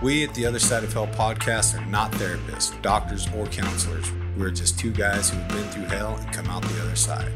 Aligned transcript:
We 0.00 0.22
at 0.22 0.32
the 0.32 0.46
Other 0.46 0.60
Side 0.60 0.84
of 0.84 0.92
Hell 0.92 1.08
podcast 1.08 1.76
are 1.76 1.84
not 1.86 2.12
therapists, 2.12 2.80
doctors, 2.82 3.26
or 3.34 3.46
counselors. 3.46 4.12
We're 4.36 4.52
just 4.52 4.78
two 4.78 4.92
guys 4.92 5.28
who've 5.28 5.48
been 5.48 5.68
through 5.70 5.86
hell 5.86 6.14
and 6.14 6.32
come 6.32 6.46
out 6.46 6.62
the 6.62 6.80
other 6.82 6.94
side. 6.94 7.32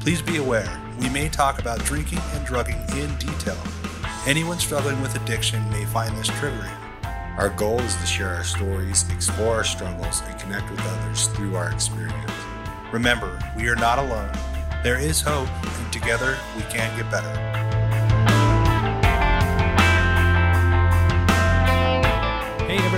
Please 0.00 0.20
be 0.20 0.36
aware, 0.36 0.68
we 1.00 1.08
may 1.08 1.30
talk 1.30 1.58
about 1.58 1.82
drinking 1.86 2.18
and 2.34 2.44
drugging 2.44 2.76
in 2.98 3.16
detail. 3.16 3.56
Anyone 4.26 4.58
struggling 4.58 5.00
with 5.00 5.14
addiction 5.14 5.66
may 5.70 5.86
find 5.86 6.14
this 6.18 6.28
triggering. 6.28 6.76
Our 7.38 7.48
goal 7.48 7.80
is 7.80 7.96
to 7.96 8.04
share 8.04 8.34
our 8.34 8.44
stories, 8.44 9.10
explore 9.10 9.54
our 9.54 9.64
struggles, 9.64 10.20
and 10.26 10.38
connect 10.38 10.70
with 10.70 10.80
others 10.80 11.28
through 11.28 11.56
our 11.56 11.72
experience. 11.72 12.30
Remember, 12.92 13.38
we 13.56 13.70
are 13.70 13.76
not 13.76 13.98
alone. 13.98 14.30
There 14.82 14.98
is 14.98 15.22
hope, 15.22 15.48
and 15.64 15.92
together 15.92 16.36
we 16.56 16.62
can 16.64 16.94
get 16.98 17.10
better. 17.10 17.51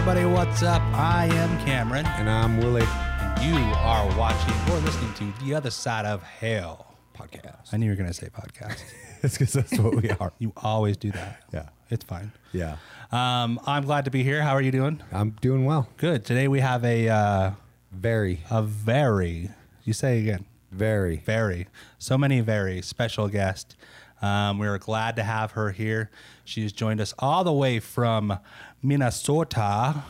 Everybody, 0.07 0.27
what's 0.27 0.63
up? 0.63 0.83
I 0.93 1.27
am 1.33 1.65
Cameron, 1.65 2.05
And 2.05 2.29
I'm 2.29 2.59
Willie. 2.59 2.83
and 2.83 3.43
you 3.43 3.55
are 3.57 4.07
watching 4.19 4.53
or 4.71 4.79
listening 4.81 5.15
to 5.15 5.45
The 5.45 5.55
Other 5.55 5.71
Side 5.71 6.05
of 6.05 6.23
Hell 6.23 6.95
podcast. 7.17 7.73
I 7.73 7.79
knew 7.79 7.87
you 7.87 7.93
were 7.93 7.97
going 7.97 8.09
to 8.11 8.13
say 8.13 8.29
podcast. 8.29 8.83
That's 9.23 9.39
because 9.39 9.55
that's 9.55 9.79
what 9.79 9.95
we 10.03 10.11
are. 10.11 10.35
You 10.39 10.53
always 10.59 10.99
do 10.99 11.11
that. 11.13 11.43
Yeah. 11.55 11.71
It's 11.89 12.05
fine. 12.05 12.33
Yeah. 12.53 12.77
Um, 13.11 13.59
I'm 13.67 13.85
glad 13.85 14.05
to 14.05 14.11
be 14.11 14.23
here. 14.23 14.43
How 14.43 14.53
are 14.53 14.61
you 14.61 14.71
doing? 14.73 15.03
I'm 15.11 15.31
doing 15.41 15.65
well. 15.65 15.89
Good. 15.97 16.27
Today 16.27 16.49
we 16.49 16.61
have 16.61 16.85
a 16.85 17.09
uh, 17.09 17.51
Very, 17.91 18.41
a 18.51 18.63
very 18.63 19.49
you 19.85 19.95
say 19.95 20.21
again 20.21 20.45
very. 20.71 21.23
very 21.25 21.67
so 21.99 22.19
many 22.19 22.41
very 22.41 22.83
special 22.83 23.29
guest. 23.29 23.75
Um, 24.21 24.59
we 24.59 24.67
are 24.67 24.79
glad 24.79 25.17
to 25.17 25.23
have 25.23 25.53
her 25.53 25.71
here. 25.71 26.11
She 26.45 26.63
has 26.63 26.73
joined 26.73 27.01
us 27.01 27.15
all 27.19 27.45
the 27.45 27.53
way 27.53 27.79
from 27.81 28.39
Minnesota 28.85 30.05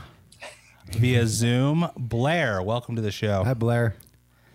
via 0.91 1.27
Zoom. 1.29 1.89
Blair, 1.97 2.61
welcome 2.61 2.97
to 2.97 3.03
the 3.03 3.13
show. 3.13 3.45
Hi, 3.45 3.55
Blair. 3.55 3.95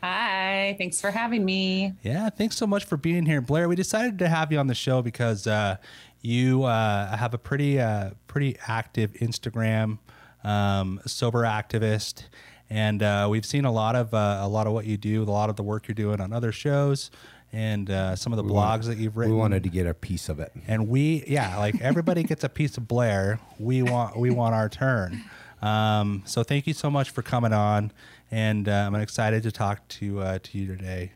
Hi, 0.04 0.76
thanks 0.78 1.00
for 1.00 1.10
having 1.10 1.46
me. 1.46 1.94
Yeah, 2.04 2.30
thanks 2.30 2.58
so 2.58 2.68
much 2.68 2.84
for 2.84 2.98
being 2.98 3.26
here, 3.26 3.40
Blair. 3.40 3.70
We 3.70 3.78
decided 3.78 4.20
to 4.20 4.28
have 4.28 4.52
you 4.52 4.60
on 4.60 4.68
the 4.68 4.76
show 4.76 5.02
because 5.02 5.48
uh, 5.48 5.78
you 6.22 6.64
uh, 6.64 7.16
have 7.16 7.34
a 7.34 7.38
pretty 7.38 7.80
uh, 7.80 8.12
pretty 8.28 8.58
active 8.68 9.14
Instagram, 9.14 10.00
um, 10.44 11.00
sober 11.06 11.44
activist, 11.44 12.24
and 12.70 13.02
uh, 13.02 13.28
we've 13.30 13.46
seen 13.46 13.64
a 13.64 13.72
lot 13.72 13.96
of 13.96 14.14
uh, 14.14 14.40
a 14.42 14.48
lot 14.48 14.68
of 14.68 14.74
what 14.74 14.86
you 14.86 14.98
do, 14.98 15.24
a 15.24 15.26
lot 15.26 15.50
of 15.50 15.56
the 15.56 15.64
work 15.64 15.88
you're 15.88 15.96
doing 15.96 16.20
on 16.20 16.34
other 16.34 16.52
shows, 16.52 17.10
and 17.52 17.90
uh, 17.90 18.16
some 18.16 18.32
of 18.32 18.38
the 18.38 18.44
blogs 18.44 18.86
that 18.86 18.98
you've 18.98 19.18
written. 19.18 19.34
We 19.34 19.40
wanted 19.40 19.64
to 19.64 19.70
get 19.70 19.88
a 19.88 19.94
piece 19.94 20.30
of 20.30 20.40
it. 20.40 20.52
and 20.68 20.88
we 20.88 21.24
yeah, 21.28 21.58
like 21.58 21.80
everybody 21.82 22.24
gets 22.24 22.44
a 22.44 22.50
piece 22.50 22.78
of 22.78 22.88
Blair. 22.88 23.40
We 23.60 23.82
want 23.84 24.18
we 24.18 24.30
want 24.30 24.56
our 24.56 24.70
turn. 24.70 25.24
Um, 25.62 26.24
so 26.26 26.44
thank 26.44 26.68
you 26.68 26.74
so 26.74 26.90
much 26.90 27.10
for 27.10 27.22
coming 27.22 27.54
on, 27.54 27.92
and 28.32 28.70
uh, 28.70 28.72
I'm 28.88 28.96
excited 28.96 29.44
to 29.44 29.52
talk 29.52 29.88
to 29.90 30.22
uh, 30.22 30.40
to 30.44 30.58
you 30.58 30.68
today. 30.68 31.12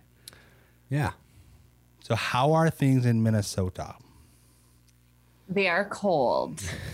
Yeah. 0.89 1.11
So, 2.03 2.15
how 2.15 2.51
are 2.51 2.69
things 2.69 3.05
in 3.05 3.23
Minnesota? 3.23 3.95
They 5.47 5.67
are 5.67 5.85
cold. 5.85 6.61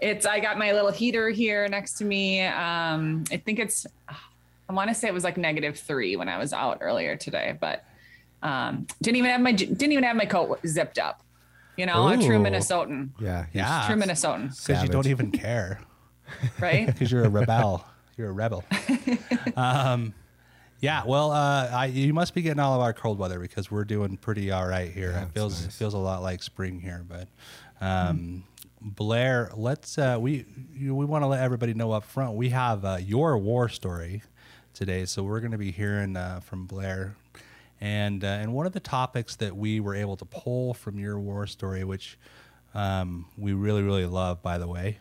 it's 0.00 0.26
I 0.26 0.40
got 0.40 0.58
my 0.58 0.72
little 0.72 0.90
heater 0.90 1.30
here 1.30 1.66
next 1.68 1.94
to 1.98 2.04
me. 2.04 2.42
Um, 2.42 3.24
I 3.30 3.38
think 3.38 3.58
it's 3.58 3.86
I 4.68 4.72
want 4.72 4.88
to 4.88 4.94
say 4.94 5.08
it 5.08 5.14
was 5.14 5.24
like 5.24 5.36
negative 5.36 5.78
three 5.78 6.16
when 6.16 6.28
I 6.28 6.38
was 6.38 6.52
out 6.52 6.78
earlier 6.80 7.16
today, 7.16 7.56
but 7.58 7.84
um, 8.42 8.86
didn't 9.02 9.16
even 9.16 9.30
have 9.30 9.40
my 9.40 9.52
didn't 9.52 9.92
even 9.92 10.04
have 10.04 10.16
my 10.16 10.26
coat 10.26 10.60
zipped 10.66 10.98
up. 10.98 11.22
You 11.76 11.86
know, 11.86 12.08
a 12.08 12.16
true 12.16 12.38
Minnesotan. 12.38 13.10
Yeah. 13.20 13.46
Yeah, 13.52 13.84
True 13.86 13.94
Minnesotan, 13.94 14.48
because 14.66 14.82
you 14.82 14.88
don't 14.88 15.06
even 15.06 15.30
care 15.30 15.80
right? 16.60 16.86
because 16.92 17.10
you're 17.10 17.24
a 17.24 17.28
rebel. 17.28 17.84
You're 18.16 18.30
a 18.30 18.32
rebel. 18.32 18.64
um, 19.56 20.14
yeah, 20.80 21.02
well, 21.06 21.30
uh, 21.32 21.70
I, 21.72 21.86
you 21.86 22.12
must 22.12 22.34
be 22.34 22.42
getting 22.42 22.60
all 22.60 22.74
of 22.74 22.80
our 22.80 22.92
cold 22.92 23.18
weather 23.18 23.38
because 23.40 23.70
we're 23.70 23.84
doing 23.84 24.16
pretty 24.16 24.50
all 24.50 24.66
right 24.66 24.90
here. 24.90 25.10
it 25.10 25.32
feels 25.34 25.64
nice. 25.64 25.76
feels 25.76 25.94
a 25.94 25.98
lot 25.98 26.22
like 26.22 26.42
spring 26.42 26.80
here, 26.80 27.04
but. 27.08 27.28
Um, 27.80 28.44
Blair, 28.80 29.50
let's 29.56 29.98
uh, 29.98 30.18
we 30.20 30.44
we 30.80 30.90
want 30.90 31.22
to 31.22 31.26
let 31.26 31.42
everybody 31.42 31.74
know 31.74 31.90
up 31.90 32.04
front. 32.04 32.34
We 32.34 32.50
have 32.50 32.84
uh, 32.84 32.98
your 33.00 33.36
war 33.36 33.68
story 33.68 34.22
today, 34.78 35.04
so 35.04 35.24
we're 35.24 35.40
going 35.40 35.50
to 35.50 35.58
be 35.58 35.72
hearing 35.72 36.16
uh, 36.16 36.38
from 36.38 36.64
Blair, 36.64 37.16
and 37.80 38.22
uh, 38.22 38.28
and 38.28 38.54
one 38.54 38.64
of 38.64 38.72
the 38.72 38.80
topics 38.80 39.34
that 39.34 39.56
we 39.56 39.80
were 39.80 39.96
able 39.96 40.16
to 40.16 40.24
pull 40.24 40.72
from 40.72 41.00
your 41.00 41.18
war 41.18 41.48
story, 41.48 41.82
which 41.82 42.16
um, 42.74 43.26
we 43.36 43.52
really 43.52 43.82
really 43.82 44.06
love, 44.06 44.40
by 44.40 44.56
the 44.56 44.68
way, 44.68 44.98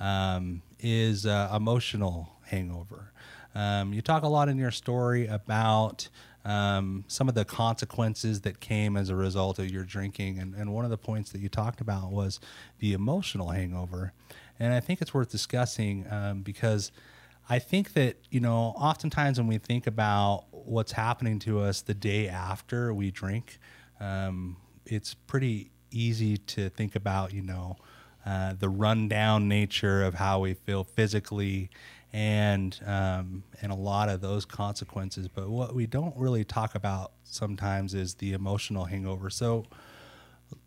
um, 0.00 0.62
is 0.80 1.26
uh, 1.26 1.52
emotional 1.54 2.30
hangover. 2.46 3.12
Um, 3.54 3.92
you 3.92 4.00
talk 4.00 4.22
a 4.22 4.28
lot 4.28 4.48
in 4.48 4.56
your 4.56 4.70
story 4.70 5.26
about 5.26 6.08
um, 6.46 7.04
some 7.06 7.28
of 7.28 7.34
the 7.34 7.44
consequences 7.44 8.40
that 8.42 8.60
came 8.60 8.96
as 8.96 9.10
a 9.10 9.16
result 9.16 9.58
of 9.58 9.70
your 9.70 9.84
drinking. 9.84 10.38
And, 10.38 10.54
and 10.54 10.72
one 10.72 10.84
of 10.86 10.90
the 10.90 10.96
points 10.96 11.32
that 11.32 11.42
you 11.42 11.50
talked 11.50 11.82
about 11.82 12.12
was 12.12 12.40
the 12.78 12.94
emotional 12.94 13.50
hangover. 13.50 14.14
And 14.58 14.72
I 14.72 14.80
think 14.80 15.02
it's 15.02 15.12
worth 15.12 15.30
discussing 15.30 16.06
um, 16.10 16.40
because 16.40 16.92
I 17.48 17.58
think 17.58 17.94
that, 17.94 18.18
you 18.30 18.40
know, 18.40 18.74
oftentimes 18.76 19.38
when 19.38 19.46
we 19.46 19.58
think 19.58 19.86
about 19.86 20.44
what's 20.50 20.92
happening 20.92 21.38
to 21.40 21.60
us 21.60 21.80
the 21.80 21.94
day 21.94 22.28
after 22.28 22.92
we 22.92 23.10
drink, 23.10 23.58
um, 24.00 24.56
it's 24.84 25.14
pretty 25.14 25.70
easy 25.90 26.36
to 26.36 26.68
think 26.68 26.94
about, 26.94 27.32
you 27.32 27.42
know, 27.42 27.76
uh, 28.26 28.52
the 28.58 28.68
rundown 28.68 29.48
nature 29.48 30.02
of 30.04 30.14
how 30.14 30.40
we 30.40 30.54
feel 30.54 30.84
physically 30.84 31.70
and 32.12 32.78
um, 32.86 33.42
and 33.62 33.70
a 33.72 33.74
lot 33.74 34.08
of 34.08 34.20
those 34.20 34.44
consequences. 34.44 35.28
But 35.28 35.48
what 35.48 35.74
we 35.74 35.86
don't 35.86 36.16
really 36.16 36.44
talk 36.44 36.74
about 36.74 37.12
sometimes 37.24 37.94
is 37.94 38.14
the 38.14 38.32
emotional 38.32 38.84
hangover. 38.84 39.30
So 39.30 39.64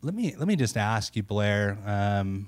let 0.01 0.13
me 0.15 0.35
let 0.37 0.47
me 0.47 0.55
just 0.55 0.77
ask 0.77 1.15
you, 1.15 1.23
Blair. 1.23 1.77
Um, 1.85 2.47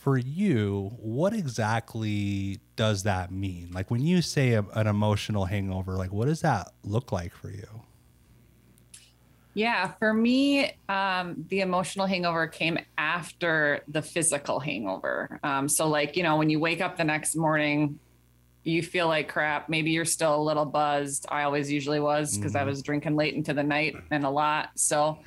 for 0.00 0.16
you, 0.16 0.92
what 0.96 1.34
exactly 1.34 2.58
does 2.74 3.02
that 3.02 3.30
mean? 3.30 3.68
Like 3.70 3.90
when 3.90 4.00
you 4.00 4.22
say 4.22 4.54
a, 4.54 4.64
an 4.74 4.86
emotional 4.86 5.44
hangover, 5.44 5.92
like 5.96 6.10
what 6.10 6.26
does 6.26 6.40
that 6.40 6.72
look 6.82 7.12
like 7.12 7.34
for 7.34 7.50
you? 7.50 7.82
Yeah, 9.52 9.92
for 9.98 10.14
me, 10.14 10.72
um, 10.88 11.44
the 11.48 11.60
emotional 11.60 12.06
hangover 12.06 12.46
came 12.46 12.78
after 12.96 13.82
the 13.88 14.00
physical 14.00 14.58
hangover. 14.58 15.38
Um, 15.42 15.68
so, 15.68 15.86
like, 15.86 16.16
you 16.16 16.22
know, 16.22 16.36
when 16.36 16.48
you 16.48 16.60
wake 16.60 16.80
up 16.80 16.96
the 16.96 17.04
next 17.04 17.36
morning, 17.36 17.98
you 18.62 18.82
feel 18.82 19.06
like 19.06 19.28
crap. 19.28 19.68
Maybe 19.68 19.90
you're 19.90 20.06
still 20.06 20.34
a 20.34 20.40
little 20.42 20.64
buzzed. 20.64 21.26
I 21.28 21.42
always 21.42 21.70
usually 21.70 22.00
was 22.00 22.38
because 22.38 22.56
I 22.56 22.64
was 22.64 22.80
drinking 22.80 23.16
late 23.16 23.34
into 23.34 23.52
the 23.52 23.64
night 23.64 23.96
and 24.10 24.24
a 24.24 24.30
lot. 24.30 24.70
So, 24.76 25.18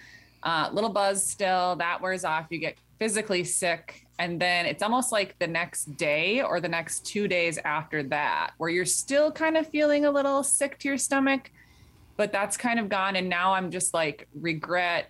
uh, 0.42 0.70
little 0.74 0.90
buzz 0.90 1.30
still, 1.30 1.76
that 1.76 2.02
wears 2.02 2.24
off. 2.24 2.48
You 2.50 2.58
get 2.58 2.76
physically 2.98 3.44
sick. 3.44 4.03
And 4.24 4.40
then 4.40 4.66
it's 4.66 4.82
almost 4.82 5.12
like 5.12 5.38
the 5.40 5.48
next 5.48 5.98
day 5.98 6.42
or 6.42 6.62
the 6.62 6.70
next 6.70 7.06
two 7.06 7.28
days 7.28 7.60
after 7.66 8.04
that, 8.04 8.52
where 8.58 8.70
you're 8.70 8.86
still 8.86 9.34
kind 9.34 9.58
of 9.58 9.68
feeling 9.68 10.06
a 10.06 10.12
little 10.12 10.44
sick 10.44 10.80
to 10.80 10.88
your 10.88 10.98
stomach 10.98 11.52
but 12.16 12.32
that's 12.32 12.58
kind 12.58 12.80
of 12.80 12.90
gone 12.90 13.16
and 13.16 13.28
now 13.28 13.54
i'm 13.56 13.72
just 13.72 13.92
like 13.92 14.28
regret 14.36 15.10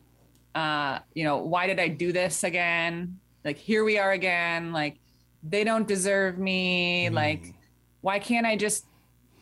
uh 0.56 1.00
you 1.13 1.25
know 1.25 1.40
why 1.40 1.68
did 1.68 1.78
i 1.78 1.90
do 1.90 2.13
this 2.13 2.46
again 2.46 3.19
like 3.44 3.57
here 3.57 3.84
we 3.84 3.97
are 4.00 4.13
again 4.13 4.72
like 4.72 4.96
they 5.44 5.66
don't 5.66 5.85
deserve 5.85 6.38
me 6.40 7.09
like 7.09 7.53
why 8.00 8.19
can't 8.19 8.46
i 8.46 8.56
just 8.56 8.85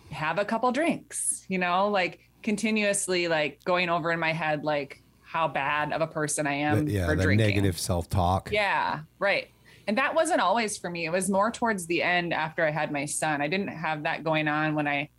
have 0.09 0.39
a 0.39 0.43
couple 0.45 0.71
drinks 0.71 1.45
you 1.49 1.59
know 1.59 1.87
like 1.89 2.19
continuously 2.41 3.27
like 3.27 3.63
going 3.63 3.89
over 3.89 4.11
in 4.11 4.19
my 4.19 4.33
head 4.33 4.63
like 4.63 5.03
how 5.21 5.47
bad 5.47 5.93
of 5.93 6.01
a 6.01 6.07
person 6.07 6.47
i 6.47 6.53
am 6.53 6.85
The- 6.85 6.91
yeah. 6.93 7.05
for 7.05 7.15
The 7.15 7.23
drinking 7.23 7.47
negative 7.47 7.77
self 7.79 8.09
talk. 8.09 8.49
yeah, 8.51 9.01
right. 9.19 9.49
And 9.87 9.97
that 9.97 10.13
wasn't 10.13 10.41
always 10.41 10.77
for 10.77 10.89
me. 10.89 11.05
It 11.05 11.11
was 11.11 11.29
more 11.29 11.51
towards 11.51 11.85
the 11.87 12.03
end 12.03 12.33
after 12.33 12.65
I 12.65 12.71
had 12.71 12.91
my 12.91 13.05
son. 13.05 13.41
I 13.41 13.47
didn't 13.47 13.69
have 13.69 14.03
that 14.03 14.23
going 14.23 14.47
on 14.47 14.75
when 14.75 14.87
I 14.87 15.09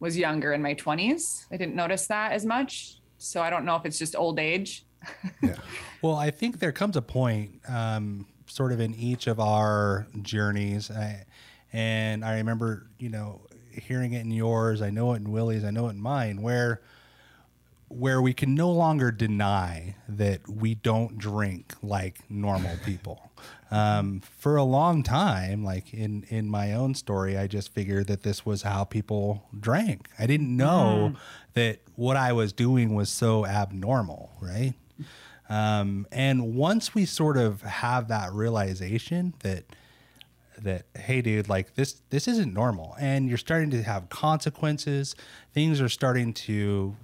was 0.00 0.16
younger 0.16 0.52
in 0.52 0.62
my 0.62 0.74
20s. 0.74 1.46
I 1.50 1.56
didn't 1.56 1.74
notice 1.74 2.06
that 2.08 2.32
as 2.32 2.44
much. 2.44 3.00
So 3.18 3.40
I 3.40 3.50
don't 3.50 3.64
know 3.64 3.76
if 3.76 3.86
it's 3.86 3.98
just 3.98 4.16
old 4.16 4.38
age. 4.38 4.84
Yeah. 5.42 5.56
Well, 6.00 6.14
I 6.14 6.30
think 6.30 6.60
there 6.60 6.70
comes 6.70 6.96
a 6.96 7.02
point, 7.02 7.60
um, 7.68 8.26
sort 8.46 8.70
of 8.70 8.78
in 8.78 8.94
each 8.94 9.26
of 9.26 9.40
our 9.40 10.06
journeys, 10.22 10.88
I, 10.90 11.26
and 11.72 12.24
I 12.24 12.36
remember, 12.36 12.86
you 12.98 13.08
know, 13.08 13.42
hearing 13.72 14.12
it 14.12 14.20
in 14.20 14.30
yours. 14.30 14.82
I 14.82 14.90
know 14.90 15.14
it 15.14 15.16
in 15.16 15.30
Willie's. 15.32 15.64
I 15.64 15.70
know 15.70 15.88
it 15.88 15.92
in 15.92 16.00
mine. 16.00 16.42
Where 16.42 16.82
where 17.92 18.22
we 18.22 18.32
can 18.32 18.54
no 18.54 18.70
longer 18.70 19.10
deny 19.10 19.96
that 20.08 20.48
we 20.48 20.74
don't 20.74 21.18
drink 21.18 21.74
like 21.82 22.30
normal 22.30 22.76
people. 22.84 23.30
Um, 23.70 24.20
for 24.20 24.56
a 24.56 24.64
long 24.64 25.02
time, 25.02 25.64
like 25.64 25.94
in 25.94 26.24
in 26.28 26.48
my 26.48 26.74
own 26.74 26.94
story, 26.94 27.38
I 27.38 27.46
just 27.46 27.72
figured 27.72 28.06
that 28.08 28.22
this 28.22 28.44
was 28.44 28.62
how 28.62 28.84
people 28.84 29.44
drank. 29.58 30.08
I 30.18 30.26
didn't 30.26 30.54
know 30.54 31.14
that 31.54 31.80
what 31.96 32.16
I 32.16 32.32
was 32.32 32.52
doing 32.52 32.94
was 32.94 33.08
so 33.08 33.46
abnormal, 33.46 34.30
right? 34.40 34.74
Um, 35.48 36.06
and 36.12 36.54
once 36.54 36.94
we 36.94 37.04
sort 37.04 37.36
of 37.36 37.62
have 37.62 38.08
that 38.08 38.32
realization 38.32 39.34
that 39.40 39.64
that 40.58 40.86
hey 40.96 41.20
dude 41.20 41.48
like 41.48 41.74
this 41.74 42.02
this 42.10 42.28
isn't 42.28 42.54
normal 42.54 42.94
and 43.00 43.28
you're 43.28 43.38
starting 43.38 43.70
to 43.70 43.82
have 43.82 44.08
consequences 44.08 45.16
things 45.52 45.80
are 45.80 45.88
starting 45.88 46.32
to 46.32 46.96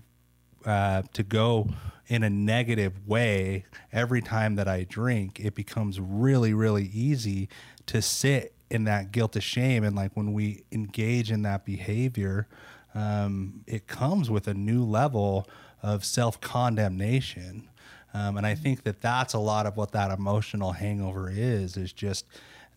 uh, 0.68 1.02
to 1.14 1.22
go 1.22 1.66
in 2.08 2.22
a 2.22 2.28
negative 2.28 3.08
way 3.08 3.64
every 3.90 4.20
time 4.20 4.56
that 4.56 4.68
I 4.68 4.84
drink, 4.84 5.40
it 5.40 5.54
becomes 5.54 5.98
really, 5.98 6.52
really 6.52 6.84
easy 6.92 7.48
to 7.86 8.02
sit 8.02 8.52
in 8.68 8.84
that 8.84 9.10
guilt 9.10 9.34
of 9.34 9.42
shame. 9.42 9.82
And 9.82 9.96
like 9.96 10.12
when 10.14 10.34
we 10.34 10.64
engage 10.70 11.30
in 11.30 11.40
that 11.42 11.64
behavior, 11.64 12.48
um, 12.94 13.62
it 13.66 13.86
comes 13.86 14.30
with 14.30 14.46
a 14.46 14.52
new 14.52 14.84
level 14.84 15.48
of 15.82 16.04
self 16.04 16.38
condemnation. 16.38 17.70
Um, 18.12 18.36
and 18.36 18.46
I 18.46 18.54
think 18.54 18.82
that 18.84 19.00
that's 19.00 19.32
a 19.32 19.38
lot 19.38 19.64
of 19.64 19.78
what 19.78 19.92
that 19.92 20.10
emotional 20.10 20.72
hangover 20.72 21.30
is, 21.30 21.78
is 21.78 21.94
just 21.94 22.26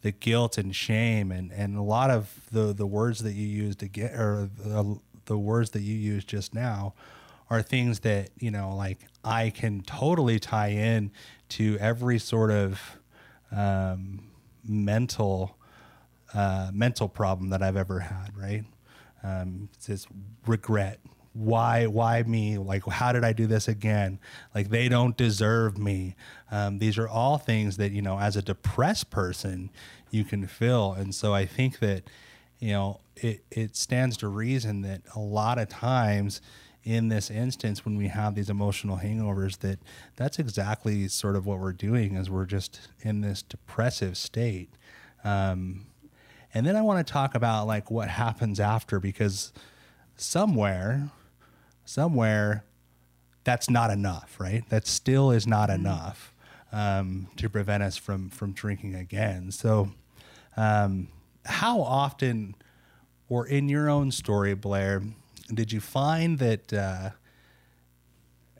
the 0.01 0.13
guilt 0.13 0.57
and 0.57 0.73
shame 0.73 1.29
and, 1.29 1.51
and 1.51 1.77
a 1.77 1.81
lot 1.81 2.09
of 2.09 2.33
the, 2.53 2.73
the 2.73 2.87
words 2.87 3.19
that 3.23 3.33
you 3.33 3.47
used 3.47 3.79
to 3.79 3.89
get, 3.89 4.13
or 4.13 4.49
the, 4.57 4.97
the 5.25 5.37
words 5.37 5.71
that 5.71 5.81
you 5.81 5.95
used 5.95 6.29
just 6.29 6.53
now 6.53 6.93
are 7.51 7.61
things 7.61 7.99
that 7.99 8.31
you 8.39 8.49
know 8.49 8.75
like 8.75 8.99
i 9.23 9.51
can 9.51 9.81
totally 9.81 10.39
tie 10.39 10.69
in 10.69 11.11
to 11.49 11.77
every 11.79 12.17
sort 12.17 12.49
of 12.49 12.97
um, 13.51 14.31
mental 14.67 15.57
uh, 16.33 16.71
mental 16.73 17.07
problem 17.07 17.49
that 17.49 17.61
i've 17.61 17.77
ever 17.77 17.99
had 17.99 18.31
right? 18.37 18.63
Um, 19.23 19.69
it's 19.73 19.87
this 19.87 20.07
regret. 20.47 20.99
Why 21.33 21.85
why 21.85 22.23
me? 22.23 22.57
Like 22.57 22.85
how 22.85 23.11
did 23.11 23.23
i 23.23 23.33
do 23.33 23.47
this 23.47 23.67
again? 23.67 24.19
Like 24.53 24.69
they 24.69 24.89
don't 24.89 25.15
deserve 25.15 25.77
me. 25.77 26.15
Um, 26.49 26.79
these 26.79 26.97
are 26.97 27.07
all 27.07 27.37
things 27.37 27.77
that 27.77 27.91
you 27.91 28.01
know 28.01 28.19
as 28.19 28.35
a 28.35 28.41
depressed 28.41 29.09
person 29.09 29.69
you 30.09 30.23
can 30.23 30.45
feel. 30.47 30.93
And 30.93 31.13
so 31.15 31.33
i 31.33 31.45
think 31.45 31.79
that 31.79 32.03
you 32.59 32.71
know 32.71 32.99
it, 33.15 33.43
it 33.51 33.75
stands 33.75 34.17
to 34.17 34.27
reason 34.27 34.81
that 34.81 35.01
a 35.15 35.19
lot 35.19 35.57
of 35.57 35.69
times 35.69 36.41
in 36.83 37.09
this 37.09 37.29
instance 37.29 37.85
when 37.85 37.95
we 37.95 38.07
have 38.07 38.33
these 38.33 38.49
emotional 38.49 38.97
hangovers 38.97 39.59
that 39.59 39.79
that's 40.15 40.39
exactly 40.39 41.07
sort 41.07 41.35
of 41.35 41.45
what 41.45 41.59
we're 41.59 41.73
doing 41.73 42.15
is 42.15 42.29
we're 42.29 42.45
just 42.45 42.89
in 43.01 43.21
this 43.21 43.41
depressive 43.41 44.17
state. 44.17 44.69
Um, 45.23 45.85
and 46.53 46.65
then 46.65 46.75
i 46.75 46.81
want 46.81 47.05
to 47.05 47.13
talk 47.13 47.35
about 47.35 47.65
like 47.65 47.89
what 47.89 48.09
happens 48.09 48.59
after 48.59 48.99
because 48.99 49.53
somewhere 50.17 51.09
somewhere 51.85 52.65
that's 53.43 53.69
not 53.69 53.89
enough 53.89 54.39
right? 54.39 54.67
That 54.69 54.87
still 54.87 55.31
is 55.31 55.45
not 55.47 55.69
enough 55.69 56.33
um, 56.71 57.27
to 57.37 57.49
prevent 57.49 57.83
us 57.83 57.97
from 57.97 58.29
from 58.29 58.53
drinking 58.53 58.95
again. 58.95 59.51
So 59.51 59.91
um, 60.57 61.09
how 61.45 61.81
often 61.81 62.55
or 63.29 63.47
in 63.47 63.69
your 63.69 63.89
own 63.89 64.11
story 64.11 64.53
blair 64.53 65.01
did 65.55 65.71
you 65.71 65.79
find 65.79 66.39
that 66.39 66.73
uh, 66.73 67.11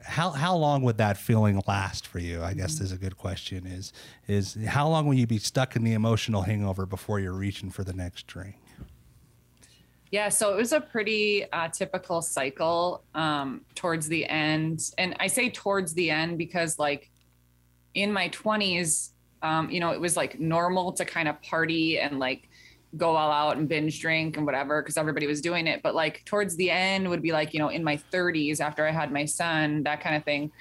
how 0.03 0.31
how 0.31 0.55
long 0.55 0.81
would 0.83 0.97
that 0.97 1.17
feeling 1.17 1.61
last 1.67 2.07
for 2.07 2.19
you? 2.19 2.41
I 2.41 2.53
guess 2.53 2.79
is 2.79 2.91
a 2.91 2.97
good 2.97 3.17
question. 3.17 3.65
Is 3.65 3.93
is 4.27 4.57
how 4.67 4.87
long 4.87 5.05
will 5.05 5.15
you 5.15 5.27
be 5.27 5.37
stuck 5.37 5.75
in 5.75 5.83
the 5.83 5.93
emotional 5.93 6.43
hangover 6.43 6.85
before 6.85 7.19
you're 7.19 7.33
reaching 7.33 7.69
for 7.69 7.83
the 7.83 7.93
next 7.93 8.27
drink? 8.27 8.55
Yeah, 10.11 10.27
so 10.27 10.53
it 10.53 10.57
was 10.57 10.73
a 10.73 10.81
pretty 10.81 11.45
uh, 11.53 11.69
typical 11.69 12.21
cycle 12.21 13.03
um, 13.15 13.61
towards 13.75 14.09
the 14.09 14.25
end, 14.25 14.91
and 14.97 15.15
I 15.21 15.27
say 15.27 15.49
towards 15.49 15.93
the 15.93 16.09
end 16.09 16.37
because 16.37 16.77
like 16.77 17.09
in 17.93 18.11
my 18.11 18.27
20s, 18.29 19.11
um, 19.41 19.69
you 19.69 19.79
know, 19.79 19.91
it 19.91 19.99
was 19.99 20.17
like 20.17 20.39
normal 20.39 20.91
to 20.93 21.05
kind 21.05 21.29
of 21.29 21.41
party 21.41 21.99
and 21.99 22.19
like 22.19 22.49
go 22.97 23.15
all 23.15 23.31
out 23.31 23.57
and 23.57 23.69
binge 23.69 23.99
drink 24.01 24.37
and 24.37 24.45
whatever 24.45 24.81
because 24.81 24.97
everybody 24.97 25.27
was 25.27 25.41
doing 25.41 25.67
it. 25.67 25.81
But 25.81 25.95
like 25.95 26.23
towards 26.25 26.55
the 26.55 26.69
end 26.69 27.09
would 27.09 27.21
be 27.21 27.31
like 27.31 27.53
you 27.53 27.59
know 27.59 27.69
in 27.69 27.83
my 27.83 27.97
30s 28.11 28.59
after 28.59 28.85
i 28.85 28.91
had 28.91 29.11
my 29.11 29.25
son 29.25 29.83
that 29.83 30.01
kind 30.01 30.15
of 30.15 30.23
thing. 30.23 30.51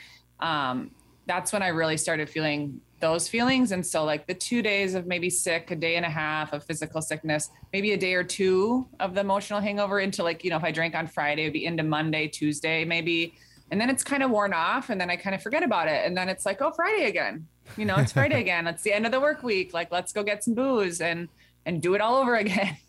Um, 0.40 0.92
that's 1.26 1.52
when 1.52 1.62
i 1.62 1.68
really 1.68 1.96
started 1.96 2.28
feeling 2.28 2.80
those 3.00 3.28
feelings. 3.28 3.72
And 3.72 3.84
so 3.84 4.04
like 4.04 4.26
the 4.26 4.34
two 4.34 4.62
days 4.62 4.94
of 4.94 5.06
maybe 5.06 5.30
sick 5.30 5.70
a 5.70 5.76
day 5.76 5.96
and 5.96 6.04
a 6.04 6.10
half 6.10 6.52
of 6.52 6.64
physical 6.64 7.02
sickness 7.02 7.50
maybe 7.72 7.92
a 7.92 7.96
day 7.96 8.14
or 8.14 8.22
two 8.22 8.86
of 9.00 9.14
the 9.14 9.20
emotional 9.20 9.60
hangover 9.60 10.00
into 10.00 10.22
like 10.22 10.44
you 10.44 10.50
know 10.50 10.56
if 10.56 10.64
i 10.64 10.70
drank 10.70 10.94
on 10.94 11.06
friday 11.06 11.42
it 11.42 11.46
would 11.46 11.52
be 11.54 11.64
into 11.64 11.82
monday 11.82 12.28
tuesday 12.28 12.84
maybe. 12.84 13.34
And 13.72 13.80
then 13.80 13.88
it's 13.88 14.02
kind 14.02 14.24
of 14.24 14.30
worn 14.30 14.52
off 14.52 14.90
and 14.90 15.00
then 15.00 15.10
i 15.10 15.16
kind 15.16 15.34
of 15.34 15.42
forget 15.42 15.62
about 15.62 15.88
it. 15.88 16.06
And 16.06 16.16
then 16.16 16.28
it's 16.28 16.46
like 16.46 16.60
oh 16.60 16.70
friday 16.72 17.06
again. 17.06 17.46
You 17.76 17.86
know 17.86 17.96
it's 17.96 18.12
friday 18.12 18.40
again. 18.46 18.66
It's 18.66 18.82
the 18.82 18.92
end 18.92 19.06
of 19.06 19.12
the 19.12 19.20
work 19.20 19.42
week. 19.42 19.72
Like 19.72 19.90
let's 19.90 20.12
go 20.12 20.22
get 20.22 20.44
some 20.44 20.54
booze. 20.54 21.00
And 21.00 21.28
and 21.66 21.80
do 21.82 21.94
it 21.94 22.00
all 22.00 22.16
over 22.16 22.36
again. 22.36 22.76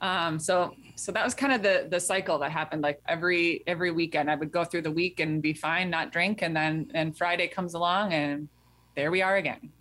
Um, 0.00 0.38
so 0.38 0.76
so 0.94 1.12
that 1.12 1.24
was 1.24 1.34
kind 1.34 1.52
of 1.52 1.62
the 1.62 1.88
the 1.90 1.98
cycle 1.98 2.38
that 2.38 2.52
happened. 2.52 2.82
Like 2.82 3.00
every 3.08 3.62
every 3.66 3.90
weekend, 3.90 4.30
I 4.30 4.36
would 4.36 4.52
go 4.52 4.64
through 4.64 4.82
the 4.82 4.90
week 4.90 5.20
and 5.20 5.42
be 5.42 5.52
fine, 5.52 5.90
not 5.90 6.12
drink, 6.12 6.42
and 6.42 6.54
then 6.54 6.90
and 6.94 7.16
Friday 7.18 7.48
comes 7.48 7.74
along, 7.74 8.12
and 8.12 8.48
there 8.94 9.10
we 9.10 9.22
are 9.22 9.36
again. 9.36 9.72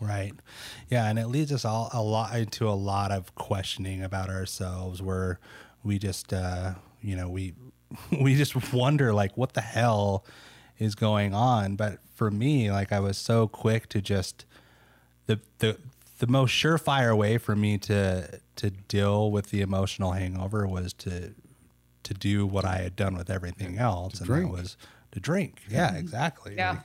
Right. 0.00 0.32
Yeah, 0.88 1.08
and 1.08 1.18
it 1.18 1.26
leads 1.26 1.52
us 1.52 1.64
all 1.64 1.90
a 1.92 2.02
lot 2.02 2.36
into 2.36 2.68
a 2.68 2.74
lot 2.74 3.10
of 3.10 3.34
questioning 3.34 4.02
about 4.02 4.28
ourselves, 4.28 5.02
where 5.02 5.40
we 5.82 5.98
just 5.98 6.32
uh, 6.32 6.74
you 7.02 7.16
know 7.16 7.28
we 7.28 7.54
we 8.20 8.36
just 8.36 8.72
wonder 8.72 9.12
like 9.12 9.36
what 9.36 9.54
the 9.54 9.60
hell 9.60 10.24
is 10.78 10.94
going 10.94 11.34
on. 11.34 11.76
But 11.76 11.98
for 12.14 12.30
me, 12.30 12.70
like 12.70 12.92
I 12.92 13.00
was 13.00 13.18
so 13.18 13.48
quick 13.48 13.88
to 13.90 14.00
just 14.00 14.44
the 15.26 15.40
the 15.58 15.78
the 16.18 16.26
most 16.26 16.52
surefire 16.52 17.16
way 17.16 17.38
for 17.38 17.56
me 17.56 17.78
to 17.78 18.40
to 18.56 18.70
deal 18.70 19.30
with 19.30 19.50
the 19.50 19.60
emotional 19.60 20.12
hangover 20.12 20.66
was 20.66 20.92
to 20.94 21.34
to 22.02 22.14
do 22.14 22.46
what 22.46 22.64
I 22.64 22.76
had 22.78 22.96
done 22.96 23.16
with 23.16 23.30
everything 23.30 23.78
else, 23.78 24.18
and 24.18 24.26
drink. 24.26 24.46
that 24.46 24.62
was 24.62 24.76
to 25.12 25.20
drink. 25.20 25.62
Yeah, 25.68 25.94
exactly. 25.94 26.54
Yeah. 26.56 26.80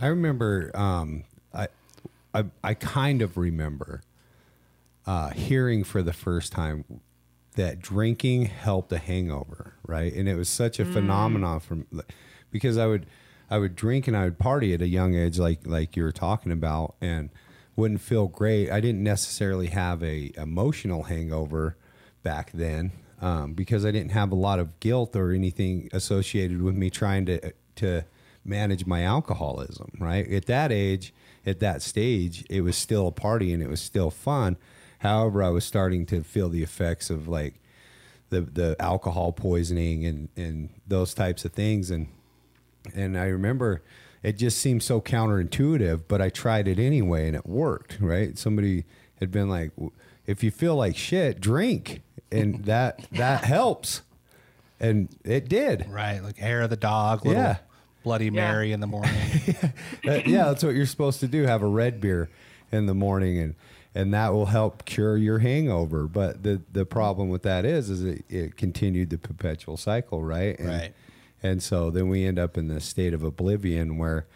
I 0.00 0.06
remember, 0.06 0.70
um, 0.74 1.24
I, 1.52 1.68
I, 2.32 2.44
I 2.62 2.74
kind 2.74 3.20
of 3.20 3.36
remember 3.36 4.02
uh, 5.06 5.30
hearing 5.30 5.84
for 5.84 6.02
the 6.02 6.12
first 6.12 6.52
time 6.52 6.84
that 7.56 7.80
drinking 7.80 8.46
helped 8.46 8.92
a 8.92 8.98
hangover, 8.98 9.74
right? 9.86 10.12
And 10.12 10.28
it 10.28 10.36
was 10.36 10.48
such 10.48 10.78
a 10.78 10.84
phenomenon 10.84 11.60
from 11.60 11.86
because 12.50 12.78
I 12.78 12.86
would, 12.86 13.06
I 13.50 13.58
would 13.58 13.76
drink 13.76 14.08
and 14.08 14.16
I 14.16 14.24
would 14.24 14.38
party 14.38 14.72
at 14.72 14.80
a 14.80 14.88
young 14.88 15.14
age, 15.14 15.38
like 15.38 15.66
like 15.66 15.96
you 15.96 16.02
were 16.04 16.12
talking 16.12 16.50
about, 16.52 16.94
and 17.00 17.30
wouldn't 17.76 18.00
feel 18.00 18.28
great. 18.28 18.70
I 18.70 18.80
didn't 18.80 19.02
necessarily 19.02 19.68
have 19.68 20.02
a 20.02 20.32
emotional 20.36 21.04
hangover 21.04 21.76
back 22.22 22.50
then 22.52 22.92
um, 23.20 23.52
because 23.54 23.84
I 23.84 23.90
didn't 23.90 24.12
have 24.12 24.32
a 24.32 24.36
lot 24.36 24.58
of 24.58 24.80
guilt 24.80 25.16
or 25.16 25.32
anything 25.32 25.88
associated 25.92 26.62
with 26.62 26.74
me 26.74 26.90
trying 26.90 27.26
to 27.26 27.52
to 27.76 28.04
manage 28.44 28.86
my 28.86 29.02
alcoholism. 29.02 29.90
Right 29.98 30.30
at 30.30 30.46
that 30.46 30.70
age, 30.70 31.14
at 31.46 31.60
that 31.60 31.82
stage, 31.82 32.44
it 32.48 32.60
was 32.60 32.76
still 32.76 33.08
a 33.08 33.12
party 33.12 33.52
and 33.52 33.62
it 33.62 33.68
was 33.68 33.80
still 33.80 34.10
fun. 34.10 34.56
However, 34.98 35.42
I 35.42 35.50
was 35.50 35.64
starting 35.64 36.06
to 36.06 36.22
feel 36.22 36.48
the 36.48 36.62
effects 36.62 37.10
of 37.10 37.28
like 37.28 37.54
the 38.30 38.42
the 38.42 38.76
alcohol 38.78 39.32
poisoning 39.32 40.04
and 40.04 40.28
and 40.36 40.70
those 40.86 41.14
types 41.14 41.44
of 41.44 41.52
things 41.52 41.90
and 41.90 42.08
and 42.94 43.16
I 43.16 43.26
remember 43.26 43.82
it 44.24 44.38
just 44.38 44.58
seemed 44.58 44.82
so 44.82 45.00
counterintuitive, 45.02 46.04
but 46.08 46.20
I 46.22 46.30
tried 46.30 46.66
it 46.66 46.78
anyway 46.78 47.26
and 47.28 47.36
it 47.36 47.46
worked, 47.46 47.98
right? 48.00 48.36
Somebody 48.38 48.84
had 49.20 49.30
been 49.30 49.50
like, 49.50 49.70
if 50.26 50.42
you 50.42 50.50
feel 50.50 50.74
like 50.76 50.96
shit, 50.96 51.40
drink. 51.40 52.00
And 52.32 52.64
that 52.64 53.06
that 53.12 53.44
helps. 53.44 54.00
And 54.80 55.08
it 55.24 55.48
did. 55.48 55.88
Right, 55.88 56.20
like 56.20 56.38
hair 56.38 56.62
of 56.62 56.70
the 56.70 56.76
dog, 56.76 57.24
little 57.26 57.40
Yeah. 57.42 57.58
Bloody 58.02 58.30
Mary 58.30 58.72
in 58.72 58.80
the 58.80 58.86
morning. 58.86 59.14
Yeah, 60.04 60.44
that's 60.46 60.62
what 60.64 60.74
you're 60.74 60.84
supposed 60.86 61.20
to 61.20 61.28
do. 61.28 61.44
Have 61.44 61.62
a 61.62 61.66
red 61.66 62.00
beer 62.00 62.28
in 62.72 62.86
the 62.86 62.94
morning 62.94 63.38
and 63.38 63.54
and 63.94 64.12
that 64.12 64.32
will 64.32 64.46
help 64.46 64.84
cure 64.84 65.16
your 65.16 65.38
hangover. 65.38 66.06
But 66.08 66.42
the 66.42 66.60
the 66.72 66.84
problem 66.86 67.28
with 67.28 67.42
that 67.42 67.64
is 67.66 67.90
is 67.90 68.02
it, 68.02 68.24
it 68.30 68.56
continued 68.56 69.10
the 69.10 69.18
perpetual 69.18 69.76
cycle, 69.76 70.22
right? 70.22 70.58
And, 70.58 70.68
Right. 70.68 70.94
And 71.44 71.62
so 71.62 71.90
then 71.90 72.08
we 72.08 72.24
end 72.24 72.38
up 72.38 72.56
in 72.56 72.68
this 72.68 72.86
state 72.86 73.12
of 73.12 73.22
oblivion 73.22 73.98
where 73.98 74.26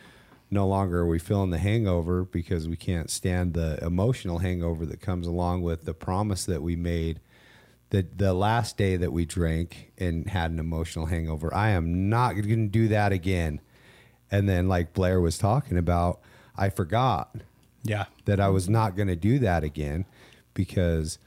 no 0.50 0.66
longer 0.66 0.98
are 1.00 1.06
we 1.06 1.18
feeling 1.18 1.48
the 1.48 1.58
hangover 1.58 2.22
because 2.22 2.68
we 2.68 2.76
can't 2.76 3.10
stand 3.10 3.54
the 3.54 3.82
emotional 3.82 4.40
hangover 4.40 4.84
that 4.84 5.00
comes 5.00 5.26
along 5.26 5.62
with 5.62 5.86
the 5.86 5.94
promise 5.94 6.44
that 6.44 6.62
we 6.62 6.76
made 6.76 7.20
the 7.88 8.06
the 8.14 8.34
last 8.34 8.76
day 8.76 8.96
that 8.96 9.10
we 9.10 9.24
drank 9.24 9.90
and 9.96 10.28
had 10.28 10.50
an 10.50 10.58
emotional 10.58 11.06
hangover. 11.06 11.52
I 11.54 11.70
am 11.70 12.10
not 12.10 12.34
going 12.34 12.66
to 12.66 12.68
do 12.68 12.88
that 12.88 13.10
again. 13.10 13.62
And 14.30 14.46
then 14.46 14.68
like 14.68 14.92
Blair 14.92 15.18
was 15.18 15.38
talking 15.38 15.78
about, 15.78 16.20
I 16.56 16.68
forgot 16.68 17.34
yeah, 17.84 18.04
that 18.26 18.38
I 18.38 18.50
was 18.50 18.68
not 18.68 18.96
going 18.96 19.08
to 19.08 19.16
do 19.16 19.38
that 19.38 19.64
again 19.64 20.04
because 20.52 21.18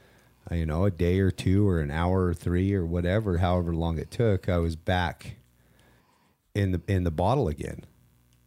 you 0.52 0.64
know 0.64 0.84
a 0.84 0.92
day 0.92 1.18
or 1.18 1.32
two 1.32 1.66
or 1.66 1.80
an 1.80 1.90
hour 1.90 2.26
or 2.26 2.34
three 2.34 2.72
or 2.72 2.86
whatever 2.86 3.38
however 3.38 3.74
long 3.74 3.98
it 3.98 4.10
took 4.10 4.48
I 4.48 4.58
was 4.58 4.76
back 4.76 5.36
in 6.54 6.72
the 6.72 6.80
in 6.86 7.04
the 7.04 7.10
bottle 7.10 7.48
again 7.48 7.82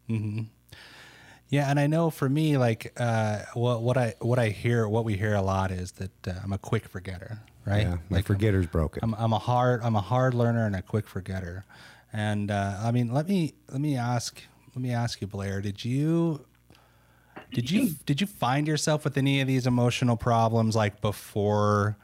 Mm-hmm. 0.10 0.44
Yeah, 1.50 1.70
and 1.70 1.80
I 1.80 1.88
know 1.88 2.10
for 2.10 2.28
me, 2.28 2.58
like 2.58 2.94
uh, 2.98 3.40
what 3.54 3.82
what 3.82 3.98
I 3.98 4.16
what 4.20 4.40
I 4.40 4.50
hear, 4.50 4.88
what 4.88 5.06
we 5.06 5.16
hear 5.16 5.36
a 5.36 5.42
lot 5.42 5.72
is 5.72 5.94
that 5.94 6.28
uh, 6.28 6.34
I'm 6.44 6.54
a 6.54 6.58
quick 6.58 6.88
forgetter, 6.88 7.40
right? 7.66 7.84
Yeah, 7.84 7.98
my 8.10 8.18
like 8.18 8.26
forgetter's 8.26 8.66
broken. 8.66 9.02
I'm, 9.04 9.14
I'm 9.14 9.34
a 9.34 9.40
hard 9.40 9.82
I'm 9.84 9.96
a 9.96 10.02
hard 10.02 10.34
learner 10.34 10.66
and 10.66 10.76
a 10.76 10.82
quick 10.82 11.08
forgetter, 11.08 11.66
and 12.12 12.50
uh, 12.50 12.80
I 12.82 12.92
mean 12.92 13.14
let 13.14 13.30
me 13.30 13.54
let 13.72 13.80
me 13.80 13.96
ask 13.96 14.42
let 14.76 14.82
me 14.82 14.92
ask 14.92 15.22
you, 15.22 15.28
Blair, 15.28 15.62
did 15.62 15.86
you 15.86 16.46
did 17.54 17.70
you 17.70 17.92
did 18.06 18.22
you 18.22 18.28
find 18.28 18.68
yourself 18.68 19.04
with 19.04 19.16
any 19.16 19.40
of 19.40 19.48
these 19.48 19.68
emotional 19.68 20.18
problems 20.18 20.76
like 20.76 21.00
before 21.00 21.96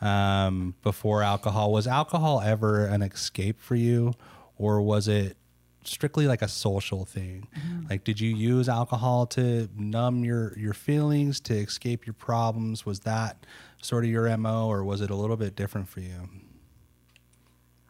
um, 0.00 0.74
before 0.82 1.22
alcohol? 1.22 1.72
Was 1.72 1.86
alcohol 1.86 2.40
ever 2.40 2.84
an 2.84 3.02
escape 3.02 3.60
for 3.60 3.76
you, 3.76 4.14
or 4.56 4.82
was 4.82 5.06
it 5.06 5.36
strictly 5.84 6.26
like 6.26 6.42
a 6.42 6.48
social 6.48 7.04
thing? 7.04 7.48
Like, 7.88 8.04
did 8.04 8.20
you 8.20 8.34
use 8.34 8.68
alcohol 8.68 9.26
to 9.28 9.68
numb 9.76 10.24
your 10.24 10.56
your 10.58 10.74
feelings, 10.74 11.40
to 11.40 11.54
escape 11.54 12.06
your 12.06 12.14
problems? 12.14 12.84
Was 12.84 13.00
that 13.00 13.46
sort 13.80 14.04
of 14.04 14.10
your 14.10 14.34
mo, 14.36 14.68
or 14.68 14.84
was 14.84 15.00
it 15.00 15.10
a 15.10 15.14
little 15.14 15.36
bit 15.36 15.56
different 15.56 15.88
for 15.88 16.00
you? 16.00 16.28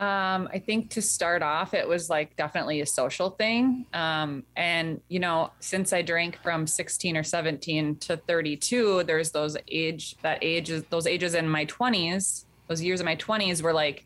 Um, 0.00 0.48
I 0.52 0.60
think 0.64 0.90
to 0.90 1.02
start 1.02 1.42
off, 1.42 1.74
it 1.74 1.88
was 1.88 2.08
like 2.08 2.36
definitely 2.36 2.80
a 2.82 2.86
social 2.86 3.30
thing. 3.30 3.84
Um, 3.92 4.44
and 4.54 5.00
you 5.08 5.18
know, 5.18 5.50
since 5.58 5.92
I 5.92 6.02
drank 6.02 6.40
from 6.40 6.68
16 6.68 7.16
or 7.16 7.24
17 7.24 7.96
to 7.96 8.16
32, 8.16 9.02
there's 9.04 9.32
those 9.32 9.56
age 9.66 10.16
that 10.22 10.38
ages 10.40 10.84
those 10.90 11.08
ages 11.08 11.34
in 11.34 11.48
my 11.48 11.66
20s, 11.66 12.44
those 12.68 12.80
years 12.80 13.00
in 13.00 13.06
my 13.06 13.16
20s 13.16 13.60
were 13.60 13.72
like 13.72 14.04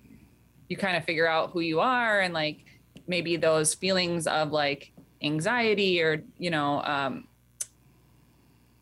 you 0.68 0.76
kind 0.78 0.96
of 0.96 1.04
figure 1.04 1.28
out 1.28 1.50
who 1.50 1.60
you 1.60 1.80
are 1.80 2.20
and 2.20 2.32
like 2.32 2.64
maybe 3.06 3.36
those 3.36 3.74
feelings 3.74 4.26
of 4.26 4.52
like 4.52 4.92
anxiety 5.22 6.02
or 6.02 6.22
you 6.38 6.50
know 6.50 6.82
um, 6.82 7.26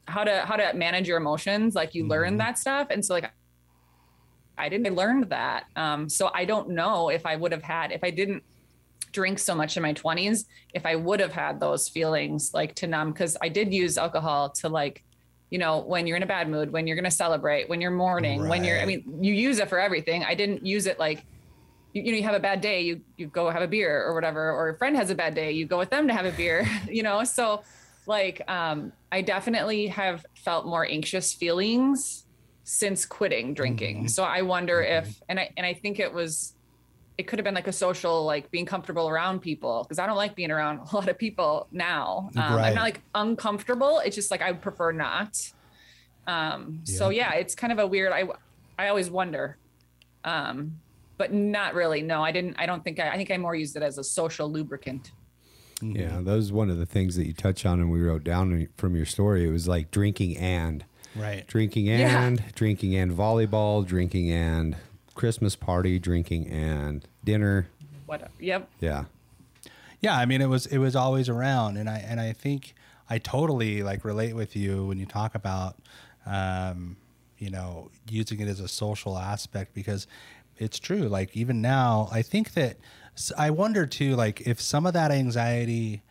how 0.06 0.24
to 0.24 0.40
how 0.40 0.56
to 0.56 0.72
manage 0.74 1.06
your 1.06 1.18
emotions 1.18 1.74
like 1.74 1.94
you 1.94 2.06
learn 2.06 2.36
that 2.38 2.58
stuff 2.58 2.88
and 2.90 3.04
so 3.04 3.14
like 3.14 3.30
I 4.60 4.68
didn't 4.68 4.86
I 4.86 4.90
learned 4.90 5.30
that. 5.30 5.64
Um, 5.74 6.08
so 6.08 6.30
I 6.34 6.44
don't 6.44 6.70
know 6.70 7.08
if 7.08 7.24
I 7.24 7.34
would 7.34 7.52
have 7.52 7.62
had 7.62 7.92
if 7.92 8.04
I 8.04 8.10
didn't 8.10 8.42
drink 9.12 9.38
so 9.38 9.54
much 9.54 9.76
in 9.76 9.82
my 9.82 9.92
20s, 9.94 10.44
if 10.74 10.86
I 10.86 10.94
would 10.94 11.18
have 11.18 11.32
had 11.32 11.58
those 11.58 11.88
feelings 11.88 12.52
like 12.54 12.74
to 12.76 12.86
numb 12.86 13.12
because 13.12 13.36
I 13.42 13.48
did 13.48 13.72
use 13.74 13.98
alcohol 13.98 14.50
to 14.50 14.68
like, 14.68 15.02
you 15.50 15.58
know, 15.58 15.78
when 15.80 16.06
you're 16.06 16.16
in 16.16 16.22
a 16.22 16.26
bad 16.26 16.48
mood, 16.48 16.72
when 16.72 16.86
you're 16.86 16.96
gonna 16.96 17.10
celebrate, 17.10 17.68
when 17.68 17.80
you're 17.80 17.90
mourning, 17.90 18.48
when 18.48 18.62
you're 18.62 18.78
I 18.78 18.84
mean, 18.84 19.18
you 19.20 19.32
use 19.32 19.58
it 19.58 19.68
for 19.68 19.80
everything. 19.80 20.22
I 20.24 20.34
didn't 20.34 20.64
use 20.64 20.86
it 20.86 20.98
like 20.98 21.24
you, 21.92 22.02
you 22.02 22.12
know, 22.12 22.18
you 22.18 22.24
have 22.24 22.34
a 22.34 22.40
bad 22.40 22.60
day, 22.60 22.82
you 22.82 23.02
you 23.16 23.26
go 23.26 23.50
have 23.50 23.62
a 23.62 23.68
beer 23.68 24.04
or 24.04 24.14
whatever, 24.14 24.50
or 24.52 24.68
a 24.70 24.78
friend 24.78 24.96
has 24.96 25.10
a 25.10 25.14
bad 25.14 25.34
day, 25.34 25.52
you 25.52 25.66
go 25.66 25.78
with 25.78 25.90
them 25.90 26.08
to 26.08 26.14
have 26.14 26.26
a 26.26 26.32
beer, 26.32 26.66
you 26.88 27.02
know. 27.02 27.24
So 27.24 27.62
like 28.06 28.42
um 28.48 28.92
I 29.12 29.22
definitely 29.22 29.88
have 29.88 30.24
felt 30.36 30.66
more 30.66 30.86
anxious 30.86 31.32
feelings 31.34 32.24
since 32.64 33.04
quitting 33.06 33.54
drinking. 33.54 34.08
So 34.08 34.22
I 34.22 34.42
wonder 34.42 34.80
if 34.82 35.20
and 35.28 35.38
I 35.40 35.50
and 35.56 35.66
I 35.66 35.74
think 35.74 35.98
it 35.98 36.12
was 36.12 36.54
it 37.18 37.26
could 37.26 37.38
have 37.38 37.44
been 37.44 37.54
like 37.54 37.66
a 37.66 37.72
social 37.72 38.24
like 38.24 38.50
being 38.50 38.64
comfortable 38.64 39.08
around 39.08 39.40
people 39.40 39.82
because 39.84 39.98
I 39.98 40.06
don't 40.06 40.16
like 40.16 40.34
being 40.34 40.50
around 40.50 40.78
a 40.92 40.96
lot 40.96 41.08
of 41.08 41.18
people 41.18 41.68
now. 41.70 42.30
Um, 42.36 42.54
Right. 42.54 42.68
I'm 42.68 42.74
not 42.74 42.82
like 42.82 43.02
uncomfortable. 43.14 43.98
It's 44.04 44.16
just 44.16 44.30
like 44.30 44.40
I 44.42 44.52
would 44.52 44.62
prefer 44.62 44.92
not. 44.92 45.36
Um, 46.26 46.80
so 46.84 47.08
yeah, 47.10 47.34
it's 47.34 47.54
kind 47.54 47.72
of 47.72 47.78
a 47.78 47.86
weird. 47.86 48.12
I 48.12 48.24
I 48.78 48.88
always 48.88 49.10
wonder, 49.10 49.58
um, 50.24 50.80
but 51.20 51.34
not 51.34 51.74
really. 51.74 52.00
No, 52.00 52.24
I 52.24 52.32
didn't. 52.32 52.56
I 52.58 52.64
don't 52.64 52.82
think 52.82 52.98
I. 52.98 53.10
I 53.10 53.16
think 53.18 53.30
I 53.30 53.36
more 53.36 53.54
used 53.54 53.76
it 53.76 53.82
as 53.82 53.98
a 53.98 54.02
social 54.04 54.50
lubricant. 54.50 55.12
Yeah, 55.82 56.20
that 56.22 56.32
was 56.34 56.50
one 56.50 56.70
of 56.70 56.78
the 56.78 56.86
things 56.86 57.16
that 57.16 57.26
you 57.26 57.34
touched 57.34 57.66
on 57.66 57.78
and 57.78 57.90
we 57.90 58.00
wrote 58.00 58.24
down 58.24 58.68
from 58.78 58.96
your 58.96 59.04
story. 59.06 59.46
It 59.46 59.50
was 59.50 59.68
like 59.68 59.90
drinking 59.90 60.36
and 60.38 60.84
Right. 61.14 61.46
drinking 61.46 61.86
Yeah. 61.86 62.22
and 62.22 62.42
drinking 62.54 62.94
and 62.96 63.12
volleyball, 63.12 63.86
drinking 63.86 64.30
and 64.30 64.76
Christmas 65.14 65.56
party, 65.56 65.98
drinking 65.98 66.48
and 66.48 67.06
dinner. 67.24 67.66
What? 68.06 68.30
Yep. 68.40 68.68
Yeah. 68.80 69.04
Yeah, 70.00 70.16
I 70.16 70.24
mean 70.24 70.40
it 70.40 70.48
was 70.48 70.64
it 70.66 70.78
was 70.78 70.96
always 70.96 71.28
around, 71.28 71.76
and 71.76 71.88
I 71.88 71.98
and 71.98 72.18
I 72.20 72.32
think 72.32 72.74
I 73.10 73.18
totally 73.18 73.82
like 73.82 74.04
relate 74.04 74.34
with 74.34 74.56
you 74.56 74.86
when 74.86 74.98
you 74.98 75.04
talk 75.06 75.34
about 75.34 75.76
um, 76.26 76.96
you 77.38 77.50
know 77.50 77.90
using 78.10 78.40
it 78.40 78.48
as 78.48 78.60
a 78.60 78.68
social 78.68 79.16
aspect 79.18 79.74
because 79.74 80.06
it's 80.60 80.78
true. 80.78 81.08
Like 81.08 81.36
even 81.36 81.60
now, 81.60 82.08
I 82.12 82.22
think 82.22 82.52
that 82.54 82.76
I 83.36 83.50
wonder 83.50 83.86
too, 83.86 84.14
like 84.14 84.42
if 84.42 84.60
some 84.60 84.86
of 84.86 84.92
that 84.92 85.10
anxiety, 85.10 86.02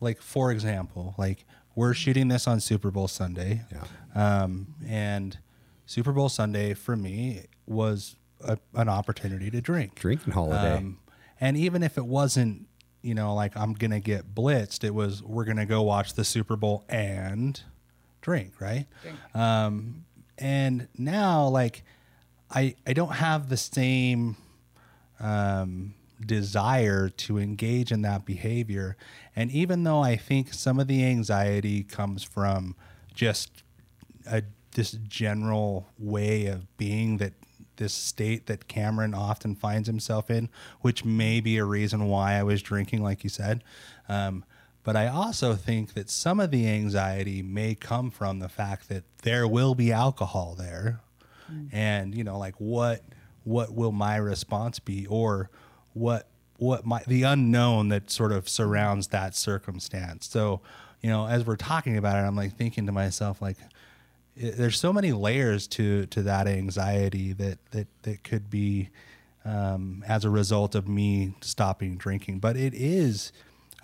like 0.00 0.20
for 0.20 0.50
example, 0.50 1.14
like 1.18 1.44
we're 1.74 1.94
shooting 1.94 2.28
this 2.28 2.46
on 2.48 2.60
Super 2.60 2.90
Bowl 2.90 3.06
Sunday, 3.08 3.62
Yeah. 3.70 4.42
um, 4.42 4.74
and 4.86 5.38
Super 5.86 6.12
Bowl 6.12 6.28
Sunday 6.28 6.74
for 6.74 6.96
me 6.96 7.44
was 7.66 8.16
a, 8.44 8.58
an 8.74 8.88
opportunity 8.88 9.50
to 9.50 9.60
drink. 9.60 9.94
Drinking 9.94 10.32
holiday. 10.32 10.76
Um, 10.76 10.98
and 11.40 11.56
even 11.56 11.82
if 11.82 11.96
it 11.96 12.04
wasn't, 12.06 12.66
you 13.02 13.14
know, 13.14 13.34
like 13.34 13.56
I'm 13.56 13.72
gonna 13.72 14.00
get 14.00 14.34
blitzed, 14.34 14.84
it 14.84 14.94
was 14.94 15.22
we're 15.22 15.44
gonna 15.44 15.66
go 15.66 15.82
watch 15.82 16.14
the 16.14 16.24
Super 16.24 16.56
Bowl 16.56 16.84
and 16.88 17.60
drink, 18.20 18.60
right? 18.60 18.86
Drink. 19.02 19.18
Um, 19.34 20.04
and 20.38 20.88
now, 20.98 21.46
like, 21.48 21.84
I 22.52 22.74
I 22.86 22.92
don't 22.92 23.14
have 23.14 23.48
the 23.48 23.56
same 23.56 24.36
um, 25.20 25.94
desire 26.24 27.08
to 27.08 27.38
engage 27.38 27.92
in 27.92 28.02
that 28.02 28.24
behavior. 28.24 28.96
And 29.34 29.50
even 29.50 29.84
though 29.84 30.00
I 30.00 30.16
think 30.16 30.52
some 30.52 30.78
of 30.78 30.86
the 30.88 31.04
anxiety 31.04 31.82
comes 31.82 32.22
from 32.22 32.76
just 33.14 33.62
a 34.26 34.42
this 34.74 34.92
general 35.06 35.88
way 35.98 36.46
of 36.46 36.76
being 36.76 37.18
that 37.18 37.34
this 37.76 37.92
state 37.92 38.46
that 38.46 38.68
Cameron 38.68 39.14
often 39.14 39.54
finds 39.54 39.86
himself 39.88 40.30
in, 40.30 40.48
which 40.80 41.04
may 41.04 41.40
be 41.40 41.58
a 41.58 41.64
reason 41.64 42.06
why 42.06 42.34
I 42.34 42.42
was 42.42 42.62
drinking, 42.62 43.02
like 43.02 43.24
you 43.24 43.30
said. 43.30 43.64
Um, 44.08 44.44
but 44.84 44.96
I 44.96 45.06
also 45.06 45.54
think 45.54 45.94
that 45.94 46.10
some 46.10 46.40
of 46.40 46.50
the 46.50 46.68
anxiety 46.68 47.42
may 47.42 47.74
come 47.74 48.10
from 48.10 48.38
the 48.40 48.48
fact 48.48 48.88
that 48.88 49.04
there 49.22 49.46
will 49.46 49.74
be 49.74 49.92
alcohol 49.92 50.54
there, 50.58 51.00
and 51.72 52.14
you 52.14 52.24
know, 52.24 52.38
like 52.38 52.54
what 52.58 53.02
what 53.44 53.74
will 53.74 53.92
my 53.92 54.16
response 54.16 54.78
be, 54.78 55.06
or 55.06 55.50
what 55.94 56.28
what 56.56 56.86
my 56.86 57.02
the 57.06 57.24
unknown 57.24 57.88
that 57.88 58.10
sort 58.10 58.32
of 58.32 58.48
surrounds 58.48 59.08
that 59.08 59.34
circumstance. 59.34 60.28
So, 60.28 60.60
you 61.00 61.10
know, 61.10 61.26
as 61.26 61.44
we're 61.44 61.56
talking 61.56 61.96
about 61.96 62.16
it, 62.16 62.26
I'm 62.26 62.36
like 62.36 62.56
thinking 62.56 62.86
to 62.86 62.92
myself, 62.92 63.42
like, 63.42 63.56
it, 64.36 64.56
there's 64.56 64.78
so 64.78 64.92
many 64.92 65.12
layers 65.12 65.66
to 65.68 66.06
to 66.06 66.22
that 66.22 66.46
anxiety 66.46 67.32
that 67.32 67.58
that 67.72 67.88
that 68.02 68.24
could 68.24 68.48
be 68.48 68.90
um, 69.44 70.04
as 70.06 70.24
a 70.24 70.30
result 70.30 70.74
of 70.74 70.88
me 70.88 71.34
stopping 71.40 71.96
drinking. 71.96 72.38
But 72.38 72.56
it 72.56 72.74
is 72.74 73.32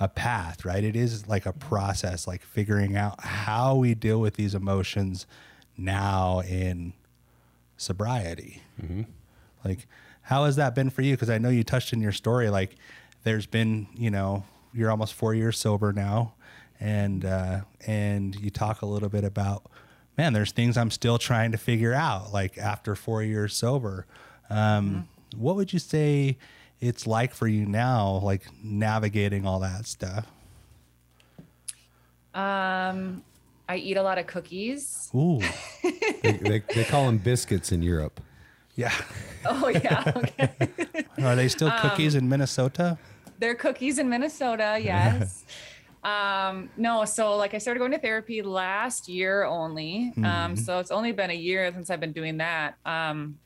a 0.01 0.09
path, 0.09 0.65
right? 0.65 0.85
It 0.85 0.95
is 0.95 1.27
like 1.27 1.47
a 1.47 1.53
process, 1.53 2.27
like 2.29 2.43
figuring 2.43 2.97
out 2.97 3.21
how 3.25 3.75
we 3.75 3.95
deal 3.95 4.21
with 4.21 4.35
these 4.35 4.55
emotions 4.55 5.27
now 5.77 6.41
in 6.41 6.93
sobriety. 7.79 8.61
Like, 9.65 9.87
how 10.21 10.45
has 10.45 10.57
that 10.57 10.75
been 10.75 10.91
for 10.91 11.01
you? 11.01 11.15
Because 11.15 11.31
I 11.31 11.39
know 11.39 11.49
you 11.49 11.65
touched 11.65 11.95
in 11.95 12.03
your 12.03 12.13
story, 12.13 12.51
like, 12.51 12.77
there's 13.25 13.47
been, 13.47 13.89
you 13.95 14.11
know, 14.11 14.45
you're 14.75 14.91
almost 14.91 15.15
four 15.15 15.35
years 15.35 15.59
sober 15.59 15.93
now, 15.93 16.35
and 16.79 17.25
uh, 17.25 17.61
and 17.87 18.37
you 18.37 18.51
talk 18.51 18.83
a 18.83 18.87
little 18.87 19.09
bit 19.09 19.25
about, 19.25 19.65
man, 20.19 20.35
there's 20.35 20.53
things 20.53 20.77
I'm 20.77 20.91
still 20.91 21.17
trying 21.19 21.53
to 21.53 21.59
figure 21.59 21.95
out, 21.95 22.33
like 22.33 22.59
after 22.59 22.95
four 22.95 23.23
years 23.23 23.57
sober. 23.57 24.05
Um, 24.51 25.09
What 25.37 25.57
would 25.57 25.73
you 25.73 25.79
say 25.79 26.39
it's 26.81 27.07
like 27.07 27.35
for 27.35 27.47
you 27.47 27.67
now, 27.67 28.21
like 28.23 28.47
navigating 28.63 29.47
all 29.47 29.61
that 29.61 29.87
stuff? 29.87 30.27
Um, 32.35 33.23
I 33.69 33.77
eat 33.77 33.97
a 33.97 34.03
lot 34.03 34.19
of 34.19 34.27
cookies. 34.27 35.11
Ooh, 35.15 35.41
they, 36.23 36.33
they, 36.33 36.63
they 36.75 36.85
call 36.85 37.07
them 37.07 37.19
biscuits 37.19 37.73
in 37.73 37.83
Europe. 37.83 38.21
yeah. 38.77 38.95
Oh 39.45 39.69
yeah. 39.69 40.13
Okay. 40.17 41.05
Are 41.23 41.37
they 41.37 41.49
still 41.49 41.71
cookies 41.81 42.15
in 42.15 42.29
Minnesota? 42.29 42.99
They're 43.39 43.55
cookies 43.55 43.99
in 43.99 44.09
Minnesota, 44.09 44.79
yes. 44.83 45.45
um, 46.03 46.71
no, 46.77 47.05
so 47.05 47.37
like 47.37 47.55
I 47.55 47.59
started 47.59 47.79
going 47.79 47.93
to 47.93 47.99
therapy 47.99 48.43
last 48.43 49.09
year 49.09 49.45
only. 49.45 50.13
Um, 50.25 50.57
so 50.57 50.79
it's 50.79 50.91
only 50.91 51.13
been 51.13 51.31
a 51.31 51.35
year 51.35 51.71
since 51.73 51.91
I've 51.91 52.01
been 52.01 52.13
doing 52.13 52.39
that. 52.39 52.75
Um, 52.85 53.39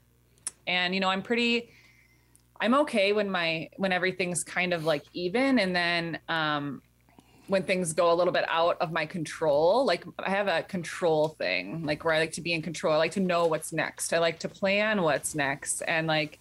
and 0.66 0.94
you 0.94 1.00
know, 1.00 1.08
I'm 1.08 1.22
pretty 1.22 1.70
I'm 2.62 2.74
okay 2.74 3.12
when 3.12 3.28
my 3.28 3.68
when 3.76 3.90
everything's 3.92 4.44
kind 4.44 4.72
of 4.72 4.84
like 4.84 5.02
even 5.12 5.58
and 5.58 5.74
then 5.74 6.20
um 6.28 6.80
when 7.52 7.62
things 7.64 7.92
go 7.92 8.11
a 8.11 8.14
little 8.14 8.32
bit 8.32 8.47
out 8.49 8.78
of 8.80 8.92
my 8.92 9.04
control, 9.04 9.85
like 9.85 10.04
I 10.18 10.30
have 10.30 10.49
a 10.49 10.62
control 10.62 11.28
thing, 11.28 11.85
like 11.85 12.02
where 12.02 12.14
I 12.14 12.18
like 12.18 12.32
to 12.32 12.40
be 12.40 12.54
in 12.54 12.62
control. 12.62 12.94
I 12.94 12.97
like 12.97 13.11
to 13.12 13.21
know 13.21 13.44
what's 13.44 13.75
next. 13.75 14.14
I 14.14 14.18
like 14.21 14.38
to 14.38 14.49
plan 14.49 15.02
what's 15.02 15.35
next 15.35 15.82
and 15.82 16.06
like 16.06 16.38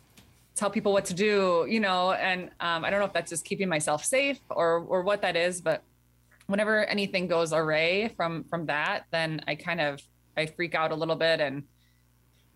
tell 0.56 0.70
people 0.70 0.94
what 0.94 1.04
to 1.06 1.14
do, 1.14 1.68
you 1.68 1.82
know, 1.82 2.14
and 2.14 2.44
um, 2.62 2.86
I 2.86 2.90
don't 2.90 3.02
know 3.02 3.08
if 3.08 3.12
that's 3.12 3.30
just 3.30 3.44
keeping 3.44 3.68
myself 3.68 4.06
safe 4.06 4.40
or 4.50 4.86
or 4.88 5.02
what 5.02 5.22
that 5.24 5.36
is, 5.36 5.60
but 5.60 5.84
whenever 6.48 6.86
anything 6.86 7.28
goes 7.28 7.52
awry 7.52 8.14
from 8.16 8.46
from 8.46 8.68
that, 8.68 9.04
then 9.12 9.42
I 9.50 9.56
kind 9.56 9.82
of 9.82 10.02
I 10.38 10.46
freak 10.46 10.76
out 10.76 10.94
a 10.94 10.96
little 10.96 11.18
bit 11.18 11.42
and 11.42 11.64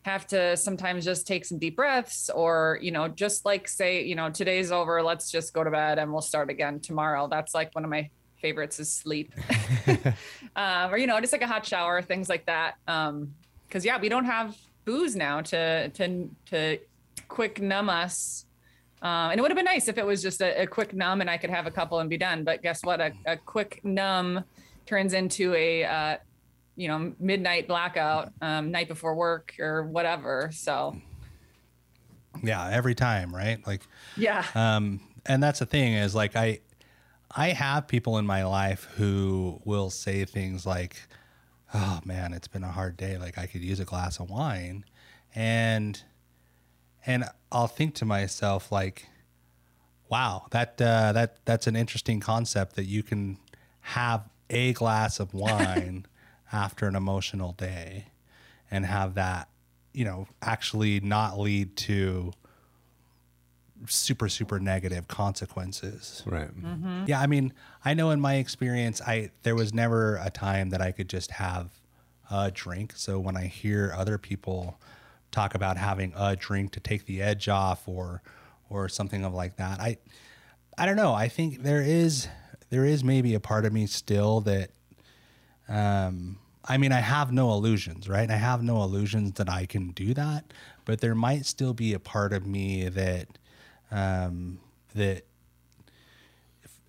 have 0.03 0.25
to 0.27 0.55
sometimes 0.55 1.03
just 1.03 1.27
take 1.27 1.43
some 1.43 1.59
deep 1.59 1.75
breaths 1.75 2.29
or 2.29 2.79
you 2.81 2.91
know 2.91 3.09
just 3.09 3.43
like 3.43 3.67
say 3.67 4.05
you 4.05 4.15
know 4.15 4.29
today's 4.29 4.71
over 4.71 5.03
let's 5.03 5.29
just 5.29 5.53
go 5.53 5.61
to 5.61 5.71
bed 5.71 5.99
and 5.99 6.13
we'll 6.13 6.21
start 6.21 6.49
again 6.49 6.79
tomorrow 6.79 7.27
that's 7.27 7.53
like 7.53 7.73
one 7.73 7.83
of 7.83 7.89
my 7.89 8.07
favorites 8.41 8.79
is 8.79 8.91
sleep. 8.91 9.33
Um, 10.57 10.93
or 10.93 10.97
you 10.97 11.05
know 11.05 11.19
just 11.19 11.33
like 11.33 11.41
a 11.41 11.47
hot 11.47 11.65
shower 11.65 12.01
things 12.01 12.29
like 12.29 12.45
that. 12.45 12.75
Um 12.87 13.33
because 13.67 13.83
yeah 13.83 13.99
we 13.99 14.07
don't 14.07 14.23
have 14.23 14.55
booze 14.85 15.15
now 15.15 15.41
to 15.41 15.89
to 15.89 16.29
to 16.45 16.79
quick 17.27 17.61
numb 17.61 17.89
us. 17.89 18.45
Um, 19.01 19.31
and 19.31 19.37
it 19.37 19.41
would 19.41 19.51
have 19.51 19.57
been 19.57 19.65
nice 19.65 19.87
if 19.89 19.97
it 19.97 20.05
was 20.05 20.21
just 20.21 20.41
a, 20.41 20.61
a, 20.61 20.65
quick 20.65 20.93
numb 20.93 21.21
and 21.21 21.29
I 21.29 21.37
could 21.37 21.49
have 21.49 21.67
a 21.67 21.71
couple 21.71 21.99
and 21.99 22.09
be 22.09 22.17
done. 22.17 22.43
But 22.43 22.63
guess 22.63 22.81
what? 22.83 23.01
A, 23.01 23.11
a 23.25 23.37
quick 23.37 23.81
numb 23.83 24.43
turns 24.85 25.13
into 25.13 25.53
a 25.53 25.83
uh, 25.83 26.17
you 26.75 26.87
know 26.87 27.13
midnight 27.19 27.67
blackout 27.67 28.31
um, 28.41 28.71
night 28.71 28.87
before 28.87 29.13
work 29.13 29.53
or 29.59 29.83
whatever. 29.83 30.49
So 30.53 30.95
yeah 32.43 32.69
every 32.71 32.95
time 32.95 33.35
right? 33.35 33.65
Like 33.67 33.81
yeah. 34.15 34.45
um 34.55 35.01
and 35.25 35.41
that's 35.41 35.59
the 35.59 35.65
thing 35.65 35.93
is 35.93 36.13
like 36.13 36.35
i 36.35 36.59
i 37.35 37.49
have 37.49 37.87
people 37.87 38.17
in 38.17 38.25
my 38.25 38.43
life 38.43 38.87
who 38.95 39.59
will 39.65 39.89
say 39.89 40.25
things 40.25 40.65
like 40.65 40.95
oh 41.73 41.99
man 42.05 42.33
it's 42.33 42.47
been 42.47 42.63
a 42.63 42.71
hard 42.71 42.95
day. 42.97 43.17
Like 43.17 43.37
i 43.37 43.45
could 43.45 43.61
use 43.61 43.79
a 43.79 43.85
glass 43.85 44.19
of 44.19 44.29
wine. 44.29 44.85
And 45.33 46.01
and 47.05 47.25
i'll 47.51 47.67
think 47.67 47.95
to 47.95 48.05
myself 48.05 48.71
like 48.71 49.07
wow 50.09 50.47
that 50.51 50.81
uh, 50.81 51.11
that 51.11 51.45
that's 51.45 51.67
an 51.67 51.75
interesting 51.75 52.19
concept 52.19 52.75
that 52.75 52.85
you 52.85 53.03
can 53.03 53.37
have 53.81 54.27
a 54.49 54.73
glass 54.73 55.19
of 55.19 55.33
wine 55.33 56.05
after 56.51 56.87
an 56.87 56.95
emotional 56.95 57.51
day 57.53 58.05
and 58.71 58.85
have 58.85 59.15
that, 59.15 59.49
you 59.93 60.05
know, 60.05 60.27
actually 60.41 60.99
not 60.99 61.39
lead 61.39 61.75
to 61.75 62.31
super 63.87 64.29
super 64.29 64.59
negative 64.59 65.07
consequences. 65.07 66.23
Right. 66.25 66.47
Mm-hmm. 66.47 67.05
Yeah, 67.07 67.19
I 67.19 67.27
mean, 67.27 67.53
I 67.83 67.93
know 67.93 68.11
in 68.11 68.19
my 68.19 68.35
experience 68.35 69.01
I 69.01 69.31
there 69.43 69.55
was 69.55 69.73
never 69.73 70.17
a 70.17 70.29
time 70.29 70.69
that 70.69 70.81
I 70.81 70.91
could 70.91 71.09
just 71.09 71.31
have 71.31 71.69
a 72.31 72.51
drink. 72.51 72.93
So 72.95 73.19
when 73.19 73.37
I 73.37 73.47
hear 73.47 73.93
other 73.95 74.17
people 74.17 74.79
talk 75.31 75.55
about 75.55 75.77
having 75.77 76.13
a 76.15 76.35
drink 76.35 76.71
to 76.73 76.79
take 76.79 77.05
the 77.05 77.21
edge 77.21 77.49
off 77.49 77.87
or 77.87 78.21
or 78.69 78.89
something 78.89 79.25
of 79.25 79.33
like 79.33 79.57
that, 79.57 79.79
I 79.79 79.97
I 80.77 80.85
don't 80.85 80.95
know. 80.97 81.13
I 81.13 81.27
think 81.27 81.63
there 81.63 81.81
is 81.81 82.27
there 82.69 82.85
is 82.85 83.03
maybe 83.03 83.33
a 83.33 83.39
part 83.39 83.65
of 83.65 83.73
me 83.73 83.87
still 83.87 84.41
that 84.41 84.71
um, 85.67 86.37
I 86.67 86.77
mean, 86.77 86.91
I 86.91 86.99
have 86.99 87.31
no 87.31 87.51
illusions, 87.51 88.09
right? 88.09 88.29
I 88.29 88.35
have 88.35 88.63
no 88.63 88.81
illusions 88.83 89.33
that 89.33 89.49
I 89.49 89.65
can 89.65 89.91
do 89.91 90.13
that, 90.15 90.45
but 90.83 91.01
there 91.01 91.15
might 91.15 91.45
still 91.45 91.73
be 91.73 91.93
a 91.93 91.99
part 91.99 92.33
of 92.33 92.45
me 92.45 92.89
that 92.89 93.27
um, 93.95 94.59
that 94.93 95.23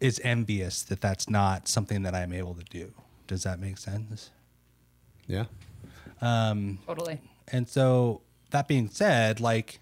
is 0.00 0.20
envious 0.24 0.82
that 0.82 1.00
that's 1.00 1.28
not 1.28 1.68
something 1.68 2.02
that 2.02 2.14
I'm 2.14 2.32
able 2.32 2.54
to 2.54 2.64
do. 2.64 2.92
Does 3.26 3.44
that 3.44 3.58
make 3.58 3.78
sense? 3.78 4.30
Yeah. 5.26 5.44
Um, 6.20 6.78
totally. 6.86 7.20
And 7.48 7.68
so 7.68 8.20
that 8.50 8.68
being 8.68 8.88
said, 8.88 9.40
like 9.40 9.80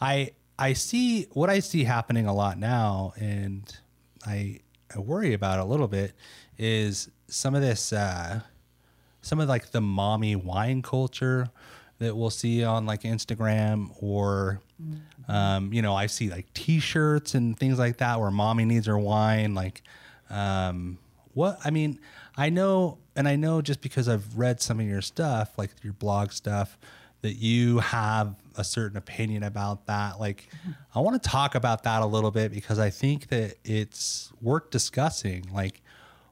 I 0.00 0.30
I 0.58 0.72
see 0.72 1.24
what 1.32 1.50
I 1.50 1.60
see 1.60 1.84
happening 1.84 2.26
a 2.26 2.34
lot 2.34 2.58
now, 2.58 3.12
and 3.18 3.64
I 4.26 4.60
I 4.94 4.98
worry 5.00 5.34
about 5.34 5.58
a 5.58 5.64
little 5.64 5.88
bit 5.88 6.12
is 6.56 7.10
some 7.28 7.54
of 7.54 7.60
this, 7.62 7.92
uh, 7.92 8.40
some 9.22 9.38
of 9.38 9.48
like 9.48 9.70
the 9.70 9.80
mommy 9.80 10.34
wine 10.34 10.82
culture 10.82 11.50
that 11.98 12.16
we'll 12.16 12.30
see 12.30 12.64
on 12.64 12.86
like 12.86 13.02
Instagram 13.02 13.90
or, 14.00 14.60
mm-hmm. 14.82 15.30
um, 15.30 15.72
you 15.72 15.82
know, 15.82 15.94
I 15.94 16.06
see 16.06 16.30
like 16.30 16.52
T-shirts 16.54 17.34
and 17.34 17.58
things 17.58 17.78
like 17.78 17.98
that 17.98 18.20
where 18.20 18.30
mommy 18.30 18.64
needs 18.64 18.86
her 18.86 18.98
wine. 18.98 19.54
Like, 19.54 19.82
um, 20.30 20.98
what 21.34 21.58
I 21.64 21.70
mean, 21.70 22.00
I 22.36 22.50
know, 22.50 22.98
and 23.16 23.28
I 23.28 23.36
know 23.36 23.62
just 23.62 23.80
because 23.80 24.08
I've 24.08 24.36
read 24.36 24.60
some 24.60 24.80
of 24.80 24.86
your 24.86 25.02
stuff, 25.02 25.56
like 25.56 25.70
your 25.82 25.92
blog 25.92 26.32
stuff, 26.32 26.78
that 27.22 27.34
you 27.34 27.78
have 27.80 28.36
a 28.56 28.62
certain 28.62 28.96
opinion 28.96 29.42
about 29.42 29.86
that. 29.86 30.20
Like, 30.20 30.48
mm-hmm. 30.60 30.70
I 30.94 31.00
want 31.00 31.20
to 31.20 31.28
talk 31.28 31.54
about 31.54 31.82
that 31.82 32.02
a 32.02 32.06
little 32.06 32.30
bit 32.30 32.52
because 32.52 32.78
I 32.78 32.90
think 32.90 33.28
that 33.28 33.56
it's 33.64 34.32
worth 34.40 34.70
discussing. 34.70 35.46
Like, 35.52 35.82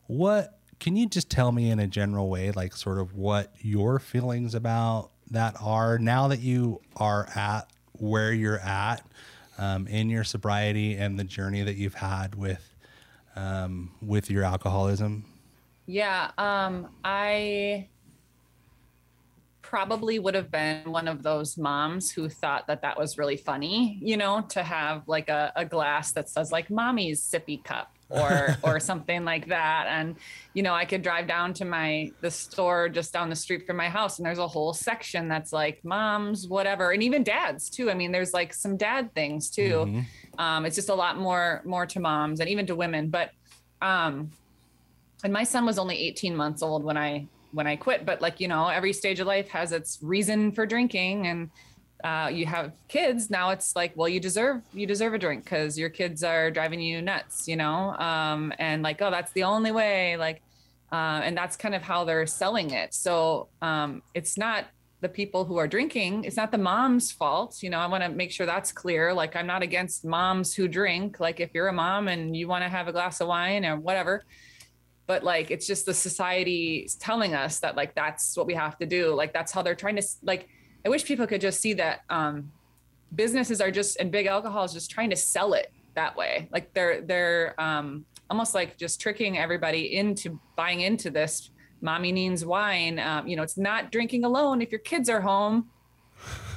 what 0.06 0.58
can 0.78 0.96
you 0.96 1.06
just 1.06 1.30
tell 1.30 1.52
me 1.52 1.70
in 1.70 1.78
a 1.78 1.86
general 1.86 2.28
way, 2.28 2.52
like 2.52 2.76
sort 2.76 2.98
of 2.98 3.14
what 3.14 3.52
your 3.60 3.98
feelings 3.98 4.54
about 4.54 5.10
that 5.30 5.56
are 5.60 5.98
now 5.98 6.28
that 6.28 6.40
you 6.40 6.80
are 6.96 7.28
at 7.34 7.68
where 8.00 8.32
you're 8.32 8.60
at 8.60 9.02
um, 9.58 9.86
in 9.86 10.08
your 10.08 10.24
sobriety 10.24 10.94
and 10.96 11.18
the 11.18 11.24
journey 11.24 11.62
that 11.62 11.76
you've 11.76 11.94
had 11.94 12.34
with 12.34 12.74
um, 13.34 13.92
with 14.00 14.30
your 14.30 14.44
alcoholism? 14.44 15.24
Yeah, 15.86 16.30
um, 16.38 16.88
I 17.04 17.88
probably 19.62 20.18
would 20.18 20.34
have 20.34 20.50
been 20.50 20.90
one 20.90 21.08
of 21.08 21.22
those 21.22 21.58
moms 21.58 22.10
who 22.10 22.28
thought 22.28 22.66
that 22.68 22.82
that 22.82 22.96
was 22.96 23.18
really 23.18 23.36
funny, 23.36 23.98
you 24.00 24.16
know, 24.16 24.40
to 24.48 24.62
have 24.62 25.02
like 25.08 25.28
a, 25.28 25.52
a 25.56 25.64
glass 25.64 26.12
that 26.12 26.28
says 26.28 26.52
like 26.52 26.70
mommy's 26.70 27.20
sippy 27.20 27.62
cup 27.62 27.95
or 28.08 28.56
or 28.62 28.80
something 28.80 29.24
like 29.24 29.48
that. 29.48 29.86
And 29.88 30.16
you 30.54 30.62
know 30.62 30.74
i 30.74 30.84
could 30.84 31.02
drive 31.02 31.26
down 31.26 31.52
to 31.54 31.64
my 31.64 32.10
the 32.20 32.30
store 32.30 32.88
just 32.88 33.12
down 33.12 33.28
the 33.28 33.36
street 33.36 33.66
from 33.66 33.76
my 33.76 33.88
house 33.88 34.18
and 34.18 34.26
there's 34.26 34.38
a 34.38 34.48
whole 34.48 34.72
section 34.72 35.28
that's 35.28 35.52
like 35.52 35.84
moms 35.84 36.48
whatever 36.48 36.92
and 36.92 37.02
even 37.02 37.22
dads 37.22 37.68
too. 37.68 37.90
I 37.90 37.94
mean 37.94 38.12
there's 38.12 38.32
like 38.32 38.54
some 38.54 38.76
dad 38.76 39.14
things 39.14 39.50
too. 39.50 39.84
Mm-hmm. 39.86 40.40
um, 40.40 40.66
it's 40.66 40.76
just 40.76 40.88
a 40.88 40.94
lot 40.94 41.18
more 41.18 41.62
more 41.64 41.86
to 41.86 42.00
moms 42.00 42.40
and 42.40 42.48
even 42.48 42.66
to 42.66 42.74
women. 42.74 43.08
But 43.10 43.30
um 43.82 44.30
and 45.24 45.32
my 45.32 45.44
son 45.44 45.64
was 45.64 45.78
only 45.78 45.96
18 45.98 46.36
months 46.36 46.62
old 46.62 46.84
when 46.84 46.96
i 46.96 47.26
when 47.52 47.66
i 47.66 47.76
quit. 47.76 48.04
But 48.06 48.20
like 48.20 48.40
you 48.40 48.48
know 48.48 48.68
every 48.68 48.92
stage 48.92 49.20
of 49.20 49.26
life 49.26 49.48
has 49.48 49.72
its 49.72 49.98
reason 50.02 50.52
for 50.52 50.66
drinking 50.66 51.26
and 51.26 51.50
uh, 52.04 52.30
you 52.32 52.46
have 52.46 52.72
kids 52.88 53.30
now 53.30 53.50
it's 53.50 53.74
like 53.74 53.92
well 53.96 54.08
you 54.08 54.20
deserve 54.20 54.60
you 54.72 54.86
deserve 54.86 55.14
a 55.14 55.18
drink 55.18 55.44
because 55.44 55.78
your 55.78 55.88
kids 55.88 56.22
are 56.22 56.50
driving 56.50 56.80
you 56.80 57.00
nuts 57.00 57.48
you 57.48 57.56
know? 57.56 57.94
Um, 57.96 58.52
and 58.58 58.82
like 58.82 59.00
oh 59.02 59.10
that's 59.10 59.32
the 59.32 59.44
only 59.44 59.72
way 59.72 60.16
like 60.16 60.42
uh, 60.92 61.20
and 61.24 61.36
that's 61.36 61.56
kind 61.56 61.74
of 61.74 61.82
how 61.82 62.04
they're 62.04 62.26
selling 62.26 62.70
it. 62.70 62.94
So 62.94 63.48
um, 63.60 64.02
it's 64.14 64.38
not 64.38 64.66
the 65.00 65.08
people 65.08 65.44
who 65.44 65.56
are 65.58 65.68
drinking 65.68 66.24
it's 66.24 66.36
not 66.36 66.50
the 66.50 66.58
mom's 66.58 67.12
fault 67.12 67.62
you 67.62 67.70
know? 67.70 67.78
I 67.78 67.86
want 67.86 68.02
to 68.02 68.08
make 68.08 68.30
sure 68.32 68.46
that's 68.46 68.72
clear 68.72 69.12
like 69.12 69.36
i'm 69.36 69.46
not 69.46 69.62
against 69.62 70.06
moms 70.06 70.54
who 70.54 70.66
drink 70.68 71.20
like 71.20 71.38
if 71.38 71.50
you're 71.52 71.68
a 71.68 71.72
mom 71.72 72.08
and 72.08 72.34
you 72.34 72.48
want 72.48 72.64
to 72.64 72.68
have 72.68 72.88
a 72.88 72.92
glass 72.92 73.20
of 73.20 73.28
wine 73.28 73.64
or 73.64 73.76
whatever. 73.76 74.24
But 75.06 75.22
like 75.22 75.50
it's 75.50 75.66
just 75.66 75.86
the 75.86 75.94
society 75.94 76.88
telling 76.98 77.34
us 77.34 77.60
that 77.60 77.76
like 77.76 77.94
that's 77.94 78.36
what 78.36 78.46
we 78.46 78.54
have 78.54 78.76
to 78.78 78.86
do 78.86 79.14
like 79.14 79.32
that's 79.32 79.52
how 79.52 79.62
they're 79.62 79.74
trying 79.74 79.96
to 79.96 80.02
like 80.22 80.48
I 80.86 80.88
wish 80.88 81.04
people 81.04 81.26
could 81.26 81.40
just 81.40 81.60
see 81.60 81.72
that 81.74 82.02
um, 82.10 82.52
businesses 83.12 83.60
are 83.60 83.72
just 83.72 83.98
and 83.98 84.12
big 84.12 84.26
alcohol 84.26 84.62
is 84.62 84.72
just 84.72 84.88
trying 84.88 85.10
to 85.10 85.16
sell 85.16 85.52
it 85.54 85.72
that 85.96 86.16
way. 86.16 86.48
Like 86.52 86.72
they're 86.74 87.00
they're 87.00 87.60
um, 87.60 88.06
almost 88.30 88.54
like 88.54 88.78
just 88.78 89.00
tricking 89.00 89.36
everybody 89.36 89.96
into 89.96 90.38
buying 90.54 90.82
into 90.82 91.10
this. 91.10 91.50
Mommy 91.80 92.12
needs 92.12 92.46
wine. 92.46 93.00
Um, 93.00 93.26
you 93.26 93.34
know, 93.34 93.42
it's 93.42 93.58
not 93.58 93.90
drinking 93.90 94.24
alone 94.24 94.62
if 94.62 94.70
your 94.70 94.78
kids 94.78 95.08
are 95.08 95.20
home. 95.20 95.70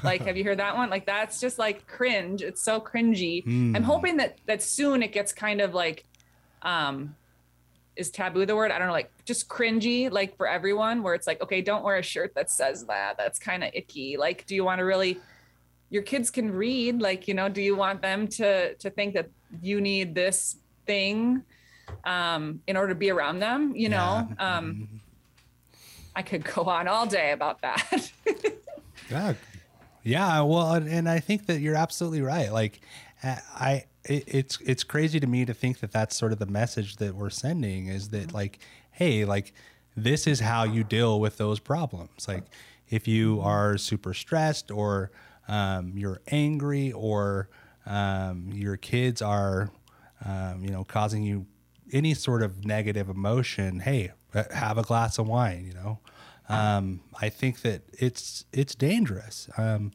Like, 0.03 0.21
have 0.21 0.37
you 0.37 0.43
heard 0.43 0.59
that 0.59 0.77
one? 0.77 0.91
Like, 0.91 1.07
that's 1.07 1.41
just 1.41 1.57
like 1.57 1.87
cringe. 1.87 2.43
It's 2.43 2.63
so 2.63 2.79
cringy. 2.79 3.43
Mm. 3.45 3.75
I'm 3.75 3.83
hoping 3.83 4.17
that 4.17 4.37
that 4.45 4.61
soon 4.61 5.01
it 5.01 5.11
gets 5.11 5.33
kind 5.33 5.59
of 5.59 5.73
like 5.73 6.05
um 6.61 7.15
is 7.99 8.09
taboo 8.09 8.45
the 8.45 8.55
word? 8.55 8.71
I 8.71 8.79
don't 8.79 8.87
know, 8.87 8.93
like 8.93 9.11
just 9.25 9.49
cringy, 9.49 10.09
like 10.09 10.37
for 10.37 10.47
everyone, 10.47 11.03
where 11.03 11.13
it's 11.13 11.27
like, 11.27 11.41
okay, 11.41 11.61
don't 11.61 11.83
wear 11.83 11.97
a 11.97 12.01
shirt 12.01 12.33
that 12.35 12.49
says 12.49 12.85
that. 12.85 13.17
That's 13.17 13.37
kind 13.37 13.63
of 13.63 13.71
icky. 13.73 14.17
Like, 14.17 14.45
do 14.47 14.55
you 14.55 14.63
want 14.63 14.79
to 14.79 14.85
really? 14.85 15.19
Your 15.89 16.03
kids 16.03 16.29
can 16.29 16.51
read. 16.51 17.01
Like, 17.01 17.27
you 17.27 17.33
know, 17.33 17.49
do 17.49 17.61
you 17.61 17.75
want 17.75 18.01
them 18.01 18.27
to 18.27 18.73
to 18.75 18.89
think 18.89 19.13
that 19.15 19.29
you 19.61 19.81
need 19.81 20.15
this 20.15 20.57
thing 20.87 21.43
um, 22.05 22.61
in 22.67 22.77
order 22.77 22.89
to 22.89 22.99
be 22.99 23.11
around 23.11 23.39
them? 23.39 23.75
You 23.75 23.89
know, 23.89 24.27
yeah. 24.39 24.57
um, 24.57 24.65
mm-hmm. 24.73 24.97
I 26.15 26.21
could 26.21 26.43
go 26.43 26.63
on 26.63 26.87
all 26.87 27.05
day 27.05 27.31
about 27.31 27.61
that. 27.61 28.11
yeah, 29.11 29.33
yeah. 30.03 30.41
Well, 30.41 30.73
and 30.73 31.09
I 31.09 31.19
think 31.19 31.47
that 31.47 31.59
you're 31.59 31.75
absolutely 31.75 32.21
right. 32.21 32.51
Like, 32.51 32.79
I 33.21 33.83
it, 34.05 34.23
it's 34.27 34.59
it's 34.61 34.83
crazy 34.83 35.19
to 35.19 35.27
me 35.27 35.45
to 35.45 35.53
think 35.53 35.79
that 35.79 35.91
that's 35.91 36.15
sort 36.15 36.31
of 36.31 36.39
the 36.39 36.45
message 36.45 36.97
that 36.97 37.15
we're 37.15 37.29
sending 37.29 37.87
is 37.87 38.09
that 38.09 38.27
mm-hmm. 38.27 38.35
like 38.35 38.59
hey 38.91 39.25
like 39.25 39.53
this 39.95 40.27
is 40.27 40.39
how 40.39 40.63
you 40.63 40.83
deal 40.83 41.19
with 41.19 41.37
those 41.37 41.59
problems 41.59 42.27
like 42.27 42.43
if 42.89 43.07
you 43.07 43.37
mm-hmm. 43.37 43.47
are 43.47 43.77
super 43.77 44.13
stressed 44.13 44.71
or 44.71 45.11
um, 45.47 45.93
you're 45.95 46.21
angry 46.27 46.91
or 46.91 47.49
um, 47.85 48.49
your 48.53 48.77
kids 48.77 49.21
are 49.21 49.71
um, 50.25 50.63
you 50.63 50.69
know 50.69 50.83
causing 50.83 51.23
you 51.23 51.45
any 51.91 52.13
sort 52.13 52.43
of 52.43 52.65
negative 52.65 53.09
emotion, 53.09 53.79
hey, 53.79 54.11
uh, 54.33 54.43
have 54.53 54.77
a 54.77 54.83
glass 54.83 55.17
of 55.17 55.27
wine, 55.27 55.65
you 55.65 55.73
know. 55.73 55.99
Um, 56.51 57.01
I 57.21 57.29
think 57.29 57.61
that 57.61 57.83
it's 57.93 58.45
it's 58.51 58.73
dangerous 58.73 59.49
um, 59.57 59.91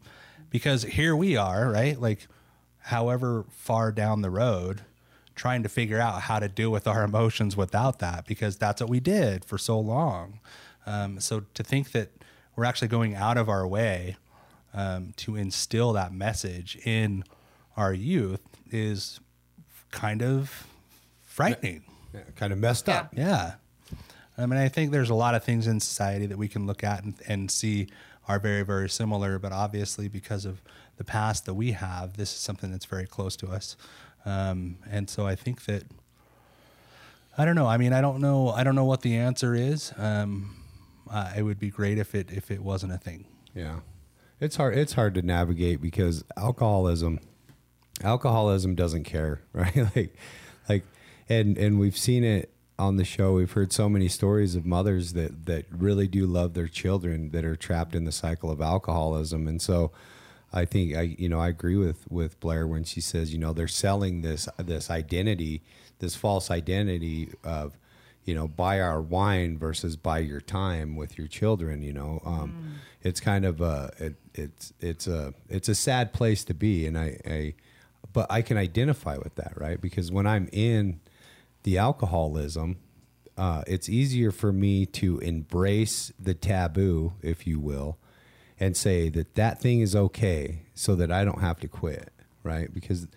because 0.51 0.85
here 0.85 1.17
we 1.17 1.37
are, 1.37 1.69
right? 1.69 2.01
Like, 2.01 2.29
however 2.85 3.45
far 3.51 3.93
down 3.93 4.23
the 4.23 4.31
road, 4.31 4.83
trying 5.35 5.63
to 5.63 5.69
figure 5.69 5.99
out 5.99 6.23
how 6.23 6.39
to 6.39 6.49
deal 6.49 6.71
with 6.71 6.87
our 6.87 7.03
emotions 7.11 7.57
without 7.57 7.99
that, 7.99 8.27
because 8.27 8.57
that's 8.57 8.81
what 8.81 8.91
we 8.91 9.01
did 9.01 9.45
for 9.45 9.59
so 9.59 9.79
long. 9.79 10.41
Um, 10.87 11.19
so 11.21 11.45
to 11.55 11.63
think 11.63 11.93
that 11.93 12.11
we're 12.57 12.65
actually 12.65 12.89
going 12.89 13.15
out 13.15 13.37
of 13.37 13.49
our 13.49 13.67
way 13.67 14.17
um, 14.75 15.13
to 15.17 15.37
instill 15.37 15.93
that 15.95 16.13
message 16.13 16.77
in 16.85 17.25
our 17.77 17.93
youth 17.93 18.41
is 18.71 19.21
kind 19.91 20.23
of 20.23 20.67
frightening. 21.23 21.85
Yeah, 22.13 22.21
kind 22.37 22.53
of 22.53 22.59
messed 22.59 22.89
up. 22.89 23.13
Yeah. 23.17 23.55
I 24.37 24.47
mean, 24.47 24.59
I 24.59 24.69
think 24.69 24.91
there's 24.91 25.11
a 25.11 25.15
lot 25.15 25.35
of 25.35 25.45
things 25.45 25.67
in 25.67 25.81
society 25.81 26.27
that 26.27 26.39
we 26.39 26.49
can 26.49 26.67
look 26.67 26.85
at 26.85 27.05
and, 27.05 27.15
and 27.27 27.51
see 27.51 27.89
are 28.27 28.39
very, 28.39 28.63
very 28.63 28.89
similar, 28.89 29.39
but 29.39 29.53
obviously 29.53 30.09
because 30.09 30.45
of 30.45 30.63
the 30.97 31.05
past 31.05 31.47
that 31.47 31.55
we 31.55 31.73
have, 31.73 32.17
this 32.17 32.33
is 32.33 32.39
something 32.39 32.71
that's 32.71 32.85
very 32.85 33.07
close 33.07 33.37
to 33.37 33.49
us. 33.49 33.77
Um, 34.25 34.79
and 34.91 35.09
so 35.09 35.27
I 35.27 35.35
think 35.35 35.65
that, 35.65 35.85
I 37.37 37.45
don't 37.45 37.57
know. 37.57 37.67
I 37.67 37.77
mean, 37.77 37.93
I 37.93 38.01
don't 38.01 38.21
know. 38.21 38.51
I 38.51 38.65
don't 38.65 38.75
know 38.75 38.85
what 38.85 39.03
the 39.03 39.17
answer 39.17 39.55
is. 39.55 39.93
Um, 39.97 40.57
uh, 41.11 41.33
it 41.37 41.43
would 41.43 41.59
be 41.59 41.71
great 41.71 41.99
if 41.99 42.15
it, 42.15 42.31
if 42.31 42.51
it 42.51 42.61
wasn't 42.61 42.93
a 42.93 42.99
thing. 42.99 43.27
Yeah. 43.55 43.81
It's 44.41 44.57
hard. 44.57 44.77
It's 44.77 44.95
hard 44.95 45.15
to 45.15 45.23
navigate 45.23 45.81
because 45.81 46.25
alcoholism, 46.37 47.21
alcoholism 48.03 48.75
doesn't 48.75 49.05
care, 49.05 49.41
right? 49.53 49.77
like, 49.95 50.17
like, 50.69 50.85
and, 51.29 51.57
and 51.59 51.79
we've 51.79 51.97
seen 51.97 52.25
it 52.25 52.55
on 52.79 52.97
the 52.97 53.05
show, 53.05 53.35
we've 53.35 53.53
heard 53.53 53.73
so 53.73 53.89
many 53.89 54.09
stories 54.09 54.55
of 54.55 54.67
mothers 54.67 55.13
that 55.13 55.47
that 55.47 55.67
really 55.71 56.09
do 56.09 56.27
love 56.27 56.55
their 56.55 56.67
children 56.67 57.31
that 57.31 57.45
are 57.45 57.57
trapped 57.57 57.95
in 57.95 58.05
the 58.05 58.13
cycle 58.13 58.51
of 58.51 58.61
alcoholism, 58.61 59.47
and 59.47 59.63
so 59.63 59.93
I 60.55 60.65
think 60.65 60.97
I 60.97 61.03
you 61.19 61.29
know 61.29 61.41
I 61.41 61.49
agree 61.49 61.77
with 61.77 62.07
with 62.09 62.39
Blair 62.41 62.67
when 62.67 62.85
she 62.85 63.01
says 63.01 63.33
you 63.33 63.39
know 63.39 63.53
they're 63.53 63.69
selling 63.69 64.23
this 64.23 64.49
this 64.57 64.91
identity, 64.91 65.63
this 65.99 66.15
false 66.15 66.51
identity 66.51 67.31
of 67.43 67.77
you 68.25 68.35
know 68.35 68.47
buy 68.47 68.81
our 68.81 69.03
wine 69.03 69.59
versus 69.59 69.97
buy 69.97 70.21
your 70.21 70.41
time 70.41 70.95
with 70.95 71.19
your 71.19 71.27
children. 71.27 71.83
You 71.83 71.93
know, 71.93 72.23
um, 72.25 72.53
mm. 72.53 72.79
it's 73.03 73.21
kind 73.21 73.45
of 73.45 73.61
a 73.61 73.93
it, 73.99 74.15
it's 74.33 74.73
it's 74.81 75.09
a 75.09 75.35
it's 75.49 75.69
a 75.69 75.75
sad 75.75 76.13
place 76.13 76.45
to 76.45 76.55
be, 76.55 76.87
and 76.87 76.97
I, 76.97 77.19
I 77.27 77.55
but 78.13 78.31
I 78.31 78.41
can 78.41 78.57
identify 78.57 79.17
with 79.17 79.35
that 79.35 79.55
right 79.57 79.81
because 79.81 80.13
when 80.13 80.27
I'm 80.27 80.49
in 80.53 81.01
the 81.65 81.79
alcoholism, 81.79 82.77
uh, 83.37 83.65
it's 83.67 83.89
easier 83.89 84.31
for 84.31 84.53
me 84.53 84.87
to 84.87 85.19
embrace 85.19 86.13
the 86.19 86.35
taboo, 86.35 87.15
if 87.23 87.47
you 87.47 87.59
will, 87.59 87.99
and 88.59 88.77
say 88.77 89.09
that 89.11 89.35
that 89.35 89.61
thing 89.61 89.81
is 89.81 89.97
okay 89.97 90.63
so 90.75 90.95
that 90.95 91.11
I 91.11 91.25
don't 91.25 91.41
have 91.41 91.59
to 91.61 91.69
quit, 91.69 92.11
right? 92.43 92.73
Because 92.73 93.09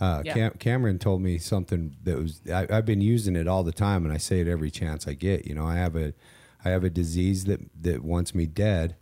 uh, 0.00 0.22
yeah. 0.24 0.34
Cam- 0.34 0.56
Cameron 0.58 0.98
told 0.98 1.22
me 1.22 1.38
something 1.38 1.96
that 2.04 2.18
was 2.18 2.40
I, 2.52 2.66
have 2.68 2.86
been 2.86 3.00
using 3.00 3.36
it 3.36 3.46
all 3.46 3.62
the 3.62 3.72
time, 3.72 4.04
and 4.04 4.12
I 4.12 4.18
say 4.18 4.40
it 4.40 4.48
every 4.48 4.70
chance 4.70 5.06
I 5.06 5.14
get. 5.14 5.46
You 5.46 5.54
know, 5.54 5.66
I 5.66 5.76
have 5.76 5.96
a 5.96 6.12
I 6.64 6.70
have 6.70 6.84
a 6.84 6.90
disease 6.90 7.44
that 7.44 7.60
that 7.82 8.02
wants 8.02 8.34
me 8.34 8.46
dead, 8.46 8.96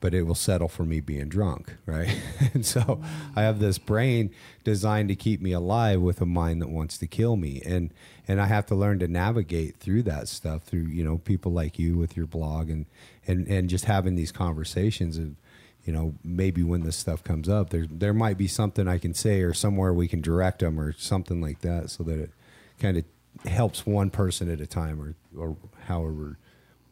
but 0.00 0.14
it 0.14 0.22
will 0.22 0.34
settle 0.34 0.68
for 0.68 0.84
me 0.84 1.00
being 1.00 1.28
drunk, 1.28 1.76
right? 1.86 2.18
and 2.54 2.64
so 2.64 3.00
I 3.36 3.42
have 3.42 3.60
this 3.60 3.78
brain 3.78 4.30
designed 4.64 5.08
to 5.10 5.14
keep 5.14 5.40
me 5.40 5.52
alive 5.52 6.00
with 6.00 6.20
a 6.20 6.26
mind 6.26 6.60
that 6.62 6.70
wants 6.70 6.98
to 6.98 7.06
kill 7.06 7.36
me. 7.36 7.62
And 7.64 7.92
and 8.26 8.40
I 8.40 8.46
have 8.46 8.66
to 8.66 8.74
learn 8.74 8.98
to 8.98 9.08
navigate 9.08 9.76
through 9.76 10.02
that 10.04 10.28
stuff 10.28 10.62
through, 10.62 10.86
you 10.86 11.04
know, 11.04 11.18
people 11.18 11.52
like 11.52 11.78
you 11.78 11.96
with 11.96 12.16
your 12.16 12.26
blog 12.26 12.70
and 12.70 12.86
and 13.26 13.46
and 13.48 13.68
just 13.68 13.84
having 13.84 14.14
these 14.14 14.32
conversations 14.32 15.18
of 15.18 15.36
you 15.84 15.92
know, 15.92 16.14
maybe 16.22 16.62
when 16.62 16.82
this 16.82 16.94
stuff 16.96 17.24
comes 17.24 17.48
up, 17.48 17.70
there 17.70 17.86
there 17.90 18.14
might 18.14 18.38
be 18.38 18.46
something 18.46 18.86
I 18.86 18.98
can 18.98 19.14
say 19.14 19.40
or 19.40 19.52
somewhere 19.52 19.92
we 19.92 20.06
can 20.06 20.20
direct 20.20 20.60
them 20.60 20.78
or 20.78 20.92
something 20.92 21.40
like 21.40 21.60
that, 21.62 21.90
so 21.90 22.04
that 22.04 22.18
it 22.20 22.30
kind 22.78 22.96
of 22.96 23.04
helps 23.50 23.84
one 23.84 24.10
person 24.10 24.48
at 24.50 24.60
a 24.60 24.66
time 24.66 25.00
or 25.00 25.14
or 25.36 25.56
however 25.86 26.38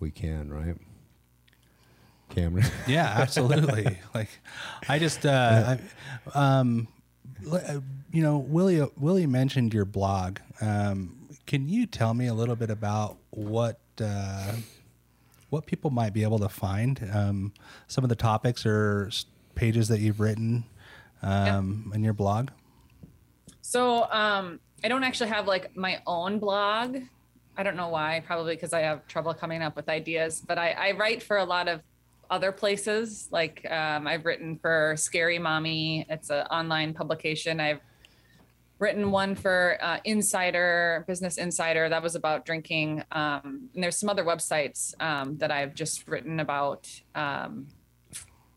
we 0.00 0.10
can, 0.10 0.50
right? 0.50 0.76
Cameron. 2.30 2.66
yeah, 2.86 3.06
absolutely. 3.16 3.98
like, 4.14 4.28
I 4.88 4.98
just, 4.98 5.26
uh, 5.26 5.76
I, 6.34 6.58
um, 6.58 6.88
uh, 7.50 7.80
you 8.12 8.22
know, 8.22 8.38
Willie, 8.38 8.88
Willie 8.96 9.26
mentioned 9.26 9.74
your 9.74 9.84
blog. 9.84 10.38
Um, 10.60 11.28
can 11.46 11.68
you 11.68 11.86
tell 11.86 12.14
me 12.14 12.28
a 12.28 12.34
little 12.34 12.56
bit 12.56 12.70
about 12.70 13.16
what, 13.30 13.80
uh, 14.00 14.52
what 15.50 15.66
people 15.66 15.90
might 15.90 16.12
be 16.12 16.22
able 16.22 16.38
to 16.38 16.48
find? 16.48 17.08
Um, 17.12 17.52
some 17.86 18.04
of 18.04 18.10
the 18.10 18.16
topics 18.16 18.64
or 18.64 19.10
pages 19.54 19.88
that 19.88 20.00
you've 20.00 20.20
written 20.20 20.64
um, 21.22 21.92
in 21.94 22.02
your 22.02 22.14
blog. 22.14 22.48
So, 23.60 24.10
um, 24.10 24.60
I 24.82 24.88
don't 24.88 25.04
actually 25.04 25.28
have 25.30 25.46
like 25.46 25.76
my 25.76 26.00
own 26.06 26.38
blog. 26.38 26.96
I 27.56 27.62
don't 27.62 27.76
know 27.76 27.88
why, 27.88 28.22
probably 28.24 28.54
because 28.54 28.72
I 28.72 28.80
have 28.80 29.06
trouble 29.06 29.34
coming 29.34 29.60
up 29.60 29.76
with 29.76 29.88
ideas, 29.88 30.42
but 30.46 30.56
I, 30.56 30.70
I 30.70 30.92
write 30.92 31.22
for 31.22 31.36
a 31.36 31.44
lot 31.44 31.68
of 31.68 31.82
other 32.30 32.52
places. 32.52 33.28
Like 33.30 33.66
um, 33.70 34.06
I've 34.06 34.24
written 34.24 34.56
for 34.56 34.94
Scary 34.96 35.38
Mommy. 35.38 36.06
It's 36.08 36.30
an 36.30 36.46
online 36.46 36.94
publication. 36.94 37.60
I've 37.60 37.80
written 38.80 39.10
one 39.10 39.34
for 39.34 39.78
uh, 39.80 39.98
Insider, 40.04 41.04
Business 41.06 41.36
Insider. 41.36 41.88
That 41.88 42.02
was 42.02 42.14
about 42.14 42.46
drinking. 42.46 43.04
Um, 43.12 43.68
and 43.74 43.82
there's 43.82 43.96
some 43.96 44.08
other 44.08 44.24
websites 44.24 44.94
um, 45.00 45.36
that 45.38 45.52
I've 45.52 45.74
just 45.74 46.08
written 46.08 46.40
about 46.40 46.88
um, 47.14 47.68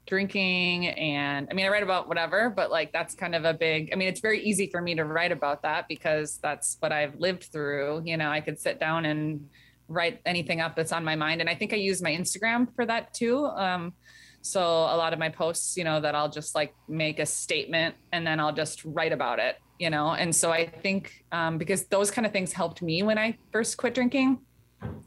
drinking. 0.07 0.87
And 0.87 1.47
I 1.51 1.53
mean, 1.53 1.65
I 1.65 1.69
write 1.69 1.83
about 1.83 2.07
whatever, 2.07 2.49
but 2.49 2.71
like 2.71 2.93
that's 2.93 3.15
kind 3.15 3.35
of 3.35 3.43
a 3.43 3.53
big, 3.53 3.89
I 3.91 3.95
mean, 3.95 4.07
it's 4.07 4.21
very 4.21 4.41
easy 4.43 4.67
for 4.67 4.81
me 4.81 4.95
to 4.95 5.03
write 5.03 5.33
about 5.33 5.61
that 5.63 5.87
because 5.89 6.39
that's 6.41 6.77
what 6.79 6.93
I've 6.93 7.19
lived 7.19 7.43
through. 7.43 8.03
You 8.05 8.15
know, 8.15 8.29
I 8.29 8.39
could 8.39 8.59
sit 8.59 8.79
down 8.79 9.05
and 9.05 9.49
write 9.89 10.21
anything 10.25 10.61
up 10.61 10.75
that's 10.75 10.93
on 10.93 11.03
my 11.03 11.15
mind. 11.15 11.41
And 11.41 11.49
I 11.49 11.55
think 11.55 11.73
I 11.73 11.77
use 11.77 12.01
my 12.01 12.11
Instagram 12.11 12.73
for 12.75 12.85
that 12.85 13.13
too. 13.13 13.45
Um, 13.45 13.93
so 14.41 14.61
a 14.61 14.97
lot 14.97 15.13
of 15.13 15.19
my 15.19 15.29
posts, 15.29 15.77
you 15.77 15.83
know, 15.85 16.01
that 16.01 16.15
I'll 16.15 16.29
just 16.29 16.53
like 16.53 16.73
make 16.87 17.19
a 17.19 17.25
statement 17.25 17.95
and 18.11 18.27
then 18.27 18.39
I'll 18.39 18.53
just 18.53 18.83
write 18.83 19.13
about 19.13 19.39
it, 19.39 19.57
you 19.83 19.89
know. 19.89 20.13
And 20.13 20.33
so 20.33 20.49
I 20.49 20.65
think 20.65 21.25
um, 21.33 21.57
because 21.57 21.83
those 21.87 22.09
kind 22.09 22.25
of 22.25 22.31
things 22.31 22.53
helped 22.53 22.81
me 22.81 23.03
when 23.03 23.17
I 23.17 23.37
first 23.51 23.75
quit 23.75 23.93
drinking. 23.93 24.39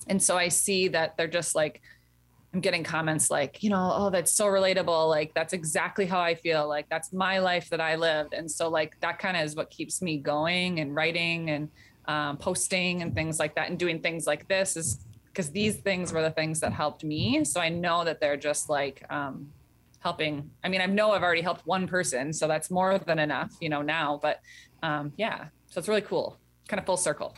And 0.06 0.22
so 0.22 0.36
I 0.36 0.48
see 0.48 0.88
that 0.88 1.16
they're 1.16 1.34
just 1.40 1.54
like, 1.54 1.80
I'm 2.52 2.60
getting 2.60 2.84
comments 2.84 3.30
like, 3.30 3.62
you 3.62 3.70
know, 3.70 3.90
oh, 3.94 4.10
that's 4.10 4.32
so 4.32 4.46
relatable. 4.46 5.08
Like, 5.08 5.32
that's 5.34 5.54
exactly 5.54 6.04
how 6.04 6.20
I 6.20 6.34
feel. 6.34 6.68
Like, 6.68 6.88
that's 6.90 7.10
my 7.12 7.38
life 7.38 7.70
that 7.70 7.80
I 7.80 7.96
lived. 7.96 8.34
And 8.34 8.50
so, 8.50 8.68
like, 8.68 9.00
that 9.00 9.18
kind 9.18 9.36
of 9.36 9.44
is 9.44 9.56
what 9.56 9.70
keeps 9.70 10.02
me 10.02 10.18
going 10.18 10.80
and 10.80 10.94
writing 10.94 11.50
and 11.50 11.70
um, 12.06 12.36
posting 12.36 13.00
and 13.00 13.14
things 13.14 13.38
like 13.38 13.54
that 13.54 13.70
and 13.70 13.78
doing 13.78 14.00
things 14.00 14.26
like 14.26 14.46
this 14.46 14.76
is 14.76 15.06
because 15.28 15.50
these 15.50 15.76
things 15.76 16.12
were 16.12 16.22
the 16.22 16.30
things 16.30 16.60
that 16.60 16.72
helped 16.72 17.02
me. 17.02 17.44
So 17.44 17.60
I 17.60 17.70
know 17.70 18.04
that 18.04 18.20
they're 18.20 18.38
just 18.38 18.68
like 18.68 19.04
um, 19.10 19.48
helping. 20.06 20.48
I 20.62 20.68
mean, 20.68 20.80
I 20.80 20.86
know 20.86 21.10
I've 21.10 21.24
already 21.24 21.40
helped 21.40 21.66
one 21.66 21.88
person, 21.88 22.32
so 22.32 22.46
that's 22.46 22.70
more 22.70 22.96
than 22.96 23.18
enough, 23.18 23.50
you 23.60 23.68
know, 23.68 23.82
now. 23.82 24.20
But 24.22 24.40
um, 24.80 25.12
yeah, 25.16 25.46
so 25.66 25.80
it's 25.80 25.88
really 25.88 26.00
cool, 26.00 26.38
kind 26.68 26.78
of 26.78 26.86
full 26.86 26.96
circle. 26.96 27.34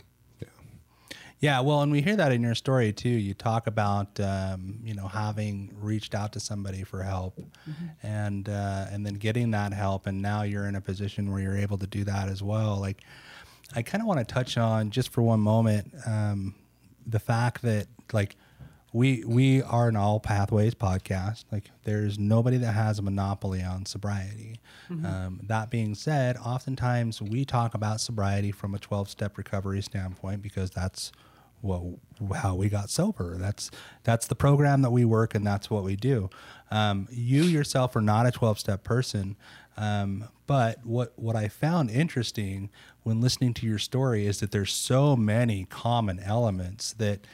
Yeah, 1.41 1.61
well, 1.61 1.81
and 1.81 1.91
we 1.91 2.03
hear 2.03 2.17
that 2.17 2.31
in 2.31 2.43
your 2.43 2.55
story 2.55 2.93
too. 2.93 3.09
You 3.09 3.33
talk 3.33 3.69
about 3.69 4.21
um, 4.21 4.81
you 4.85 4.93
know 4.93 5.09
having 5.09 5.75
reached 5.81 6.15
out 6.15 6.33
to 6.35 6.41
somebody 6.41 6.85
for 6.85 7.03
help, 7.03 7.39
mm-hmm. 7.39 8.07
and 8.07 8.51
uh, 8.51 8.93
and 8.93 9.07
then 9.07 9.15
getting 9.15 9.51
that 9.53 9.73
help, 9.73 10.07
and 10.07 10.21
now 10.21 10.43
you're 10.43 10.67
in 10.67 10.75
a 10.75 10.81
position 10.83 11.33
where 11.33 11.41
you're 11.41 11.57
able 11.57 11.79
to 11.79 11.87
do 11.87 12.05
that 12.05 12.29
as 12.29 12.43
well. 12.43 12.77
Like, 12.79 13.01
I 13.75 13.81
kind 13.81 14.03
of 14.03 14.09
want 14.09 14.19
to 14.19 14.27
touch 14.27 14.59
on 14.59 14.91
just 14.91 15.09
for 15.11 15.23
one 15.23 15.41
moment 15.41 15.95
um, 16.07 16.55
the 17.07 17.21
fact 17.21 17.63
that 17.63 17.87
like 18.13 18.37
we 18.93 19.23
we 19.27 19.63
are 19.63 19.89
an 19.89 19.97
all 19.97 20.21
pathways 20.21 20.75
podcast. 20.75 21.45
Like 21.53 21.71
there's 21.85 22.19
nobody 22.19 22.57
that 22.59 22.73
has 22.73 22.99
a 22.99 23.03
monopoly 23.03 23.63
on 23.63 23.87
sobriety. 23.87 24.61
Mm-hmm. 24.91 25.07
Um, 25.07 25.41
that 25.45 25.71
being 25.71 25.95
said, 25.95 26.37
oftentimes 26.39 27.21
we 27.21 27.45
talk 27.45 27.75
about 27.75 28.01
sobriety 28.01 28.51
from 28.51 28.75
a 28.75 28.79
12 28.79 29.11
step 29.11 29.37
recovery 29.37 29.83
standpoint 29.83 30.43
because 30.43 30.71
that's 30.71 31.13
what 31.61 31.83
how 32.37 32.55
we 32.55 32.69
got 32.69 32.89
sober. 32.89 33.37
That's 33.37 33.71
that's 34.05 34.27
the 34.27 34.35
program 34.35 34.83
that 34.83 34.91
we 34.91 35.05
work 35.05 35.35
and 35.35 35.47
that's 35.47 35.69
what 35.69 35.85
we 35.85 35.97
do. 35.97 36.31
Um, 36.71 37.09
you 37.11 37.43
yourself 37.43 37.95
are 37.97 38.01
not 38.01 38.27
a 38.27 38.31
12 38.31 38.59
step 38.59 38.85
person, 38.85 39.37
um, 39.77 40.25
but 40.47 40.85
what 40.85 41.13
what 41.17 41.37
I 41.37 41.49
found 41.49 41.91
interesting 41.91 42.71
when 43.03 43.21
listening 43.21 43.55
to 43.55 43.67
your 43.67 43.79
story 43.79 44.27
is 44.27 44.41
that 44.41 44.51
there's 44.51 44.73
so 44.73 45.17
many 45.17 45.65
common 45.65 46.21
elements 46.21 46.93
that 46.95 47.27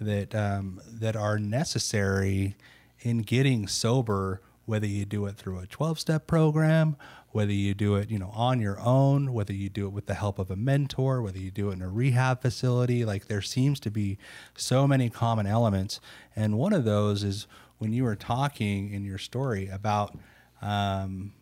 that 0.00 0.34
um, 0.34 0.80
that 0.86 1.16
are 1.16 1.38
necessary 1.38 2.56
in 3.00 3.18
getting 3.18 3.66
sober, 3.66 4.40
whether 4.64 4.86
you 4.86 5.04
do 5.04 5.26
it 5.26 5.36
through 5.36 5.58
a 5.58 5.66
12 5.66 6.00
step 6.00 6.26
program, 6.26 6.96
whether 7.30 7.52
you 7.52 7.74
do 7.74 7.96
it, 7.96 8.10
you 8.10 8.18
know, 8.18 8.30
on 8.34 8.60
your 8.60 8.80
own, 8.80 9.32
whether 9.32 9.52
you 9.52 9.68
do 9.68 9.86
it 9.86 9.92
with 9.92 10.06
the 10.06 10.14
help 10.14 10.38
of 10.38 10.50
a 10.50 10.56
mentor, 10.56 11.20
whether 11.20 11.38
you 11.38 11.50
do 11.50 11.70
it 11.70 11.74
in 11.74 11.82
a 11.82 11.88
rehab 11.88 12.40
facility, 12.40 13.04
like 13.04 13.26
there 13.26 13.42
seems 13.42 13.78
to 13.80 13.90
be 13.90 14.18
so 14.56 14.86
many 14.86 15.10
common 15.10 15.46
elements. 15.46 16.00
And 16.34 16.56
one 16.58 16.72
of 16.72 16.84
those 16.84 17.22
is 17.22 17.46
when 17.78 17.92
you 17.92 18.04
were 18.04 18.16
talking 18.16 18.92
in 18.92 19.04
your 19.04 19.18
story 19.18 19.68
about 19.68 20.16
um, 20.62 21.34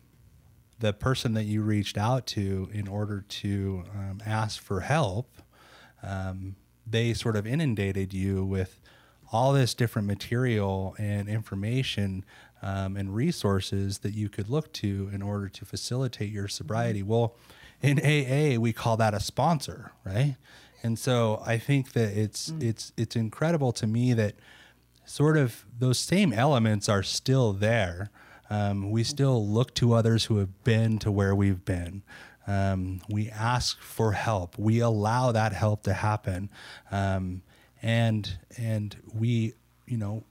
the 0.79 0.93
person 0.93 1.33
that 1.33 1.43
you 1.45 1.61
reached 1.61 1.97
out 1.97 2.27
to 2.27 2.69
in 2.73 2.87
order 2.87 3.21
to 3.21 3.83
um, 3.95 4.21
ask 4.25 4.61
for 4.61 4.81
help, 4.81 5.37
um, 6.03 6.55
they 6.85 7.13
sort 7.13 7.35
of 7.35 7.47
inundated 7.47 8.13
you 8.13 8.45
with 8.45 8.79
all 9.31 9.53
this 9.53 9.73
different 9.73 10.07
material 10.07 10.95
and 10.97 11.27
information 11.27 12.23
um, 12.61 12.95
and 12.95 13.13
resources 13.13 13.99
that 13.99 14.13
you 14.13 14.29
could 14.29 14.49
look 14.49 14.71
to 14.73 15.09
in 15.13 15.21
order 15.21 15.49
to 15.49 15.65
facilitate 15.65 16.31
your 16.31 16.47
sobriety. 16.47 17.03
Well, 17.03 17.35
in 17.81 17.99
AA, 17.99 18.59
we 18.59 18.73
call 18.73 18.97
that 18.97 19.13
a 19.13 19.19
sponsor, 19.19 19.91
right? 20.05 20.35
And 20.81 20.97
so 20.97 21.41
I 21.45 21.57
think 21.57 21.93
that 21.93 22.17
it's 22.17 22.51
mm. 22.51 22.63
it's 22.63 22.93
it's 22.95 23.15
incredible 23.15 23.71
to 23.73 23.87
me 23.87 24.13
that 24.13 24.35
sort 25.05 25.37
of 25.37 25.65
those 25.77 25.99
same 25.99 26.33
elements 26.33 26.89
are 26.89 27.03
still 27.03 27.53
there. 27.53 28.09
Um, 28.49 28.91
we 28.91 29.03
still 29.03 29.47
look 29.47 29.73
to 29.75 29.93
others 29.93 30.25
who 30.25 30.37
have 30.37 30.63
been 30.63 30.99
to 30.99 31.11
where 31.11 31.33
we've 31.33 31.65
been. 31.65 32.03
Um, 32.47 33.01
we 33.09 33.29
ask 33.29 33.79
for 33.81 34.11
help. 34.11 34.57
We 34.57 34.79
allow 34.79 35.31
that 35.31 35.53
help 35.53 35.83
to 35.83 35.93
happen, 35.93 36.49
um, 36.91 37.41
and 37.81 38.37
and 38.57 38.95
we, 39.13 39.53
you 39.87 39.97
know, 39.97 40.23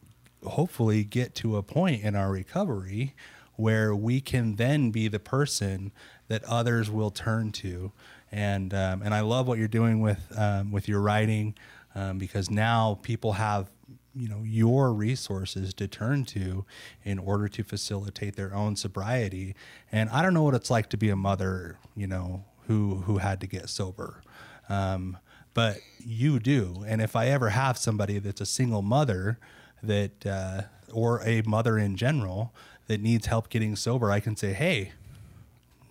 hopefully 0.45 1.05
get 1.05 1.35
to 1.37 1.57
a 1.57 1.63
point 1.63 2.03
in 2.03 2.15
our 2.15 2.31
recovery 2.31 3.15
where 3.57 3.95
we 3.95 4.21
can 4.21 4.57
then 4.57 4.91
be 4.91 5.09
the 5.09 5.19
person 5.19 5.93
that 6.29 6.43
others 6.45 6.91
will 6.91 7.11
turn 7.11 7.53
to. 7.53 7.93
And 8.31 8.75
um, 8.75 9.03
and 9.03 9.15
I 9.15 9.21
love 9.21 9.47
what 9.47 9.59
you're 9.59 9.69
doing 9.69 10.01
with 10.01 10.33
um, 10.37 10.73
with 10.73 10.89
your 10.89 11.01
writing 11.01 11.55
um, 11.95 12.19
because 12.19 12.51
now 12.51 12.99
people 13.03 13.33
have 13.33 13.71
you 14.15 14.29
know 14.29 14.43
your 14.45 14.93
resources 14.93 15.75
to 15.75 15.89
turn 15.89 16.25
to 16.25 16.65
in 17.03 17.19
order 17.19 17.49
to 17.49 17.63
facilitate 17.65 18.37
their 18.37 18.55
own 18.55 18.77
sobriety. 18.77 19.55
And 19.91 20.11
i 20.11 20.23
don't 20.23 20.35
know 20.35 20.43
what 20.43 20.55
it's 20.55 20.71
like 20.71 20.89
to 20.91 20.97
be 20.97 21.11
a 21.11 21.17
mother 21.17 21.79
you 21.97 22.07
know 22.07 22.45
who 22.67 22.97
who 23.07 23.19
had 23.19 23.41
to 23.41 23.47
get 23.47 23.69
sober. 23.69 24.23
Um, 24.69 25.19
but 25.53 25.79
you 26.05 26.41
do. 26.41 26.85
And 26.87 27.01
if 27.03 27.17
i 27.17 27.29
ever 27.29 27.51
have 27.51 27.79
somebody 27.79 28.19
that's 28.19 28.41
a 28.41 28.47
single 28.47 28.83
mother 28.83 29.39
that 29.83 30.27
uh, 30.27 30.63
or 30.93 31.23
a 31.25 31.43
mother 31.43 31.79
in 31.79 31.97
general 31.97 32.53
that 32.87 33.01
needs 33.01 33.27
help 33.27 33.49
getting 33.49 33.77
sober 33.77 34.11
i 34.11 34.21
can 34.21 34.37
say 34.37 34.53
hey 34.53 34.93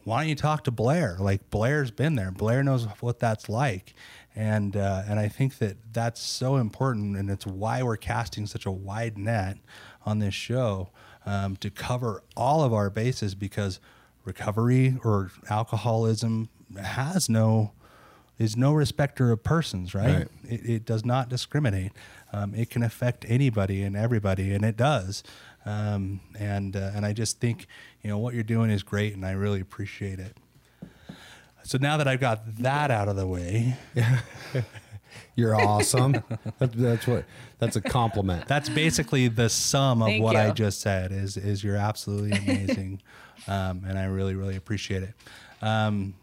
why 0.04 0.22
don't 0.22 0.30
you 0.30 0.36
talk 0.36 0.64
to 0.66 0.72
blair? 0.72 1.18
Like 1.20 1.50
blair's 1.50 1.92
been 1.92 2.16
there. 2.16 2.32
Blair 2.32 2.64
knows 2.64 2.86
what 3.00 3.20
that's 3.20 3.48
like 3.48 3.94
and 4.36 4.76
uh, 4.76 5.04
and 5.08 5.20
I 5.20 5.28
think 5.28 5.60
that 5.60 5.78
that's 5.92 6.22
so 6.22 6.56
important, 6.56 7.18
and 7.18 7.30
it's 7.30 7.46
why 7.46 7.84
we're 7.84 7.98
casting 7.98 8.48
such 8.48 8.66
a 8.66 8.72
wide 8.72 9.18
net 9.18 9.58
on 10.06 10.20
this 10.20 10.34
show 10.34 10.90
um, 11.26 11.56
to 11.58 11.70
cover 11.70 12.24
all 12.36 12.64
of 12.64 12.74
our 12.74 12.90
bases 12.90 13.36
because 13.36 13.80
recovery 14.26 14.98
or 15.04 15.32
alcoholism 15.50 16.50
has 16.82 17.30
no 17.30 17.72
is 18.40 18.58
no 18.58 18.74
respecter 18.74 19.32
of 19.32 19.44
persons, 19.44 19.94
right? 19.94 20.16
right. 20.16 20.28
It, 20.44 20.70
it, 20.70 20.86
does 20.86 21.06
not 21.06 21.30
discriminate. 21.30 21.92
Um, 22.32 22.56
it 22.56 22.72
can 22.72 22.82
affect 22.82 23.26
anybody 23.28 23.84
and 23.84 23.96
everybody, 23.96 24.54
and 24.54 24.66
it 24.66 24.76
does. 24.76 25.24
Um, 25.66 26.20
and 26.38 26.76
uh, 26.76 26.92
and 26.96 27.06
I 27.06 27.14
just 27.14 27.40
think 27.40 27.68
you 28.02 28.10
know 28.10 28.18
what 28.18 28.34
you're 28.34 28.44
doing 28.44 28.70
is 28.70 28.84
great, 28.84 29.14
and 29.14 29.26
I 29.26 29.32
really 29.32 29.62
appreciate 29.62 30.20
it. 30.20 30.38
So 31.64 31.78
now 31.80 31.98
that 31.98 32.08
I've 32.08 32.20
got 32.20 32.58
that 32.58 32.92
out 32.92 33.08
of 33.08 33.16
the 33.16 33.26
way, 33.26 33.78
you're 35.36 35.56
awesome. 35.56 36.24
that's, 36.60 36.76
that's 36.76 37.08
what. 37.08 37.26
That's 37.60 37.78
a 37.78 37.82
compliment. 37.82 38.48
That's 38.48 38.68
basically 38.68 39.30
the 39.30 39.48
sum 39.48 40.02
of 40.02 40.08
Thank 40.08 40.24
what 40.24 40.34
you. 40.34 40.40
I 40.40 40.52
just 40.52 40.82
said. 40.82 41.14
Is 41.14 41.38
is 41.38 41.64
you're 41.64 41.78
absolutely 41.78 42.32
amazing, 42.38 43.02
um, 43.48 43.84
and 43.88 43.98
I 43.98 44.06
really 44.06 44.36
really 44.36 44.58
appreciate 44.58 45.04
it. 45.04 45.14
Um, 45.62 46.14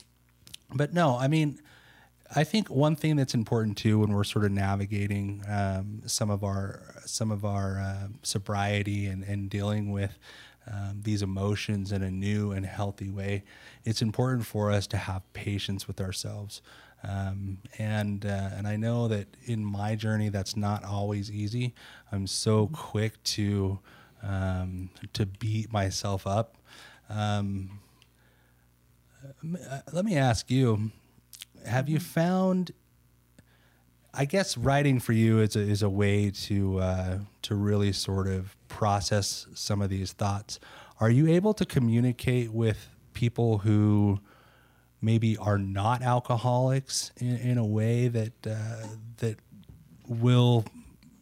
but 0.74 0.92
no, 0.92 1.16
I 1.16 1.28
mean, 1.28 1.58
I 2.34 2.44
think 2.44 2.68
one 2.68 2.94
thing 2.94 3.16
that's 3.16 3.34
important 3.34 3.78
too 3.78 4.00
when 4.00 4.12
we're 4.12 4.24
sort 4.24 4.44
of 4.44 4.52
navigating 4.52 5.42
um, 5.48 6.02
some 6.06 6.30
of 6.30 6.44
our 6.44 6.82
some 7.06 7.30
of 7.30 7.44
our 7.44 7.80
uh, 7.80 8.08
sobriety 8.22 9.06
and, 9.06 9.24
and 9.24 9.48
dealing 9.48 9.90
with 9.90 10.18
um, 10.72 11.00
these 11.02 11.22
emotions 11.22 11.92
in 11.92 12.02
a 12.02 12.10
new 12.10 12.52
and 12.52 12.64
healthy 12.64 13.10
way, 13.10 13.42
it's 13.84 14.02
important 14.02 14.46
for 14.46 14.70
us 14.70 14.86
to 14.88 14.96
have 14.96 15.30
patience 15.32 15.88
with 15.88 16.00
ourselves. 16.00 16.62
Um, 17.02 17.58
and 17.78 18.26
uh, 18.26 18.50
and 18.54 18.68
I 18.68 18.76
know 18.76 19.08
that 19.08 19.26
in 19.44 19.64
my 19.64 19.94
journey, 19.94 20.28
that's 20.28 20.56
not 20.56 20.84
always 20.84 21.30
easy. 21.30 21.74
I'm 22.12 22.26
so 22.26 22.68
quick 22.72 23.22
to 23.24 23.78
um, 24.22 24.90
to 25.14 25.26
beat 25.26 25.72
myself 25.72 26.26
up. 26.26 26.56
Um, 27.08 27.80
uh, 29.42 29.80
let 29.92 30.04
me 30.04 30.16
ask 30.16 30.50
you: 30.50 30.92
Have 31.66 31.88
you 31.88 31.98
found 31.98 32.72
I 34.12 34.24
guess 34.24 34.56
writing 34.56 34.98
for 34.98 35.12
you 35.12 35.40
is 35.40 35.54
a, 35.54 35.60
is 35.60 35.82
a 35.82 35.88
way 35.88 36.30
to 36.30 36.78
uh, 36.80 37.18
to 37.42 37.54
really 37.54 37.92
sort 37.92 38.26
of 38.26 38.56
process 38.68 39.46
some 39.54 39.80
of 39.80 39.90
these 39.90 40.12
thoughts. 40.12 40.58
Are 40.98 41.10
you 41.10 41.28
able 41.28 41.54
to 41.54 41.64
communicate 41.64 42.52
with 42.52 42.88
people 43.14 43.58
who 43.58 44.20
maybe 45.00 45.36
are 45.36 45.58
not 45.58 46.02
alcoholics 46.02 47.12
in, 47.16 47.36
in 47.36 47.58
a 47.58 47.64
way 47.64 48.08
that 48.08 48.46
uh, 48.46 48.86
that 49.18 49.38
will 50.08 50.64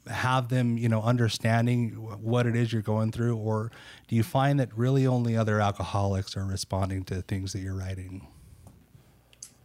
have 0.08 0.48
them, 0.48 0.78
you 0.78 0.88
know, 0.88 1.02
understanding 1.02 1.90
what 2.22 2.46
it 2.46 2.56
is 2.56 2.72
you're 2.72 2.80
going 2.80 3.12
through, 3.12 3.36
or 3.36 3.70
do 4.08 4.16
you 4.16 4.22
find 4.22 4.58
that 4.58 4.76
really 4.76 5.06
only 5.06 5.36
other 5.36 5.60
alcoholics 5.60 6.36
are 6.36 6.44
responding 6.44 7.04
to 7.04 7.20
things 7.22 7.52
that 7.52 7.60
you're 7.60 7.76
writing? 7.76 8.26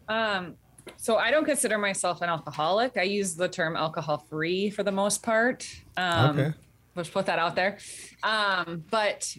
Um, 0.10 0.58
so 0.98 1.18
I 1.18 1.32
don't 1.32 1.46
consider 1.46 1.78
myself 1.78 2.22
an 2.22 2.30
alcoholic. 2.30 2.98
I 2.98 3.04
use 3.04 3.36
the 3.36 3.48
term 3.48 3.76
alcohol 3.76 4.26
free 4.30 4.70
for 4.70 4.84
the 4.84 4.92
most 4.92 5.24
part. 5.24 5.68
Um, 5.98 6.40
okay. 6.40 6.54
Let's 6.96 7.10
put 7.10 7.26
that 7.26 7.40
out 7.40 7.56
there. 7.56 7.78
Um, 8.22 8.84
but 8.92 9.36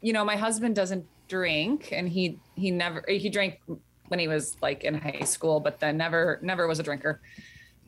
you 0.00 0.12
know, 0.12 0.24
my 0.24 0.36
husband 0.36 0.74
doesn't 0.74 1.06
drink, 1.28 1.90
and 1.92 2.08
he 2.08 2.38
he 2.56 2.70
never 2.70 3.04
he 3.08 3.28
drank 3.28 3.60
when 4.08 4.18
he 4.18 4.28
was 4.28 4.56
like 4.60 4.84
in 4.84 4.94
high 4.94 5.24
school, 5.24 5.60
but 5.60 5.78
then 5.80 5.96
never 5.96 6.38
never 6.42 6.66
was 6.66 6.78
a 6.78 6.82
drinker. 6.82 7.20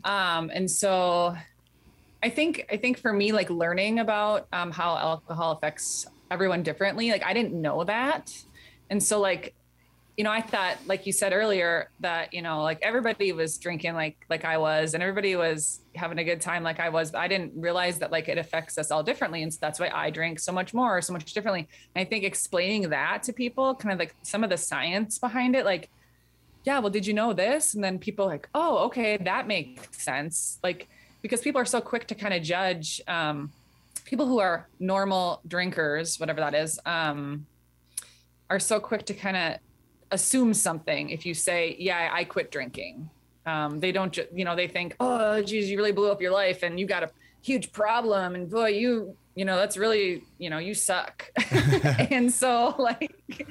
Um, 0.05 0.51
and 0.53 0.71
so 0.71 1.37
I 2.23 2.31
think 2.31 2.67
I 2.71 2.77
think 2.77 2.99
for 2.99 3.12
me, 3.12 3.33
like 3.33 3.51
learning 3.51 3.99
about 3.99 4.47
um, 4.53 4.71
how 4.71 4.97
alcohol 4.97 5.53
affects 5.53 6.07
everyone 6.31 6.62
differently, 6.62 7.11
like 7.11 7.25
I 7.25 7.35
didn't 7.35 7.61
know 7.61 7.85
that, 7.85 8.33
and 8.88 9.03
so 9.03 9.21
like 9.21 9.55
you 10.16 10.25
know, 10.25 10.31
I 10.31 10.42
thought, 10.42 10.77
like 10.87 11.07
you 11.07 11.12
said 11.12 11.33
earlier, 11.33 11.90
that 12.01 12.35
you 12.35 12.42
know, 12.42 12.62
like 12.62 12.79
everybody 12.83 13.33
was 13.33 13.57
drinking 13.57 13.94
like 13.94 14.16
like 14.29 14.44
I 14.44 14.59
was, 14.59 14.94
and 14.94 15.03
everybody 15.03 15.37
was 15.37 15.81
having 15.94 16.18
a 16.18 16.25
good 16.25 16.40
time 16.40 16.62
like 16.62 16.81
I 16.81 16.90
was. 16.90 17.11
But 17.11 17.20
I 17.20 17.29
didn't 17.29 17.53
realize 17.57 17.98
that 18.01 18.12
like 18.12 18.29
it 18.29 18.37
affects 18.37 18.77
us 18.77 18.90
all 18.90 19.03
differently, 19.03 19.42
and 19.42 19.53
so 19.53 19.59
that's 19.61 19.81
why 19.81 19.90
I 19.92 20.11
drink 20.11 20.38
so 20.38 20.53
much 20.53 20.75
more, 20.75 21.01
so 21.01 21.12
much 21.12 21.33
differently. 21.33 21.68
And 21.94 22.07
I 22.07 22.09
think 22.09 22.25
explaining 22.25 22.90
that 22.90 23.22
to 23.25 23.33
people, 23.33 23.75
kind 23.75 23.92
of 23.92 23.98
like 23.98 24.14
some 24.22 24.44
of 24.44 24.51
the 24.51 24.59
science 24.59 25.18
behind 25.18 25.57
it, 25.57 25.64
like, 25.64 25.88
yeah, 26.64 26.79
well, 26.79 26.90
did 26.90 27.07
you 27.07 27.14
know 27.14 27.33
this? 27.33 27.75
And 27.75 27.83
then 27.83 27.98
people 27.98 28.27
like, 28.27 28.48
oh, 28.55 28.85
okay, 28.87 29.16
that 29.16 29.46
makes 29.46 30.03
sense. 30.03 30.59
Like 30.62 30.88
because 31.22 31.40
people 31.40 31.61
are 31.61 31.64
so 31.64 31.81
quick 31.81 32.07
to 32.09 32.14
kind 32.14 32.35
of 32.35 32.42
judge 32.42 33.01
um, 33.09 33.51
people 34.05 34.27
who 34.27 34.40
are 34.40 34.68
normal 34.79 35.40
drinkers, 35.46 36.20
whatever 36.20 36.40
that 36.40 36.55
is, 36.55 36.79
um, 36.85 37.46
are 38.51 38.59
so 38.59 38.79
quick 38.81 39.07
to 39.07 39.14
kind 39.14 39.37
of 39.37 39.59
assume 40.12 40.55
something 40.55 41.11
if 41.11 41.27
you 41.27 41.35
say, 41.35 41.77
"Yeah, 41.79 42.11
I 42.12 42.25
quit 42.25 42.51
drinking." 42.51 43.11
Um, 43.44 43.81
they 43.81 43.90
don't, 43.90 44.12
ju- 44.12 44.29
you 44.33 44.44
know, 44.44 44.55
they 44.55 44.68
think, 44.68 44.94
"Oh, 45.01 45.42
geez, 45.42 45.68
you 45.68 45.77
really 45.77 45.92
blew 45.92 46.11
up 46.11 46.22
your 46.22 46.31
life, 46.31 46.62
and 46.62 46.79
you 46.79 46.87
got 46.87 47.03
a 47.03 47.11
huge 47.42 47.72
problem, 47.72 48.35
and 48.37 48.48
boy, 48.48 48.68
you, 48.68 49.16
you 49.35 49.44
know, 49.44 49.57
that's 49.57 49.77
really, 49.77 50.22
you 50.38 50.51
know, 50.51 50.59
you 50.59 50.75
suck." 50.75 51.29
and 51.51 52.33
so, 52.33 52.75
like, 52.79 53.46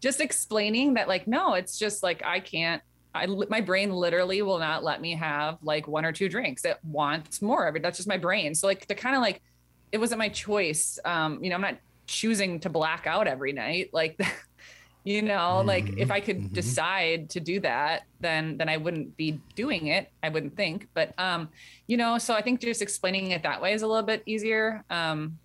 just 0.00 0.20
explaining 0.20 0.94
that, 0.94 1.08
like, 1.08 1.26
no, 1.26 1.54
it's 1.54 1.78
just 1.78 2.02
like 2.02 2.22
I 2.24 2.40
can't. 2.40 2.82
I, 3.14 3.26
my 3.26 3.60
brain 3.60 3.92
literally 3.92 4.42
will 4.42 4.58
not 4.58 4.82
let 4.82 5.00
me 5.00 5.14
have 5.14 5.58
like 5.62 5.86
one 5.86 6.04
or 6.04 6.10
two 6.10 6.28
drinks. 6.28 6.64
It 6.64 6.78
wants 6.82 7.40
more 7.40 7.68
of 7.68 7.76
it. 7.76 7.82
That's 7.82 7.96
just 7.96 8.08
my 8.08 8.18
brain. 8.18 8.56
So 8.56 8.66
like 8.66 8.86
to 8.86 8.96
kind 8.96 9.14
of 9.14 9.22
like, 9.22 9.40
it 9.92 9.98
wasn't 9.98 10.18
my 10.18 10.30
choice. 10.30 10.98
Um, 11.04 11.38
you 11.40 11.48
know, 11.48 11.54
I'm 11.54 11.60
not 11.60 11.78
choosing 12.08 12.58
to 12.60 12.68
black 12.68 13.06
out 13.06 13.28
every 13.28 13.52
night. 13.52 13.90
Like 13.92 14.18
you 15.04 15.22
know 15.22 15.56
mm-hmm. 15.58 15.68
like 15.68 15.96
if 15.96 16.10
i 16.10 16.18
could 16.18 16.38
mm-hmm. 16.38 16.54
decide 16.54 17.30
to 17.30 17.38
do 17.38 17.60
that 17.60 18.04
then 18.20 18.56
then 18.56 18.68
i 18.68 18.76
wouldn't 18.76 19.16
be 19.16 19.38
doing 19.54 19.88
it 19.88 20.10
i 20.22 20.28
wouldn't 20.28 20.56
think 20.56 20.88
but 20.94 21.12
um 21.18 21.48
you 21.86 21.96
know 21.96 22.18
so 22.18 22.34
i 22.34 22.40
think 22.40 22.60
just 22.60 22.82
explaining 22.82 23.30
it 23.30 23.42
that 23.42 23.60
way 23.60 23.72
is 23.72 23.82
a 23.82 23.86
little 23.86 24.02
bit 24.02 24.22
easier 24.26 24.82
um 24.90 25.38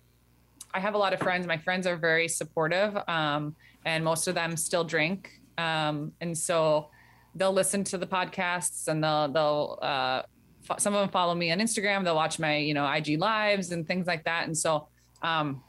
I 0.72 0.80
have 0.80 0.94
a 0.94 0.98
lot 0.98 1.12
of 1.12 1.20
friends. 1.20 1.46
My 1.46 1.56
friends 1.56 1.86
are 1.86 1.96
very 1.96 2.28
supportive, 2.28 2.96
um, 3.08 3.56
and 3.84 4.04
most 4.04 4.28
of 4.28 4.34
them 4.34 4.56
still 4.56 4.84
drink. 4.84 5.40
Um, 5.58 6.12
and 6.20 6.36
so 6.36 6.90
they'll 7.34 7.52
listen 7.52 7.84
to 7.84 7.98
the 7.98 8.06
podcasts 8.06 8.88
and 8.88 9.02
they'll 9.02 9.28
they'll 9.28 9.78
uh, 9.82 10.22
fo- 10.62 10.78
some 10.78 10.94
of 10.94 11.00
them 11.00 11.10
follow 11.10 11.34
me 11.34 11.50
on 11.50 11.58
Instagram. 11.58 12.04
They'll 12.04 12.14
watch 12.14 12.38
my 12.38 12.56
you 12.56 12.74
know 12.74 12.90
IG 12.90 13.18
lives 13.18 13.72
and 13.72 13.86
things 13.86 14.06
like 14.06 14.24
that. 14.24 14.46
And 14.46 14.56
so 14.56 14.88
um, 15.22 15.62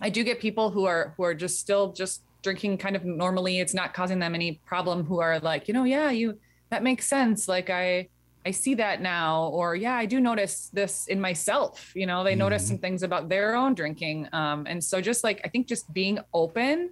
I 0.00 0.08
do 0.08 0.24
get 0.24 0.40
people 0.40 0.70
who 0.70 0.86
are 0.86 1.14
who 1.16 1.24
are 1.24 1.34
just 1.34 1.58
still 1.60 1.92
just 1.92 2.22
drinking 2.42 2.78
kind 2.78 2.96
of 2.96 3.04
normally. 3.04 3.60
It's 3.60 3.74
not 3.74 3.94
causing 3.94 4.18
them 4.18 4.34
any 4.34 4.60
problem. 4.66 5.04
Who 5.04 5.20
are 5.20 5.38
like 5.40 5.68
you 5.68 5.74
know 5.74 5.84
yeah 5.84 6.10
you 6.10 6.38
that 6.70 6.82
makes 6.82 7.06
sense. 7.06 7.48
Like 7.48 7.70
I 7.70 8.08
I 8.44 8.50
see 8.50 8.74
that 8.74 9.00
now, 9.00 9.44
or 9.48 9.76
yeah, 9.76 9.94
I 9.94 10.04
do 10.06 10.18
notice 10.20 10.68
this 10.72 11.06
in 11.06 11.20
myself. 11.20 11.92
You 11.94 12.06
know, 12.06 12.24
they 12.24 12.34
notice 12.34 12.66
some 12.66 12.78
things 12.78 13.04
about 13.04 13.28
their 13.28 13.54
own 13.54 13.74
drinking. 13.74 14.28
Um, 14.32 14.66
and 14.66 14.82
so 14.82 15.00
just 15.00 15.22
like 15.22 15.40
I 15.44 15.48
think 15.48 15.68
just 15.68 15.92
being 15.92 16.18
open 16.34 16.90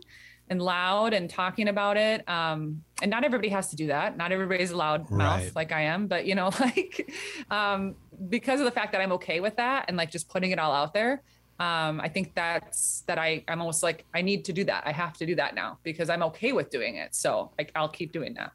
and 0.49 0.63
loud 0.63 1.13
and 1.13 1.29
talking 1.31 1.69
about 1.69 1.97
it. 1.97 2.29
Um, 2.29 2.83
and 3.03 3.11
not 3.11 3.25
everybody 3.25 3.49
has 3.49 3.69
to 3.71 3.77
do 3.77 3.87
that. 3.89 4.17
Not 4.17 4.31
everybody's 4.33 4.71
a 4.73 4.77
loud 4.77 5.11
mouth 5.11 5.43
Right. 5.43 5.57
like 5.57 5.73
I 5.73 5.83
am, 5.83 6.07
but 6.09 6.25
you 6.27 6.35
know, 6.35 6.51
like 6.61 7.11
um, 7.51 7.95
because 8.29 8.61
of 8.61 8.65
the 8.67 8.73
fact 8.73 8.93
that 8.93 9.01
I'm 9.01 9.13
okay 9.13 9.41
with 9.41 9.57
that 9.57 9.87
and 9.89 9.97
like 9.97 10.11
just 10.11 10.29
putting 10.29 10.51
it 10.53 10.59
all 10.59 10.73
out 10.73 10.93
there. 10.95 11.23
Um, 11.61 12.01
I 12.01 12.09
think 12.09 12.35
that's 12.35 13.03
that 13.07 13.19
I 13.19 13.45
I'm 13.47 13.61
almost 13.61 13.83
like 13.83 14.07
I 14.15 14.23
need 14.23 14.45
to 14.47 14.53
do 14.53 14.65
that. 14.65 14.83
I 14.87 14.93
have 14.93 15.13
to 15.19 15.27
do 15.27 15.35
that 15.37 15.55
now 15.55 15.79
because 15.83 16.09
I'm 16.09 16.23
okay 16.25 16.53
with 16.53 16.71
doing 16.71 16.97
it. 16.97 17.15
So 17.15 17.53
like 17.59 17.71
I'll 17.77 17.89
keep 17.89 18.13
doing 18.13 18.35
that. 18.35 18.53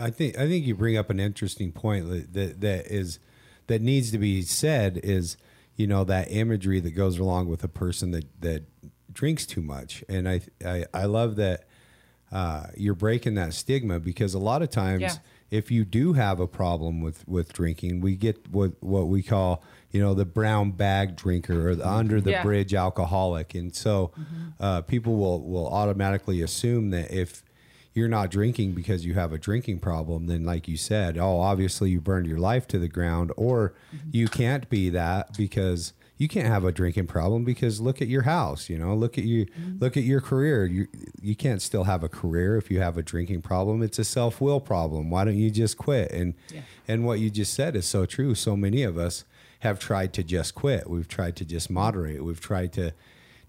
I 0.00 0.10
think 0.10 0.36
I 0.36 0.48
think 0.48 0.66
you 0.66 0.74
bring 0.74 0.96
up 0.98 1.08
an 1.08 1.20
interesting 1.20 1.70
point 1.72 2.10
that, 2.10 2.32
that 2.34 2.60
that 2.60 2.86
is 2.88 3.20
that 3.68 3.80
needs 3.80 4.10
to 4.10 4.18
be 4.18 4.42
said 4.42 5.00
is 5.02 5.36
you 5.76 5.86
know 5.86 6.02
that 6.04 6.30
imagery 6.30 6.80
that 6.80 6.90
goes 6.90 7.18
along 7.18 7.48
with 7.48 7.62
a 7.62 7.68
person 7.68 8.10
that 8.10 8.24
that 8.40 8.64
drinks 9.12 9.46
too 9.46 9.62
much, 9.62 10.02
and 10.08 10.28
I 10.28 10.40
I, 10.64 10.84
I 10.92 11.04
love 11.04 11.36
that 11.36 11.64
uh, 12.32 12.64
you're 12.76 12.94
breaking 12.96 13.36
that 13.36 13.54
stigma 13.54 14.00
because 14.00 14.34
a 14.34 14.38
lot 14.40 14.60
of 14.62 14.68
times 14.68 15.02
Yeah. 15.02 15.12
if 15.50 15.70
you 15.70 15.84
do 15.84 16.14
have 16.14 16.40
a 16.40 16.46
problem 16.48 17.00
with 17.00 17.26
with 17.28 17.52
drinking, 17.52 18.00
we 18.00 18.16
get 18.16 18.48
what 18.50 18.72
what 18.82 19.06
we 19.06 19.22
call 19.22 19.62
you 19.96 20.02
know 20.02 20.12
the 20.12 20.26
brown 20.26 20.72
bag 20.72 21.16
drinker 21.16 21.70
or 21.70 21.74
the 21.74 21.88
under 21.88 22.20
the 22.20 22.32
Yeah. 22.32 22.42
bridge 22.42 22.74
alcoholic, 22.74 23.54
and 23.54 23.74
so 23.74 24.12
mm-hmm. 24.18 24.48
uh, 24.60 24.82
people 24.82 25.16
will 25.16 25.40
will 25.42 25.68
automatically 25.68 26.42
assume 26.42 26.90
that 26.90 27.10
if 27.10 27.42
you're 27.94 28.08
not 28.08 28.30
drinking 28.30 28.72
because 28.72 29.06
you 29.06 29.14
have 29.14 29.32
a 29.32 29.38
drinking 29.38 29.78
problem, 29.78 30.26
then 30.26 30.44
like 30.44 30.68
you 30.68 30.76
said, 30.76 31.16
oh, 31.16 31.40
obviously 31.40 31.88
you 31.88 31.98
burned 31.98 32.26
your 32.26 32.38
life 32.38 32.68
to 32.68 32.78
the 32.78 32.88
ground, 32.88 33.32
or 33.38 33.72
mm-hmm. 33.94 34.10
you 34.12 34.28
can't 34.28 34.68
be 34.68 34.90
that 34.90 35.34
because 35.38 35.94
you 36.18 36.28
can't 36.28 36.46
have 36.46 36.64
a 36.64 36.72
drinking 36.72 37.06
problem 37.06 37.42
because 37.42 37.80
look 37.80 38.02
at 38.02 38.08
your 38.08 38.22
house, 38.22 38.68
you 38.68 38.78
know, 38.78 38.94
look 38.94 39.16
at 39.16 39.24
you, 39.24 39.46
mm-hmm. 39.46 39.78
look 39.80 39.96
at 39.96 40.02
your 40.02 40.20
career. 40.20 40.66
You 40.66 40.88
you 41.22 41.34
can't 41.34 41.62
still 41.62 41.84
have 41.84 42.02
a 42.02 42.08
career 42.08 42.58
if 42.58 42.70
you 42.70 42.80
have 42.80 42.98
a 42.98 43.02
drinking 43.02 43.40
problem. 43.40 43.82
It's 43.82 43.98
a 43.98 44.04
self 44.04 44.42
will 44.42 44.60
problem. 44.60 45.08
Why 45.08 45.24
don't 45.24 45.36
you 45.36 45.50
just 45.50 45.78
quit? 45.78 46.10
And 46.12 46.34
and 46.86 47.06
what 47.06 47.18
you 47.18 47.30
just 47.30 47.54
said 47.54 47.74
is 47.76 47.86
so 47.86 48.04
true. 48.04 48.34
So 48.34 48.56
many 48.56 48.82
of 48.82 48.98
us 48.98 49.24
have 49.66 49.78
tried 49.78 50.12
to 50.14 50.22
just 50.22 50.54
quit. 50.54 50.88
We've 50.88 51.08
tried 51.08 51.36
to 51.36 51.44
just 51.44 51.68
moderate. 51.70 52.24
We've 52.24 52.40
tried 52.40 52.72
to 52.74 52.92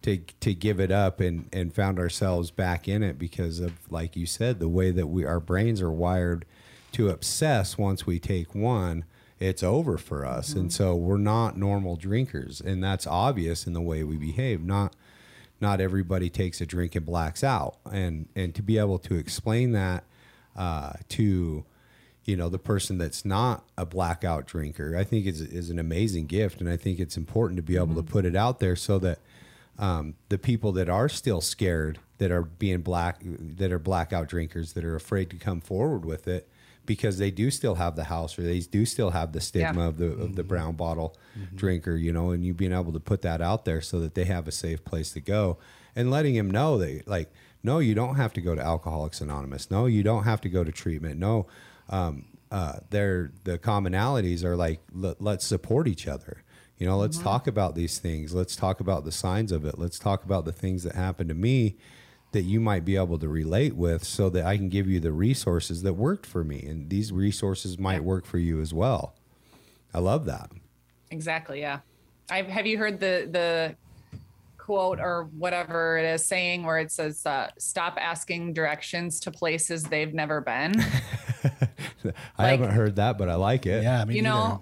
to 0.03 0.17
to 0.17 0.53
give 0.53 0.79
it 0.79 0.91
up 0.91 1.19
and 1.19 1.49
and 1.51 1.73
found 1.73 1.99
ourselves 1.99 2.51
back 2.51 2.87
in 2.87 3.03
it 3.03 3.17
because 3.17 3.59
of 3.59 3.73
like 3.91 4.15
you 4.15 4.25
said 4.25 4.59
the 4.59 4.67
way 4.67 4.91
that 4.91 5.07
we 5.07 5.25
our 5.25 5.39
brains 5.39 5.81
are 5.81 5.91
wired 5.91 6.45
to 6.91 7.09
obsess 7.09 7.77
once 7.77 8.05
we 8.05 8.19
take 8.19 8.53
one 8.53 9.03
it's 9.39 9.63
over 9.63 9.97
for 9.97 10.25
us 10.25 10.53
and 10.53 10.71
so 10.71 10.95
we're 10.95 11.17
not 11.17 11.57
normal 11.57 11.95
drinkers 11.95 12.61
and 12.61 12.83
that's 12.83 13.05
obvious 13.07 13.67
in 13.67 13.73
the 13.73 13.81
way 13.81 14.03
we 14.03 14.17
behave 14.17 14.63
not 14.63 14.95
not 15.59 15.81
everybody 15.81 16.29
takes 16.29 16.61
a 16.61 16.65
drink 16.65 16.95
and 16.95 17.05
blacks 17.05 17.43
out 17.43 17.77
and 17.91 18.27
and 18.35 18.53
to 18.53 18.61
be 18.61 18.77
able 18.77 18.99
to 18.99 19.15
explain 19.15 19.71
that 19.71 20.03
uh, 20.55 20.93
to 21.09 21.65
you 22.27 22.35
know 22.35 22.49
the 22.49 22.59
person 22.59 22.99
that's 22.99 23.25
not 23.25 23.63
a 23.77 23.85
blackout 23.85 24.45
drinker 24.45 24.95
i 24.95 25.03
think 25.03 25.25
is 25.25 25.41
is 25.41 25.71
an 25.71 25.79
amazing 25.79 26.27
gift 26.27 26.59
and 26.59 26.69
i 26.69 26.77
think 26.77 26.99
it's 26.99 27.17
important 27.17 27.57
to 27.57 27.63
be 27.63 27.75
able 27.75 27.87
to 27.87 28.01
mm-hmm. 28.01 28.11
put 28.11 28.25
it 28.25 28.35
out 28.35 28.59
there 28.59 28.75
so 28.75 28.99
that 28.99 29.17
um, 29.79 30.15
the 30.29 30.39
people 30.39 30.71
that 30.71 30.89
are 30.89 31.07
still 31.07 31.39
scared 31.39 31.99
that 32.17 32.31
are 32.31 32.41
being 32.41 32.81
black 32.81 33.21
that 33.23 33.71
are 33.71 33.79
blackout 33.79 34.27
drinkers 34.27 34.73
that 34.73 34.83
are 34.83 34.95
afraid 34.95 35.29
to 35.29 35.35
come 35.37 35.61
forward 35.61 36.03
with 36.03 36.27
it 36.27 36.47
because 36.85 37.19
they 37.19 37.29
do 37.29 37.51
still 37.51 37.75
have 37.75 37.95
the 37.95 38.05
house 38.05 38.39
or 38.39 38.41
they 38.41 38.59
do 38.59 38.85
still 38.85 39.11
have 39.11 39.33
the 39.33 39.41
stigma 39.41 39.81
Yeah. 39.81 39.87
of 39.87 39.97
the 39.97 40.05
of 40.05 40.35
the 40.35 40.41
mm-hmm. 40.41 40.49
brown 40.49 40.75
bottle 40.75 41.15
mm-hmm. 41.37 41.55
drinker 41.55 41.95
you 41.95 42.11
know 42.11 42.31
and 42.31 42.43
you 42.43 42.53
being 42.53 42.73
able 42.73 42.91
to 42.91 42.99
put 42.99 43.21
that 43.21 43.41
out 43.41 43.65
there 43.65 43.81
so 43.81 43.99
that 43.99 44.15
they 44.15 44.25
have 44.25 44.47
a 44.47 44.51
safe 44.51 44.83
place 44.83 45.11
to 45.11 45.21
go 45.21 45.57
and 45.95 46.11
letting 46.11 46.35
him 46.35 46.49
know 46.49 46.77
that 46.77 47.07
like 47.07 47.31
no 47.63 47.79
you 47.79 47.95
don't 47.95 48.15
have 48.15 48.33
to 48.33 48.41
go 48.41 48.55
to 48.55 48.61
alcoholics 48.61 49.21
anonymous. 49.21 49.69
No 49.69 49.85
you 49.85 50.03
don't 50.03 50.23
have 50.23 50.41
to 50.41 50.49
go 50.49 50.63
to 50.63 50.71
treatment. 50.71 51.19
No 51.19 51.47
um, 51.89 52.25
uh, 52.51 52.79
they're 52.89 53.31
the 53.43 53.57
commonalities 53.57 54.43
are 54.43 54.55
like 54.55 54.81
let, 54.93 55.21
let's 55.21 55.45
support 55.45 55.87
each 55.87 56.07
other. 56.07 56.43
You 56.77 56.87
know 56.87 56.97
let's 56.97 57.17
talk 57.17 57.47
about 57.47 57.75
these 57.75 57.97
things. 57.97 58.33
Let's 58.33 58.55
talk 58.55 58.79
about 58.79 59.03
the 59.03 59.11
signs 59.11 59.51
of 59.51 59.65
it. 59.65 59.79
Let's 59.79 59.97
talk 59.97 60.23
about 60.23 60.45
the 60.45 60.51
things 60.51 60.83
that 60.83 60.95
happened 60.95 61.29
to 61.29 61.35
me 61.35 61.77
that 62.33 62.43
you 62.43 62.59
might 62.59 62.85
be 62.85 62.95
able 62.95 63.17
to 63.17 63.27
relate 63.27 63.73
with 63.73 64.03
so 64.03 64.29
that 64.29 64.45
i 64.45 64.57
can 64.57 64.67
give 64.67 64.85
you 64.85 64.99
the 64.99 65.13
resources 65.13 65.81
that 65.83 65.93
worked 65.93 66.25
for 66.25 66.43
me. 66.43 66.63
And 66.67 66.89
these 66.89 67.11
resources 67.11 67.79
might 67.79 68.03
work 68.03 68.25
for 68.25 68.37
you 68.37 68.61
as 68.61 68.73
well. 68.73 69.15
I 69.93 69.99
love 69.99 70.25
that. 70.25 70.51
Exactly. 71.09 71.61
Yeah. 71.61 71.79
I've, 72.29 72.47
have 72.47 72.67
you 72.67 72.77
heard 72.77 72.99
the 72.99 73.27
the 73.31 73.75
quote 74.57 74.99
or 74.99 75.29
whatever 75.37 75.97
it 75.97 76.03
is 76.05 76.25
saying 76.25 76.65
where 76.65 76.77
it 76.77 76.91
says, 76.91 77.25
uh, 77.25 77.49
"Stop 77.57 77.97
asking 77.99 78.53
directions 78.53 79.21
to 79.21 79.31
places 79.31 79.83
they've 79.83 80.13
never 80.13 80.41
been." 80.41 80.75
i 82.05 82.07
Like- 82.43 82.59
haven't 82.59 82.71
heard 82.75 82.95
that 82.97 83.17
but 83.17 83.29
i 83.29 83.35
like 83.35 83.65
it 83.65 83.83
Yeah, 83.83 84.01
I 84.01 84.05
mean, 84.05 84.17
you 84.17 84.21
know, 84.23 84.61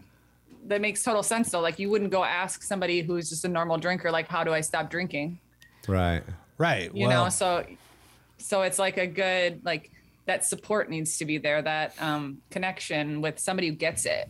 that 0.68 0.82
makes 0.82 1.04
total 1.04 1.22
sense. 1.24 1.52
Though, 1.52 1.60
like 1.62 1.78
you 1.80 1.90
wouldn't 1.90 2.12
go 2.12 2.24
ask 2.24 2.64
somebody 2.64 3.02
who's 3.02 3.30
just 3.30 3.46
a 3.46 3.48
normal 3.48 3.78
drinker, 3.78 4.10
like, 4.12 4.28
"How 4.28 4.44
do 4.44 4.52
I 4.54 4.62
stop 4.62 4.90
drinking?" 4.90 5.40
right 5.88 6.24
right? 6.58 6.94
You 6.96 7.08
well, 7.08 7.26
know, 7.26 7.30
so 7.30 7.66
so 8.38 8.64
it's 8.64 8.80
like 8.80 8.98
a 8.98 9.06
good 9.08 9.62
like 9.64 9.92
that 10.26 10.44
support 10.44 10.90
needs 10.90 11.20
to 11.20 11.26
be 11.26 11.38
there. 11.38 11.62
That 11.62 11.94
um, 12.02 12.42
connection 12.50 13.22
with 13.22 13.38
somebody 13.40 13.68
who 13.70 13.76
gets 13.76 14.06
it. 14.06 14.28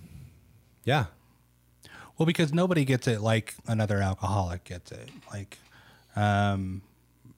yeah 0.83 1.05
Well, 2.17 2.25
because 2.25 2.53
nobody 2.53 2.83
gets 2.85 3.07
it 3.07 3.21
like 3.21 3.53
another 3.67 4.01
alcoholic 4.01 4.65
gets 4.65 4.91
it. 4.91 5.09
Like, 5.31 5.57
um, 6.17 6.81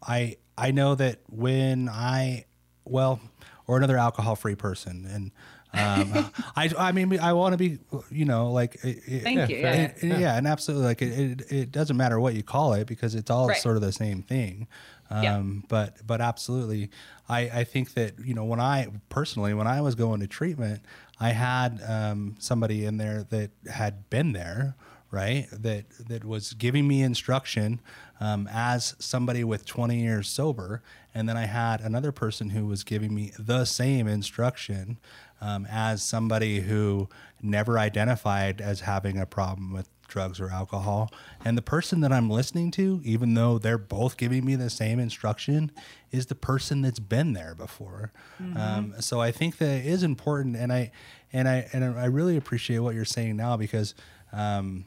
I 0.02 0.38
I 0.58 0.72
know 0.72 0.96
that 0.96 1.20
when 1.30 1.88
I 1.90 2.46
well, 2.86 3.20
or 3.68 3.78
another 3.78 3.98
alcohol-free 3.98 4.56
person, 4.56 5.06
and 5.06 5.32
um, 5.78 6.32
I 6.56 6.72
I 6.78 6.92
mean 6.92 7.20
I 7.20 7.34
want 7.34 7.54
to 7.54 7.58
be 7.58 7.80
you 8.12 8.26
know 8.26 8.52
like 8.52 8.76
it, 8.84 9.00
it- 9.06 9.24
Thank 9.24 9.50
you. 9.50 9.58
Yeah. 9.58 9.72
and- 9.74 9.94
and 10.12 10.22
yeah, 10.22 10.38
and 10.38 10.48
absolutely 10.48 10.86
like 10.88 11.02
it, 11.02 11.42
it, 11.42 11.52
it 11.52 11.72
doesn't 11.72 11.98
matter 11.98 12.20
what 12.20 12.34
you 12.36 12.44
call 12.44 12.74
it 12.74 12.88
because 12.88 13.16
it's 13.16 13.30
all 13.30 13.48
Right. 13.48 13.58
sort 13.58 13.76
of 13.76 13.82
the 13.82 13.92
same 13.92 14.22
thing. 14.22 14.68
Yeah. 15.10 15.38
Um, 15.38 15.64
but 15.70 16.06
but 16.06 16.20
absolutely, 16.20 16.90
I 17.30 17.40
I 17.50 17.64
think 17.64 17.94
that 17.94 18.16
you 18.24 18.34
know 18.34 18.44
when 18.44 18.60
I 18.60 18.88
personally 19.10 19.54
when 19.54 19.66
I 19.68 19.80
was 19.82 19.96
going 19.96 20.20
to 20.20 20.28
treatment, 20.28 20.82
I 21.20 21.30
had 21.30 21.82
um, 21.88 22.36
somebody 22.40 22.84
in 22.86 22.98
there 22.98 23.24
that 23.30 23.52
had 23.72 24.10
been 24.10 24.34
there, 24.34 24.76
right? 25.10 25.48
That 25.52 25.86
that 26.10 26.26
was 26.26 26.52
giving 26.54 26.90
me 26.90 27.02
instruction 27.04 27.80
um, 28.20 28.50
as 28.52 28.96
somebody 29.00 29.44
with 29.46 29.66
20 29.66 29.98
years 30.02 30.28
sober, 30.28 30.82
and 31.16 31.30
then 31.30 31.38
I 31.38 31.46
had 31.46 31.80
another 31.80 32.12
person 32.12 32.50
who 32.50 32.66
was 32.66 32.84
giving 32.84 33.14
me 33.16 33.32
the 33.40 33.64
same 33.64 34.08
instruction 34.10 34.98
um, 35.42 35.68
as 35.70 36.04
somebody 36.04 36.62
who 36.62 37.10
never 37.42 37.78
identified 37.78 38.62
as 38.62 38.82
having 38.82 39.18
a 39.20 39.26
problem 39.26 39.74
with 39.74 39.90
drugs 40.08 40.40
or 40.40 40.50
alcohol. 40.50 41.12
And 41.44 41.58
the 41.58 41.62
person 41.62 42.00
that 42.02 42.12
I'm 42.12 42.30
listening 42.30 42.72
to, 42.72 43.02
even 43.04 43.34
though 43.34 43.58
they're 43.58 43.78
both 43.78 44.18
giving 44.18 44.46
me 44.46 44.56
the 44.56 44.70
same 44.70 45.00
instruction, 45.00 45.72
is 46.12 46.28
the 46.28 46.36
person 46.36 46.82
that's 46.82 47.00
been 47.00 47.34
there 47.34 47.54
before. 47.54 48.12
Um, 48.58 48.96
so 49.00 49.20
I 49.20 49.32
think 49.32 49.58
that 49.58 49.80
it 49.80 49.86
is 49.86 50.04
important, 50.04 50.56
and 50.56 50.72
I 50.72 50.92
and 51.34 51.48
I 51.48 51.68
and 51.74 51.84
I 51.84 52.06
really 52.06 52.38
appreciate 52.38 52.80
what 52.80 52.96
you're 52.96 53.06
saying 53.06 53.36
now 53.36 53.58
because 53.58 53.94
um, 54.32 54.86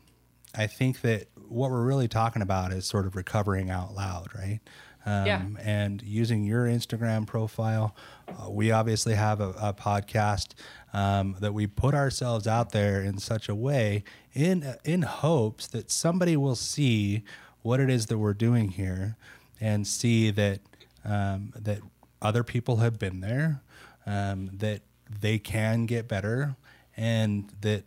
I 0.54 0.66
think 0.66 1.02
that 1.02 1.28
what 1.48 1.70
we're 1.70 1.84
really 1.84 2.08
talking 2.08 2.42
about 2.42 2.72
is 2.72 2.86
sort 2.86 3.06
of 3.06 3.16
recovering 3.16 3.70
out 3.70 3.94
loud, 3.94 4.28
right? 4.34 4.60
Um, 5.06 5.26
Yeah. 5.26 5.42
And 5.58 6.02
using 6.02 6.44
your 6.44 6.66
Instagram 6.66 7.26
profile, 7.26 7.94
uh, 8.28 8.50
we 8.50 8.70
obviously 8.70 9.14
have 9.14 9.40
a, 9.40 9.50
a 9.60 9.72
podcast 9.72 10.52
um, 10.92 11.36
that 11.40 11.54
we 11.54 11.66
put 11.66 11.94
ourselves 11.94 12.46
out 12.46 12.72
there 12.72 13.00
in 13.00 13.18
such 13.18 13.48
a 13.48 13.54
way 13.54 14.04
in 14.34 14.74
in 14.84 15.02
hopes 15.02 15.66
that 15.68 15.90
somebody 15.90 16.36
will 16.36 16.56
see 16.56 17.22
what 17.62 17.80
it 17.80 17.90
is 17.90 18.06
that 18.06 18.18
we're 18.18 18.34
doing 18.34 18.70
here 18.70 19.16
and 19.60 19.86
see 19.86 20.30
that 20.30 20.60
um, 21.04 21.52
that 21.58 21.80
other 22.22 22.44
people 22.44 22.76
have 22.78 22.98
been 22.98 23.20
there, 23.20 23.62
um, 24.06 24.50
that 24.52 24.82
they 25.20 25.38
can 25.38 25.86
get 25.86 26.06
better, 26.08 26.56
and 26.96 27.50
that 27.62 27.84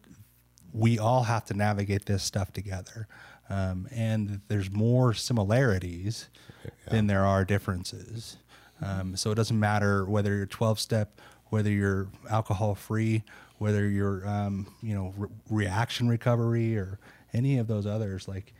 we 0.74 0.98
all 0.98 1.24
have 1.24 1.46
to 1.46 1.54
navigate 1.54 2.06
this 2.06 2.24
stuff 2.24 2.52
together. 2.52 3.08
Um, 3.50 3.88
and 3.92 4.42
there's 4.48 4.72
more 4.72 5.14
similarities 5.14 6.30
yeah. 6.64 6.72
than 6.90 7.08
there 7.08 7.26
are 7.26 7.46
differences. 7.46 8.38
Um, 8.82 9.16
so 9.16 9.32
it 9.32 9.36
doesn't 9.36 9.60
matter 9.60 10.06
whether 10.06 10.36
you're 10.36 10.46
12 10.46 10.80
step, 10.80 11.22
whether 11.48 11.70
you're 11.70 12.08
alcohol 12.30 12.76
free, 12.76 13.24
whether 13.58 13.88
you're 13.88 14.28
um, 14.28 14.74
you 14.82 14.94
know 14.94 15.14
re- 15.16 15.30
reaction 15.50 16.10
recovery 16.10 16.78
or 16.78 17.00
any 17.34 17.58
of 17.58 17.68
those 17.68 17.86
others. 17.86 18.28
Like 18.28 18.54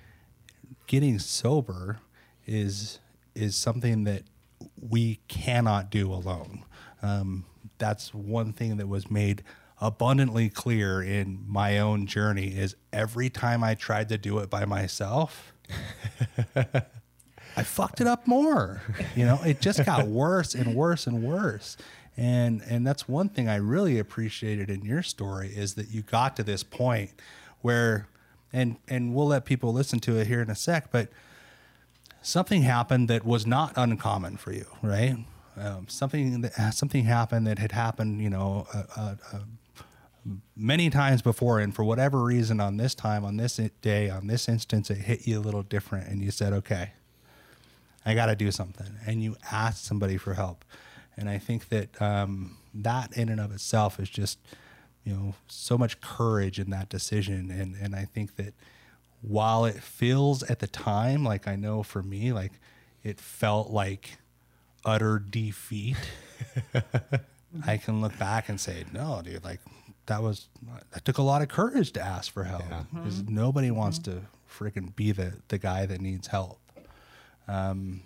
getting 0.88 1.20
sober 1.20 2.00
is 2.46 3.00
is 3.36 3.56
something 3.56 4.04
that 4.06 4.24
we 4.80 5.20
cannot 5.28 5.90
do 5.90 6.12
alone. 6.12 6.64
Um, 7.02 7.46
that's 7.78 8.14
one 8.14 8.54
thing 8.54 8.78
that 8.78 8.88
was 8.88 9.10
made 9.12 9.44
abundantly 9.84 10.50
clear 10.50 11.02
in 11.02 11.44
my 11.46 11.78
own 11.78 12.08
journey 12.08 12.48
is 12.58 12.74
every 12.94 13.30
time 13.30 13.64
I 13.64 13.76
tried 13.76 14.08
to 14.10 14.18
do 14.18 14.40
it 14.40 14.50
by 14.50 14.64
myself, 14.64 15.52
I 16.56 17.64
fucked 17.64 18.00
it 18.00 18.08
up 18.08 18.26
more. 18.26 18.82
You 19.14 19.26
know, 19.26 19.40
it 19.46 19.60
just 19.60 19.86
got 19.86 20.08
worse 20.08 20.56
and 20.56 20.74
worse 20.74 21.06
and 21.06 21.22
worse. 21.22 21.76
And 22.16 22.62
and 22.70 22.88
that's 22.88 23.10
one 23.10 23.28
thing 23.28 23.50
I 23.50 23.58
really 23.58 24.00
appreciated 24.00 24.70
in 24.70 24.86
your 24.86 25.04
story 25.04 25.50
is 25.50 25.74
that 25.74 25.90
you 25.90 26.02
got 26.02 26.38
to 26.38 26.44
this 26.44 26.64
point 26.64 27.12
where 27.62 28.08
and 28.54 28.78
and 28.88 29.14
we'll 29.14 29.28
let 29.28 29.44
people 29.44 29.74
listen 29.74 30.00
to 30.02 30.18
it 30.18 30.28
here 30.28 30.42
in 30.42 30.50
a 30.50 30.56
sec, 30.56 30.92
but 30.92 31.10
something 32.22 32.62
happened 32.62 33.10
that 33.10 33.26
was 33.26 33.46
not 33.46 33.74
uncommon 33.76 34.38
for 34.38 34.54
you, 34.54 34.66
right? 34.82 35.18
Um, 35.58 35.88
something 35.90 36.40
that 36.42 36.74
something 36.74 37.04
happened 37.04 37.48
that 37.48 37.60
had 37.60 37.74
happened, 37.74 38.22
you 38.22 38.30
know, 38.30 38.66
uh, 38.74 38.84
uh, 38.96 39.16
many 40.56 40.90
times 40.90 41.22
before, 41.22 41.60
and 41.60 41.76
for 41.76 41.84
whatever 41.84 42.24
reason, 42.24 42.60
on 42.60 42.78
this 42.78 42.96
time, 42.96 43.26
on 43.26 43.38
this 43.38 43.60
day, 43.82 44.10
on 44.10 44.28
this 44.28 44.48
instance, 44.48 44.90
it 44.90 45.00
hit 45.00 45.28
you 45.28 45.40
a 45.40 45.42
little 45.42 45.64
different, 45.64 46.08
and 46.08 46.22
you 46.22 46.32
said, 46.32 46.54
"Okay, 46.54 46.92
I 48.06 48.14
got 48.14 48.28
to 48.28 48.36
do 48.36 48.52
something," 48.52 48.96
and 49.06 49.22
you 49.24 49.36
asked 49.52 49.86
somebody 49.86 50.18
for 50.18 50.34
help, 50.34 50.64
and 51.18 51.30
I 51.30 51.38
think 51.38 51.70
that 51.70 52.02
um, 52.02 52.58
that 52.74 53.16
in 53.18 53.30
and 53.30 53.40
of 53.40 53.52
itself 53.52 54.00
is 54.00 54.10
just, 54.10 54.40
you 55.04 55.14
know, 55.14 55.36
so 55.48 55.78
much 55.78 56.00
courage 56.02 56.60
in 56.60 56.70
that 56.70 56.90
decision, 56.90 57.52
and 57.52 57.76
and 57.76 57.96
I 57.96 58.06
think 58.06 58.36
that 58.38 58.54
while 59.22 59.66
it 59.66 59.82
feels 59.82 60.44
at 60.44 60.60
the 60.60 60.68
time 60.68 61.24
like 61.24 61.48
I 61.48 61.56
know 61.56 61.84
for 61.84 62.04
me, 62.04 62.34
like 62.34 62.54
it 63.04 63.20
felt 63.20 63.72
like 63.72 64.18
utter 64.86 65.20
defeat. 65.20 65.98
I 67.66 67.78
can 67.78 68.02
look 68.02 68.18
back 68.18 68.50
and 68.50 68.60
say, 68.60 68.84
no, 68.92 69.22
dude, 69.24 69.44
like 69.44 69.60
that 70.08 70.22
was 70.22 70.50
that 70.92 71.06
took 71.06 71.18
a 71.18 71.22
lot 71.22 71.42
of 71.42 71.48
courage 71.48 71.92
to 71.94 72.02
ask 72.02 72.32
for 72.32 72.44
help 72.44 72.64
because 72.94 73.18
yeah. 73.18 73.24
mm-hmm. 73.24 73.36
nobody 73.36 73.72
wants 73.72 74.00
mm-hmm. 74.00 74.20
to 74.20 74.26
freaking 74.50 74.96
be 74.96 75.12
the 75.12 75.34
the 75.48 75.58
guy 75.58 75.86
that 75.86 76.02
needs 76.02 76.28
help. 76.28 76.60
Um, 77.48 78.02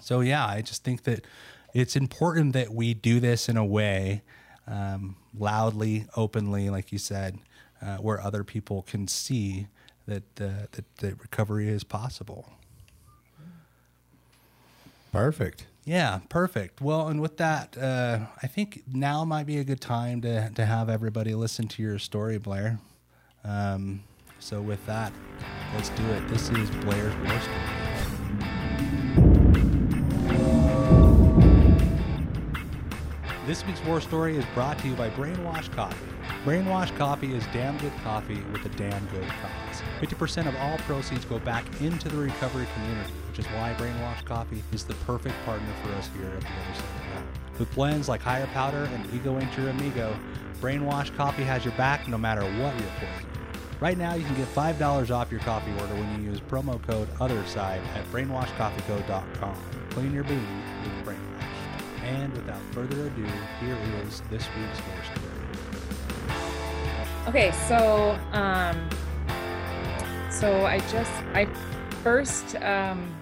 so 0.00 0.20
yeah, 0.20 0.46
I 0.46 0.62
just 0.62 0.84
think 0.84 1.04
that 1.04 1.24
it's 1.72 1.96
important 1.96 2.52
that 2.52 2.72
we 2.72 2.94
do 2.94 3.20
this 3.20 3.48
in 3.48 3.56
a 3.56 3.64
way, 3.64 4.22
um, 4.66 5.16
loudly, 5.36 6.06
openly, 6.16 6.70
like 6.70 6.92
you 6.92 6.98
said, 6.98 7.38
uh, 7.82 7.96
where 7.96 8.20
other 8.20 8.44
people 8.44 8.82
can 8.82 9.08
see 9.08 9.66
that, 10.06 10.22
uh, 10.40 10.66
that 10.72 10.96
that 10.98 11.20
recovery 11.20 11.68
is 11.68 11.84
possible. 11.84 12.50
Perfect. 15.12 15.66
Yeah, 15.84 16.20
perfect. 16.30 16.80
Well, 16.80 17.08
and 17.08 17.20
with 17.20 17.36
that, 17.36 17.76
uh, 17.76 18.20
I 18.42 18.46
think 18.46 18.82
now 18.90 19.24
might 19.24 19.46
be 19.46 19.58
a 19.58 19.64
good 19.64 19.82
time 19.82 20.22
to, 20.22 20.50
to 20.54 20.64
have 20.64 20.88
everybody 20.88 21.34
listen 21.34 21.68
to 21.68 21.82
your 21.82 21.98
story, 21.98 22.38
Blair. 22.38 22.78
Um, 23.44 24.02
so, 24.40 24.62
with 24.62 24.84
that, 24.86 25.12
let's 25.74 25.90
do 25.90 26.04
it. 26.06 26.26
This 26.28 26.48
is 26.50 26.70
Blair's 26.70 27.14
War 27.16 27.40
Story. 27.40 28.64
This 33.46 33.66
week's 33.66 33.84
War 33.84 34.00
Story 34.00 34.38
is 34.38 34.44
brought 34.54 34.78
to 34.78 34.88
you 34.88 34.94
by 34.94 35.10
Brainwash 35.10 35.70
Coffee. 35.72 35.96
Brainwash 36.46 36.96
Coffee 36.96 37.34
is 37.34 37.44
damn 37.52 37.76
good 37.78 37.92
coffee 38.02 38.42
with 38.52 38.64
a 38.64 38.70
damn 38.70 39.04
good 39.08 39.28
cause. 39.28 39.73
50% 40.04 40.46
of 40.46 40.56
all 40.56 40.76
proceeds 40.78 41.24
go 41.24 41.38
back 41.38 41.64
into 41.80 42.08
the 42.10 42.16
recovery 42.16 42.66
community, 42.74 43.12
which 43.28 43.38
is 43.38 43.46
why 43.46 43.74
Brainwash 43.78 44.22
Coffee 44.24 44.62
is 44.72 44.84
the 44.84 44.92
perfect 45.06 45.34
partner 45.46 45.72
for 45.82 45.92
us 45.92 46.10
here 46.14 46.26
at 46.26 46.40
the 46.40 46.46
other 46.46 46.74
side 46.74 47.22
of 47.54 47.58
With 47.58 47.74
blends 47.74 48.08
like 48.08 48.20
Higher 48.20 48.46
Powder 48.48 48.84
and 48.92 49.14
Ego 49.14 49.38
Ain't 49.40 49.56
Your 49.56 49.70
Amigo, 49.70 50.14
Brainwash 50.60 51.14
Coffee 51.16 51.44
has 51.44 51.64
your 51.64 51.72
back 51.74 52.06
no 52.06 52.18
matter 52.18 52.42
what 52.42 52.78
you're 52.78 52.90
poisoning. 52.98 53.30
Right 53.80 53.96
now, 53.96 54.14
you 54.14 54.24
can 54.24 54.34
get 54.36 54.46
$5 54.48 55.10
off 55.10 55.30
your 55.30 55.40
coffee 55.40 55.72
order 55.80 55.94
when 55.94 56.22
you 56.22 56.30
use 56.30 56.40
promo 56.40 56.80
code 56.86 57.08
OTHERSIDE 57.18 57.80
at 57.94 58.04
brainwashcoffeeco.com. 58.12 59.56
Clean 59.90 60.12
your 60.12 60.24
bean 60.24 60.62
with 60.82 61.06
Brainwash. 61.06 62.02
And 62.02 62.32
without 62.34 62.60
further 62.72 63.06
ado, 63.06 63.26
here 63.60 63.78
is 64.06 64.20
this 64.30 64.46
week's 64.54 64.80
war 64.86 65.02
story. 65.04 65.44
Okay, 67.26 67.52
so 67.66 68.18
um, 68.32 68.88
so 70.44 70.66
I 70.66 70.78
just 70.90 71.10
I 71.32 71.46
first 72.02 72.54
um, 72.56 73.14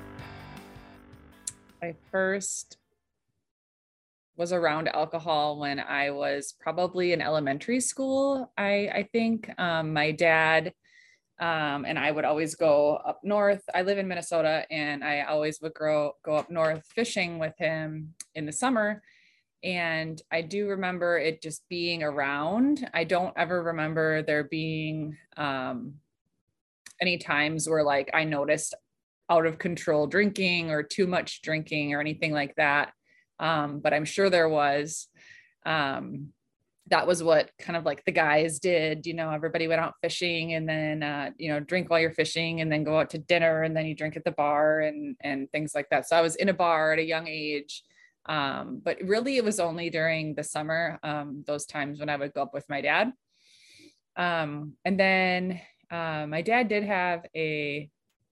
I 1.81 1.95
first 2.11 2.79
was 4.37 4.53
around 4.53 4.89
alcohol 4.89 5.61
when 5.61 5.79
I 5.79 6.11
was 6.11 6.53
probably 6.59 7.13
in 7.13 7.23
elementary 7.23 7.79
school. 7.79 8.51
I 8.59 8.89
I 8.93 9.09
think 9.13 9.49
um, 9.57 9.93
my 9.93 10.11
dad 10.11 10.73
um, 11.39 11.85
and 11.85 11.97
I 11.97 12.11
would 12.11 12.25
always 12.25 12.57
go 12.57 12.97
up 12.97 13.21
north. 13.23 13.63
I 13.73 13.83
live 13.83 13.99
in 13.99 14.09
Minnesota, 14.09 14.67
and 14.69 15.05
I 15.05 15.21
always 15.21 15.61
would 15.61 15.75
grow, 15.75 16.15
go 16.25 16.35
up 16.35 16.51
north 16.51 16.85
fishing 16.93 17.39
with 17.39 17.55
him 17.57 18.15
in 18.35 18.47
the 18.47 18.53
summer. 18.53 19.01
And 19.63 20.21
I 20.33 20.43
do 20.43 20.67
remember 20.67 21.19
it 21.19 21.41
just 21.41 21.63
being 21.69 22.03
around. 22.03 22.91
I 22.93 23.05
don't 23.05 23.33
ever 23.37 23.63
remember 23.63 24.23
there 24.23 24.43
being 24.43 25.17
um, 25.37 25.95
any 27.03 27.19
times 27.19 27.69
where 27.69 27.83
like 27.83 28.11
I 28.15 28.25
noticed 28.25 28.75
out 29.29 29.45
of 29.45 29.59
control 29.59 30.07
drinking 30.07 30.71
or 30.71 30.83
too 30.83 31.07
much 31.07 31.43
drinking 31.43 31.93
or 31.93 32.01
anything 32.01 32.33
like 32.33 32.55
that. 32.57 32.93
Um, 33.39 33.81
but 33.81 33.93
I'm 33.93 34.07
sure 34.07 34.31
there 34.31 34.49
was. 34.49 35.09
Um, 35.67 36.33
that 36.89 37.07
was 37.07 37.23
what 37.23 37.51
kind 37.59 37.77
of 37.77 37.85
like 37.85 38.05
the 38.05 38.13
guys 38.13 38.59
did 38.59 39.07
you 39.07 39.15
know 39.15 39.31
everybody 39.31 39.69
went 39.69 39.81
out 39.81 39.95
fishing 40.03 40.55
and 40.55 40.69
then 40.69 41.03
uh, 41.03 41.31
you 41.39 41.49
know 41.49 41.61
drink 41.61 41.89
while 41.89 42.01
you're 42.01 42.13
fishing 42.13 42.61
and 42.61 42.71
then 42.71 42.85
go 42.85 42.99
out 42.99 43.11
to 43.11 43.19
dinner 43.19 43.63
and 43.63 43.77
then 43.77 43.87
you 43.87 43.95
drink 43.95 44.17
at 44.17 44.25
the 44.25 44.33
bar 44.33 44.81
and 44.81 45.17
and 45.21 45.51
things 45.53 45.75
like 45.75 45.89
that 45.91 46.09
so 46.09 46.17
i 46.17 46.21
was 46.21 46.37
in 46.37 46.49
a 46.49 46.55
bar 46.55 46.93
at 46.93 46.99
a 46.99 47.05
young 47.05 47.29
age 47.29 47.83
um, 48.27 48.81
but 48.85 48.99
really 49.03 49.37
it 49.37 49.45
was 49.45 49.59
only 49.59 49.91
during 49.91 50.35
the 50.35 50.45
summer 50.45 50.99
um, 51.03 51.45
those 51.47 51.67
times 51.67 52.01
when 52.01 52.09
i 52.09 52.17
would 52.17 52.35
go 52.35 52.43
up 52.43 52.53
with 52.53 52.69
my 52.69 52.81
dad 52.81 53.13
um, 54.17 54.75
and 54.85 54.99
then 54.99 55.61
uh, 55.93 56.27
my 56.27 56.43
dad 56.43 56.69
did 56.69 56.83
have 56.83 57.25
a 57.37 57.89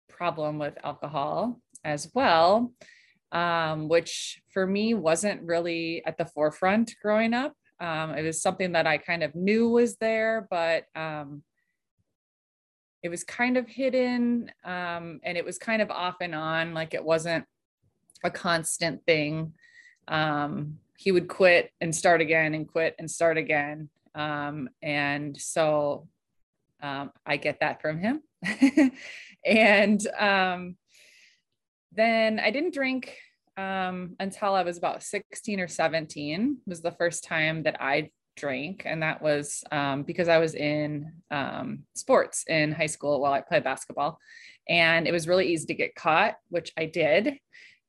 problem 0.09 0.59
with 0.59 0.75
alcohol 0.83 1.61
as 1.85 2.11
well 2.15 2.73
um, 3.33 3.89
which 3.89 4.43
for 4.53 4.67
me 4.67 4.95
wasn't 4.95 5.41
really 5.43 6.03
at 6.05 6.19
the 6.19 6.25
forefront 6.25 6.95
growing 7.01 7.33
up 7.33 7.55
um, 7.81 8.11
it 8.11 8.23
was 8.23 8.43
something 8.43 8.73
that 8.73 8.87
I 8.87 8.99
kind 8.99 9.23
of 9.23 9.35
knew 9.35 9.71
was 9.71 9.97
there, 9.97 10.47
but 10.51 10.85
um, 10.95 11.43
it 13.03 13.09
was 13.09 13.25
kind 13.25 13.57
of 13.57 13.67
hidden 13.67 14.53
um, 14.65 15.21
and 15.25 15.39
it 15.39 15.45
was 15.45 15.57
kind 15.57 15.81
of 15.81 15.91
off 15.91 16.17
and 16.21 16.35
on, 16.35 16.75
like 16.75 16.93
it 16.93 17.03
wasn't 17.03 17.47
a 18.23 18.31
constant 18.31 19.05
thing. 19.07 19.55
Um, 20.09 20.79
he 20.99 21.11
would 21.11 21.29
quit 21.29 21.71
and 21.81 21.97
start 21.97 22.21
again 22.21 22.53
and 22.53 22.69
quit 22.69 22.95
and 22.99 23.11
start 23.11 23.39
again. 23.39 23.89
Um, 24.15 24.69
and 24.83 25.35
so 25.41 26.07
um, 26.83 27.11
I 27.27 27.37
get 27.37 27.61
that 27.61 27.81
from 27.81 27.99
him. 27.99 28.23
and 29.45 30.01
then 31.93 32.41
I 32.41 32.51
didn't 32.51 32.75
drink 32.75 33.17
um, 33.57 34.17
until 34.21 34.55
I 34.55 34.63
was 34.63 34.79
about 34.79 35.03
16 35.03 35.61
or 35.61 35.69
17 35.69 36.59
was 36.67 36.83
the 36.83 36.93
first 36.93 37.25
time 37.25 37.65
that 37.65 37.81
I 37.81 38.11
drank. 38.37 38.83
And 38.85 39.03
that 39.03 39.21
was 39.21 39.63
um, 39.71 40.03
because 40.03 40.29
I 40.29 40.39
was 40.39 40.55
in 40.55 41.13
um, 41.31 41.81
sports 41.95 42.45
in 42.49 42.73
high 42.73 42.87
school 42.87 43.21
while 43.21 43.33
I 43.33 43.41
played 43.41 43.65
basketball. 43.65 44.19
And 44.69 45.07
it 45.07 45.13
was 45.13 45.29
really 45.29 45.49
easy 45.53 45.67
to 45.67 45.75
get 45.75 45.95
caught, 45.95 46.37
which 46.49 46.73
I 46.79 46.87
did. 46.87 47.39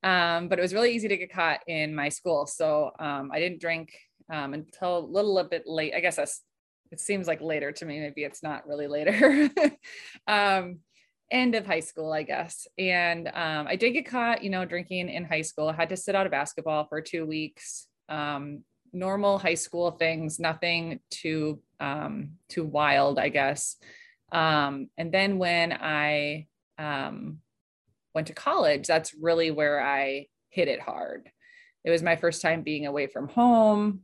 Um, 0.02 0.48
but 0.48 0.58
it 0.58 0.62
was 0.62 0.74
really 0.74 0.94
easy 0.94 1.08
to 1.08 1.16
get 1.16 1.32
caught 1.32 1.60
in 1.66 1.94
my 1.94 2.08
school. 2.08 2.46
So 2.46 2.90
um, 2.98 3.30
I 3.32 3.38
didn't 3.38 3.60
drink 3.60 3.92
um, 4.30 4.52
until 4.52 4.98
a 4.98 5.06
little 5.06 5.42
bit 5.44 5.62
late. 5.66 5.94
I 5.94 6.00
guess 6.00 6.16
that's, 6.16 6.42
it 6.92 7.00
seems 7.00 7.26
like 7.26 7.40
later 7.40 7.72
to 7.72 7.84
me. 7.84 8.00
Maybe 8.00 8.22
it's 8.22 8.42
not 8.42 8.66
really 8.66 8.86
later. 8.86 9.50
um, 10.26 10.80
end 11.30 11.54
of 11.54 11.66
high 11.66 11.80
school, 11.80 12.12
I 12.12 12.22
guess. 12.22 12.66
And 12.78 13.28
um, 13.28 13.66
I 13.66 13.76
did 13.76 13.92
get 13.92 14.06
caught, 14.06 14.44
you 14.44 14.50
know, 14.50 14.66
drinking 14.66 15.08
in 15.08 15.24
high 15.24 15.42
school. 15.42 15.68
I 15.68 15.72
had 15.72 15.88
to 15.88 15.96
sit 15.96 16.14
out 16.14 16.26
of 16.26 16.32
basketball 16.32 16.86
for 16.86 17.00
two 17.00 17.24
weeks. 17.24 17.88
Um, 18.10 18.64
normal 18.92 19.38
high 19.38 19.54
school 19.54 19.92
things, 19.92 20.38
nothing 20.38 21.00
too 21.10 21.60
um, 21.80 22.32
too 22.50 22.64
wild, 22.64 23.18
I 23.18 23.30
guess. 23.30 23.76
Um, 24.30 24.88
and 24.98 25.10
then 25.10 25.38
when 25.38 25.72
I 25.72 26.46
um, 26.78 27.38
went 28.14 28.26
to 28.26 28.34
college, 28.34 28.86
that's 28.86 29.14
really 29.14 29.50
where 29.50 29.82
I 29.82 30.26
hit 30.50 30.68
it 30.68 30.80
hard. 30.80 31.30
It 31.84 31.90
was 31.90 32.02
my 32.02 32.16
first 32.16 32.42
time 32.42 32.62
being 32.62 32.86
away 32.86 33.06
from 33.06 33.28
home. 33.28 34.02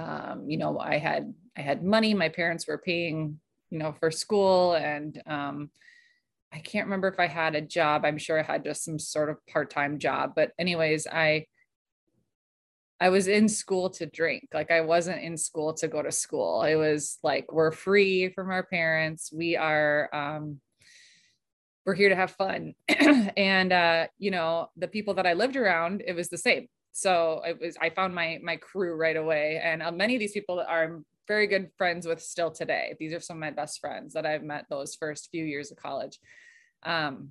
Um, 0.00 0.48
you 0.48 0.56
know, 0.56 0.78
I 0.78 0.98
had 0.98 1.34
I 1.56 1.60
had 1.60 1.84
money. 1.84 2.14
My 2.14 2.28
parents 2.28 2.66
were 2.66 2.78
paying, 2.78 3.38
you 3.70 3.78
know, 3.78 3.92
for 3.92 4.10
school, 4.10 4.74
and 4.74 5.20
um, 5.26 5.70
I 6.52 6.58
can't 6.58 6.86
remember 6.86 7.08
if 7.08 7.20
I 7.20 7.26
had 7.26 7.54
a 7.54 7.60
job. 7.60 8.04
I'm 8.04 8.18
sure 8.18 8.38
I 8.38 8.42
had 8.42 8.64
just 8.64 8.84
some 8.84 8.98
sort 8.98 9.30
of 9.30 9.44
part 9.46 9.70
time 9.70 9.98
job. 9.98 10.32
But 10.34 10.52
anyways, 10.58 11.06
I 11.06 11.46
I 13.00 13.08
was 13.08 13.28
in 13.28 13.48
school 13.48 13.90
to 13.90 14.06
drink. 14.06 14.48
Like 14.52 14.70
I 14.70 14.82
wasn't 14.82 15.22
in 15.22 15.36
school 15.36 15.74
to 15.74 15.88
go 15.88 16.02
to 16.02 16.12
school. 16.12 16.62
It 16.62 16.76
was 16.76 17.18
like 17.22 17.52
we're 17.52 17.72
free 17.72 18.30
from 18.30 18.50
our 18.50 18.62
parents. 18.62 19.30
We 19.32 19.56
are 19.56 20.08
um 20.12 20.60
we're 21.86 21.94
here 21.94 22.10
to 22.10 22.16
have 22.16 22.32
fun. 22.32 22.74
and 23.36 23.72
uh, 23.72 24.06
you 24.18 24.30
know, 24.30 24.70
the 24.76 24.88
people 24.88 25.14
that 25.14 25.26
I 25.26 25.32
lived 25.32 25.56
around, 25.56 26.02
it 26.06 26.14
was 26.14 26.28
the 26.28 26.38
same. 26.38 26.68
So 26.92 27.42
it 27.46 27.60
was 27.60 27.76
I 27.80 27.90
found 27.90 28.14
my 28.14 28.38
my 28.42 28.56
crew 28.56 28.94
right 28.94 29.16
away. 29.16 29.60
And 29.62 29.82
uh, 29.82 29.92
many 29.92 30.14
of 30.14 30.20
these 30.20 30.32
people 30.32 30.60
are 30.60 31.00
very 31.28 31.46
good 31.46 31.70
friends 31.78 32.06
with 32.06 32.20
still 32.20 32.50
today. 32.50 32.96
These 32.98 33.12
are 33.12 33.20
some 33.20 33.36
of 33.36 33.40
my 33.40 33.52
best 33.52 33.80
friends 33.80 34.14
that 34.14 34.26
I've 34.26 34.42
met 34.42 34.66
those 34.68 34.96
first 34.96 35.28
few 35.30 35.44
years 35.44 35.70
of 35.70 35.76
college. 35.76 36.18
Um, 36.82 37.30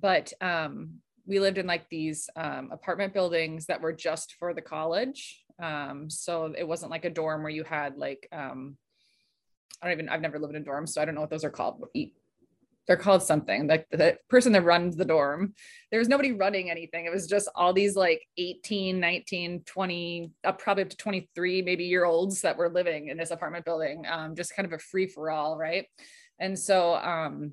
but 0.00 0.32
um, 0.40 1.00
we 1.26 1.40
lived 1.40 1.58
in 1.58 1.66
like 1.66 1.88
these 1.90 2.30
um, 2.36 2.70
apartment 2.72 3.12
buildings 3.12 3.66
that 3.66 3.80
were 3.80 3.92
just 3.92 4.34
for 4.38 4.54
the 4.54 4.62
college. 4.62 5.42
Um, 5.60 6.08
so 6.08 6.54
it 6.56 6.66
wasn't 6.66 6.90
like 6.90 7.04
a 7.04 7.10
dorm 7.10 7.42
where 7.42 7.50
you 7.50 7.64
had 7.64 7.96
like, 7.96 8.28
um, 8.32 8.76
I 9.82 9.86
don't 9.86 9.94
even, 9.94 10.08
I've 10.08 10.20
never 10.20 10.38
lived 10.38 10.54
in 10.54 10.64
dorms, 10.64 10.90
so 10.90 11.02
I 11.02 11.04
don't 11.04 11.14
know 11.14 11.20
what 11.20 11.30
those 11.30 11.44
are 11.44 11.50
called. 11.50 11.84
They're 12.88 12.96
called 12.96 13.22
something 13.22 13.68
like 13.68 13.86
the 13.90 14.18
person 14.28 14.52
that 14.52 14.64
runs 14.64 14.96
the 14.96 15.04
dorm. 15.04 15.54
There 15.90 16.00
was 16.00 16.08
nobody 16.08 16.32
running 16.32 16.70
anything. 16.70 17.04
It 17.04 17.12
was 17.12 17.26
just 17.26 17.48
all 17.54 17.72
these 17.72 17.94
like 17.94 18.26
18, 18.38 18.98
19, 18.98 19.62
20, 19.64 20.30
uh, 20.42 20.52
probably 20.52 20.84
up 20.84 20.90
to 20.90 20.96
23, 20.96 21.62
maybe 21.62 21.84
year 21.84 22.06
olds 22.06 22.40
that 22.40 22.56
were 22.56 22.70
living 22.70 23.08
in 23.08 23.18
this 23.18 23.30
apartment 23.30 23.66
building. 23.66 24.04
Um, 24.08 24.34
just 24.34 24.56
kind 24.56 24.66
of 24.66 24.72
a 24.72 24.78
free 24.78 25.06
for 25.06 25.30
all. 25.30 25.58
Right. 25.58 25.84
And 26.40 26.58
so, 26.58 26.94
um, 26.94 27.52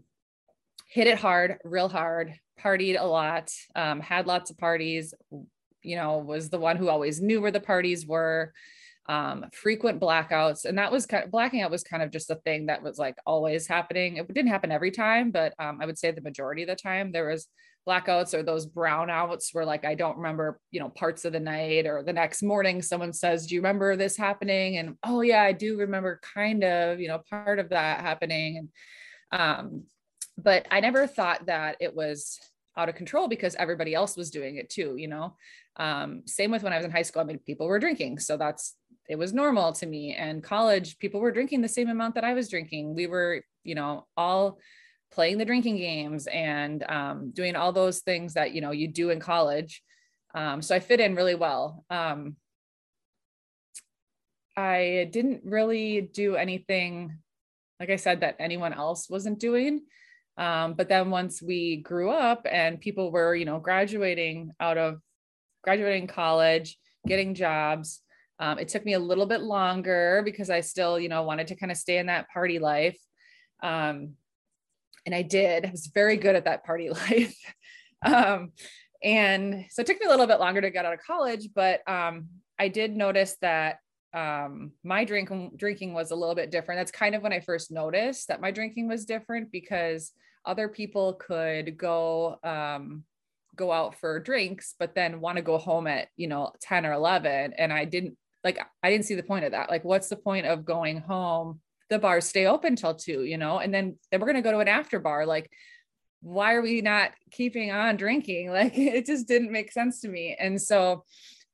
hit 0.88 1.08
it 1.08 1.18
hard, 1.18 1.58
real 1.66 1.90
hard, 1.90 2.34
partied 2.60 3.00
a 3.00 3.06
lot, 3.06 3.52
um, 3.76 4.00
had 4.00 4.28
lots 4.28 4.50
of 4.50 4.58
parties, 4.58 5.14
you 5.82 5.96
know, 5.96 6.20
was 6.20 6.50
the 6.50 6.60
one 6.60 6.78
who 6.78 6.88
always 6.88 7.22
knew 7.22 7.42
where 7.42 7.52
the 7.52 7.60
parties 7.60 8.06
were, 8.06 8.54
um, 9.08 9.46
frequent 9.54 10.02
blackouts. 10.02 10.66
And 10.66 10.78
that 10.78 10.92
was 10.92 11.06
kind 11.06 11.24
of 11.24 11.32
blacking 11.32 11.62
out 11.62 11.72
was 11.72 11.84
kind 11.84 12.02
of 12.02 12.12
just 12.12 12.32
a 12.32 12.36
thing 12.36 12.68
that 12.68 12.82
was 12.82 12.98
like 12.98 13.16
always 13.26 13.68
happening. 13.68 14.18
It 14.18 14.28
didn't 14.28 14.50
happen 14.50 14.72
every 14.72 14.92
time, 14.92 15.32
but 15.32 15.54
um, 15.60 15.80
I 15.82 15.86
would 15.86 15.98
say 15.98 16.12
the 16.12 16.22
majority 16.22 16.64
of 16.64 16.70
the 16.70 16.76
time 16.76 17.12
there 17.12 17.30
was 17.30 17.48
blackouts 17.88 18.34
or 18.34 18.42
those 18.42 18.66
brownouts 18.66 19.54
where 19.54 19.66
like 19.66 19.86
I 19.86 19.94
don't 19.94 20.18
remember, 20.18 20.60
you 20.72 20.80
know, 20.80 20.90
parts 20.90 21.24
of 21.24 21.34
the 21.34 21.40
night 21.40 21.86
or 21.86 22.02
the 22.02 22.14
next 22.14 22.42
morning 22.42 22.82
someone 22.82 23.14
says, 23.14 23.46
"Do 23.46 23.54
you 23.56 23.62
remember 23.62 23.96
this 23.96 24.18
happening?" 24.18 24.78
and 24.78 24.98
"Oh 25.04 25.22
yeah, 25.22 25.44
I 25.44 25.52
do 25.52 25.78
remember 25.78 26.20
kind 26.34 26.64
of, 26.64 27.00
you 27.00 27.08
know, 27.08 27.22
part 27.30 27.60
of 27.60 27.70
that 27.70 28.02
happening." 28.02 28.58
And 29.32 29.40
um 29.40 29.84
but 30.38 30.68
I 30.72 30.80
never 30.80 31.08
thought 31.08 31.46
that 31.46 31.78
it 31.80 31.96
was 31.96 32.40
out 32.78 32.90
of 32.90 32.96
control 32.96 33.28
because 33.28 33.56
everybody 33.56 33.94
else 33.94 34.18
was 34.18 34.30
doing 34.32 34.58
it 34.58 34.70
too, 34.70 34.96
you 34.98 35.08
know. 35.08 35.36
Um, 35.78 36.24
same 36.26 36.52
with 36.52 36.64
when 36.64 36.74
I 36.74 36.78
was 36.78 36.86
in 36.86 36.92
high 36.92 37.04
school. 37.04 37.22
I 37.22 37.26
mean, 37.26 37.40
people 37.40 37.68
were 37.68 37.80
drinking, 37.80 38.20
so 38.20 38.38
that's 38.38 38.76
it 39.08 39.18
was 39.18 39.34
normal 39.34 39.74
to 39.74 39.86
me. 39.86 40.16
And 40.16 40.44
college, 40.44 40.98
people 40.98 41.20
were 41.22 41.32
drinking 41.32 41.62
the 41.62 41.68
same 41.68 41.90
amount 41.90 42.16
that 42.16 42.24
I 42.24 42.34
was 42.34 42.50
drinking. 42.50 42.96
We 42.96 43.08
were, 43.08 43.42
you 43.64 43.76
know, 43.76 44.08
all 44.18 44.60
playing 45.12 45.38
the 45.38 45.46
drinking 45.46 45.78
games 45.78 46.28
and 46.28 46.84
um, 46.90 47.32
doing 47.32 47.56
all 47.56 47.72
those 47.72 48.00
things 48.00 48.34
that 48.34 48.54
you 48.54 48.62
know 48.62 48.72
you 48.72 48.88
do 48.88 49.10
in 49.12 49.20
college. 49.20 49.82
Um, 50.34 50.62
so 50.62 50.76
I 50.76 50.80
fit 50.80 51.00
in 51.00 51.16
really 51.16 51.36
well. 51.36 51.86
Um, 51.90 52.36
I 54.58 55.10
didn't 55.12 55.42
really 55.46 56.02
do 56.02 56.36
anything, 56.36 57.18
like 57.80 57.90
I 57.90 57.96
said, 57.98 58.22
that 58.22 58.36
anyone 58.40 58.74
else 58.74 59.10
wasn't 59.10 59.40
doing. 59.40 59.82
Um, 60.38 60.74
but 60.74 60.90
then 60.90 61.10
once 61.12 61.42
we 61.42 61.78
grew 61.78 62.10
up 62.10 62.46
and 62.50 62.80
people 62.80 63.12
were, 63.12 63.36
you 63.36 63.46
know, 63.46 63.60
graduating 63.60 64.52
out 64.60 64.78
of 64.78 65.00
graduating 65.64 66.08
college, 66.08 66.78
getting 67.08 67.34
jobs, 67.34 68.02
um, 68.40 68.60
it 68.60 68.68
took 68.68 68.86
me 68.86 68.94
a 68.94 69.00
little 69.00 69.26
bit 69.26 69.42
longer 69.42 70.22
because 70.26 70.50
I 70.50 70.62
still, 70.62 71.00
you 71.00 71.10
know, 71.10 71.24
wanted 71.24 71.48
to 71.48 71.56
kind 71.56 71.72
of 71.72 71.78
stay 71.78 71.98
in 71.98 72.08
that 72.08 72.30
party 72.30 72.60
life. 72.60 73.00
Um, 73.64 74.14
and 75.06 75.16
I 75.16 75.22
did. 75.22 75.66
I 75.66 75.72
was 75.72 75.88
very 75.88 76.18
good 76.18 76.36
at 76.36 76.46
that 76.46 76.66
party 76.66 76.90
life. 77.10 77.38
um, 78.06 78.52
and 79.04 79.66
so 79.70 79.82
it 79.82 79.86
took 79.88 80.00
me 80.00 80.08
a 80.08 80.10
little 80.10 80.28
bit 80.28 80.40
longer 80.40 80.62
to 80.62 80.72
get 80.72 80.86
out 80.86 80.94
of 80.94 81.00
college, 81.06 81.50
but 81.54 81.88
um, 81.88 82.28
I 82.58 82.68
did 82.68 82.96
notice 82.96 83.38
that 83.42 83.78
um, 84.14 84.72
my 84.84 85.04
drinking 85.04 85.52
drinking 85.58 85.94
was 85.94 86.12
a 86.12 86.16
little 86.16 86.36
bit 86.36 86.50
different. 86.50 86.80
That's 86.80 86.92
kind 86.92 87.16
of 87.16 87.22
when 87.22 87.34
I 87.34 87.42
first 87.42 87.72
noticed 87.72 88.30
that 88.30 88.42
my 88.42 88.50
drinking 88.50 88.88
was 88.88 89.06
different 89.06 89.52
because 89.52 90.12
other 90.46 90.70
people 90.70 91.14
could 91.14 91.78
go 91.78 92.38
um, 92.44 93.04
go 93.56 93.72
out 93.72 94.00
for 94.00 94.20
drinks, 94.20 94.74
but 94.80 94.96
then 94.96 95.20
want 95.20 95.36
to 95.38 95.42
go 95.42 95.58
home 95.58 95.86
at 95.86 96.08
you 96.16 96.28
know 96.28 96.54
10 96.62 96.86
or 96.86 96.94
11, 96.94 97.54
and 97.58 97.74
I 97.74 97.84
didn't 97.84 98.18
like 98.46 98.60
I 98.82 98.90
didn't 98.90 99.06
see 99.06 99.16
the 99.16 99.24
point 99.24 99.44
of 99.44 99.52
that. 99.52 99.70
Like, 99.70 99.84
what's 99.84 100.08
the 100.08 100.16
point 100.16 100.46
of 100.46 100.64
going 100.64 101.02
home? 101.02 101.60
The 101.90 102.00
bars 102.00 102.26
stay 102.26 102.46
open 102.46 102.78
till 102.78 102.96
two, 102.96 103.24
you 103.24 103.38
know, 103.38 103.60
and 103.60 103.74
then 103.74 103.98
then 104.12 104.22
we're 104.22 104.28
gonna 104.28 104.42
go 104.42 104.52
to 104.52 104.60
an 104.60 104.70
after 104.70 105.00
bar. 105.00 105.26
Like, 105.26 105.52
why 106.22 106.54
are 106.54 106.62
we 106.62 106.82
not 106.82 107.12
keeping 107.32 107.72
on 107.72 107.98
drinking? 107.98 108.50
Like, 108.54 108.78
it 108.78 109.06
just 109.06 109.28
didn't 109.28 109.52
make 109.52 109.72
sense 109.74 110.00
to 110.02 110.08
me, 110.08 110.38
and 110.40 110.62
so 110.62 111.04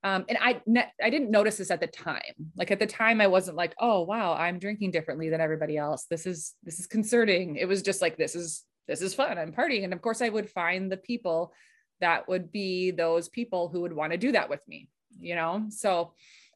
um, 0.03 0.25
and 0.29 0.37
I 0.41 0.61
I 1.01 1.09
didn't 1.09 1.29
notice 1.29 1.57
this 1.57 1.71
at 1.71 1.79
the 1.79 1.87
time. 1.87 2.21
Like 2.55 2.71
at 2.71 2.79
the 2.79 2.87
time, 2.87 3.21
I 3.21 3.27
wasn't 3.27 3.57
like, 3.57 3.75
oh 3.79 4.01
wow, 4.01 4.33
I'm 4.33 4.57
drinking 4.57 4.91
differently 4.91 5.29
than 5.29 5.41
everybody 5.41 5.77
else. 5.77 6.05
This 6.09 6.25
is 6.25 6.55
this 6.63 6.79
is 6.79 6.87
concerning. 6.87 7.55
It 7.55 7.67
was 7.67 7.81
just 7.81 8.01
like 8.01 8.17
this 8.17 8.35
is 8.35 8.63
this 8.87 9.01
is 9.01 9.13
fun. 9.13 9.37
I'm 9.37 9.53
partying, 9.53 9.83
and 9.83 9.93
of 9.93 10.01
course, 10.01 10.21
I 10.21 10.29
would 10.29 10.49
find 10.49 10.91
the 10.91 10.97
people 10.97 11.53
that 11.99 12.27
would 12.27 12.51
be 12.51 12.89
those 12.89 13.29
people 13.29 13.69
who 13.69 13.81
would 13.81 13.93
want 13.93 14.11
to 14.11 14.17
do 14.17 14.31
that 14.31 14.49
with 14.49 14.67
me. 14.67 14.89
You 15.19 15.35
know, 15.35 15.65
so 15.69 16.13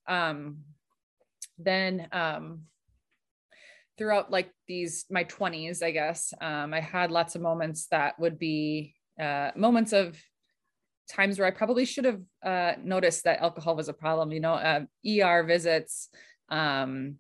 um, 0.08 0.60
then 1.58 2.08
um, 2.12 2.62
throughout 3.98 4.32
like 4.32 4.52
these 4.68 5.06
my 5.10 5.24
20s, 5.24 5.84
I 5.84 5.92
guess 5.92 6.34
um, 6.42 6.74
I 6.74 6.80
had 6.80 7.12
lots 7.12 7.36
of 7.36 7.42
moments 7.42 7.88
that 7.92 8.20
would 8.20 8.38
be 8.38 8.96
uh, 9.20 9.52
moments 9.56 9.94
of 9.94 10.18
times 11.10 11.38
where 11.38 11.48
I 11.48 11.52
probably 11.52 11.86
should 11.86 12.06
have 12.06 12.22
uh, 12.44 12.74
noticed 12.84 13.24
that 13.24 13.42
alcohol 13.42 13.76
was 13.76 13.90
a 13.90 13.94
problem, 13.94 14.32
you 14.32 14.40
know, 14.40 14.54
uh, 14.54 14.82
ER 15.08 15.44
visits, 15.44 16.10
um, 16.50 17.16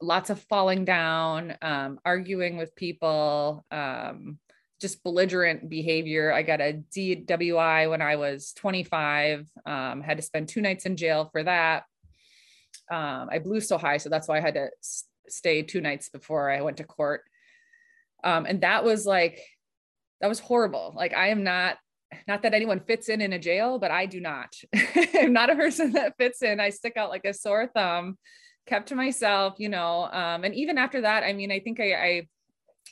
lots 0.00 0.30
of 0.30 0.40
falling 0.42 0.84
down, 0.84 1.56
um, 1.62 1.98
arguing 2.04 2.56
with 2.56 2.74
people, 2.74 3.64
um, 3.70 4.38
just 4.80 5.02
belligerent 5.04 5.68
behavior. 5.68 6.32
I 6.32 6.42
got 6.42 6.60
a 6.60 6.82
DWI 6.94 7.88
when 7.88 8.02
I 8.02 8.16
was 8.16 8.52
25, 8.54 9.46
um, 9.64 10.00
had 10.00 10.16
to 10.16 10.22
spend 10.22 10.48
two 10.48 10.60
nights 10.60 10.86
in 10.86 10.96
jail 10.96 11.28
for 11.30 11.44
that. 11.44 11.84
Um, 12.90 13.28
I 13.30 13.38
blew 13.38 13.60
so 13.60 13.78
high, 13.78 13.96
so 13.96 14.08
that's 14.08 14.28
why 14.28 14.38
I 14.38 14.40
had 14.40 14.54
to 14.54 14.68
stay 15.28 15.62
two 15.62 15.80
nights 15.80 16.08
before 16.08 16.50
I 16.50 16.60
went 16.62 16.78
to 16.78 16.84
court. 16.84 17.22
Um, 18.24 18.46
and 18.46 18.60
that 18.60 18.84
was 18.84 19.06
like, 19.06 19.40
that 20.20 20.28
was 20.28 20.38
horrible. 20.38 20.92
Like, 20.96 21.14
I 21.14 21.28
am 21.28 21.42
not 21.42 21.78
not 22.28 22.42
that 22.42 22.54
anyone 22.54 22.80
fits 22.80 23.08
in 23.08 23.20
in 23.20 23.32
a 23.32 23.38
jail, 23.38 23.78
but 23.78 23.90
I 23.90 24.06
do 24.06 24.20
not. 24.20 24.54
I'm 25.14 25.32
not 25.32 25.50
a 25.50 25.56
person 25.56 25.92
that 25.92 26.16
fits 26.18 26.42
in. 26.42 26.60
I 26.60 26.70
stick 26.70 26.96
out 26.96 27.10
like 27.10 27.24
a 27.24 27.32
sore 27.32 27.68
thumb, 27.74 28.18
kept 28.66 28.88
to 28.88 28.94
myself, 28.94 29.54
you 29.58 29.68
know. 29.68 30.04
Um, 30.04 30.44
and 30.44 30.54
even 30.54 30.78
after 30.78 31.00
that, 31.02 31.24
I 31.24 31.32
mean, 31.32 31.50
I 31.50 31.60
think 31.60 31.80
I, 31.80 31.94
I 31.94 32.28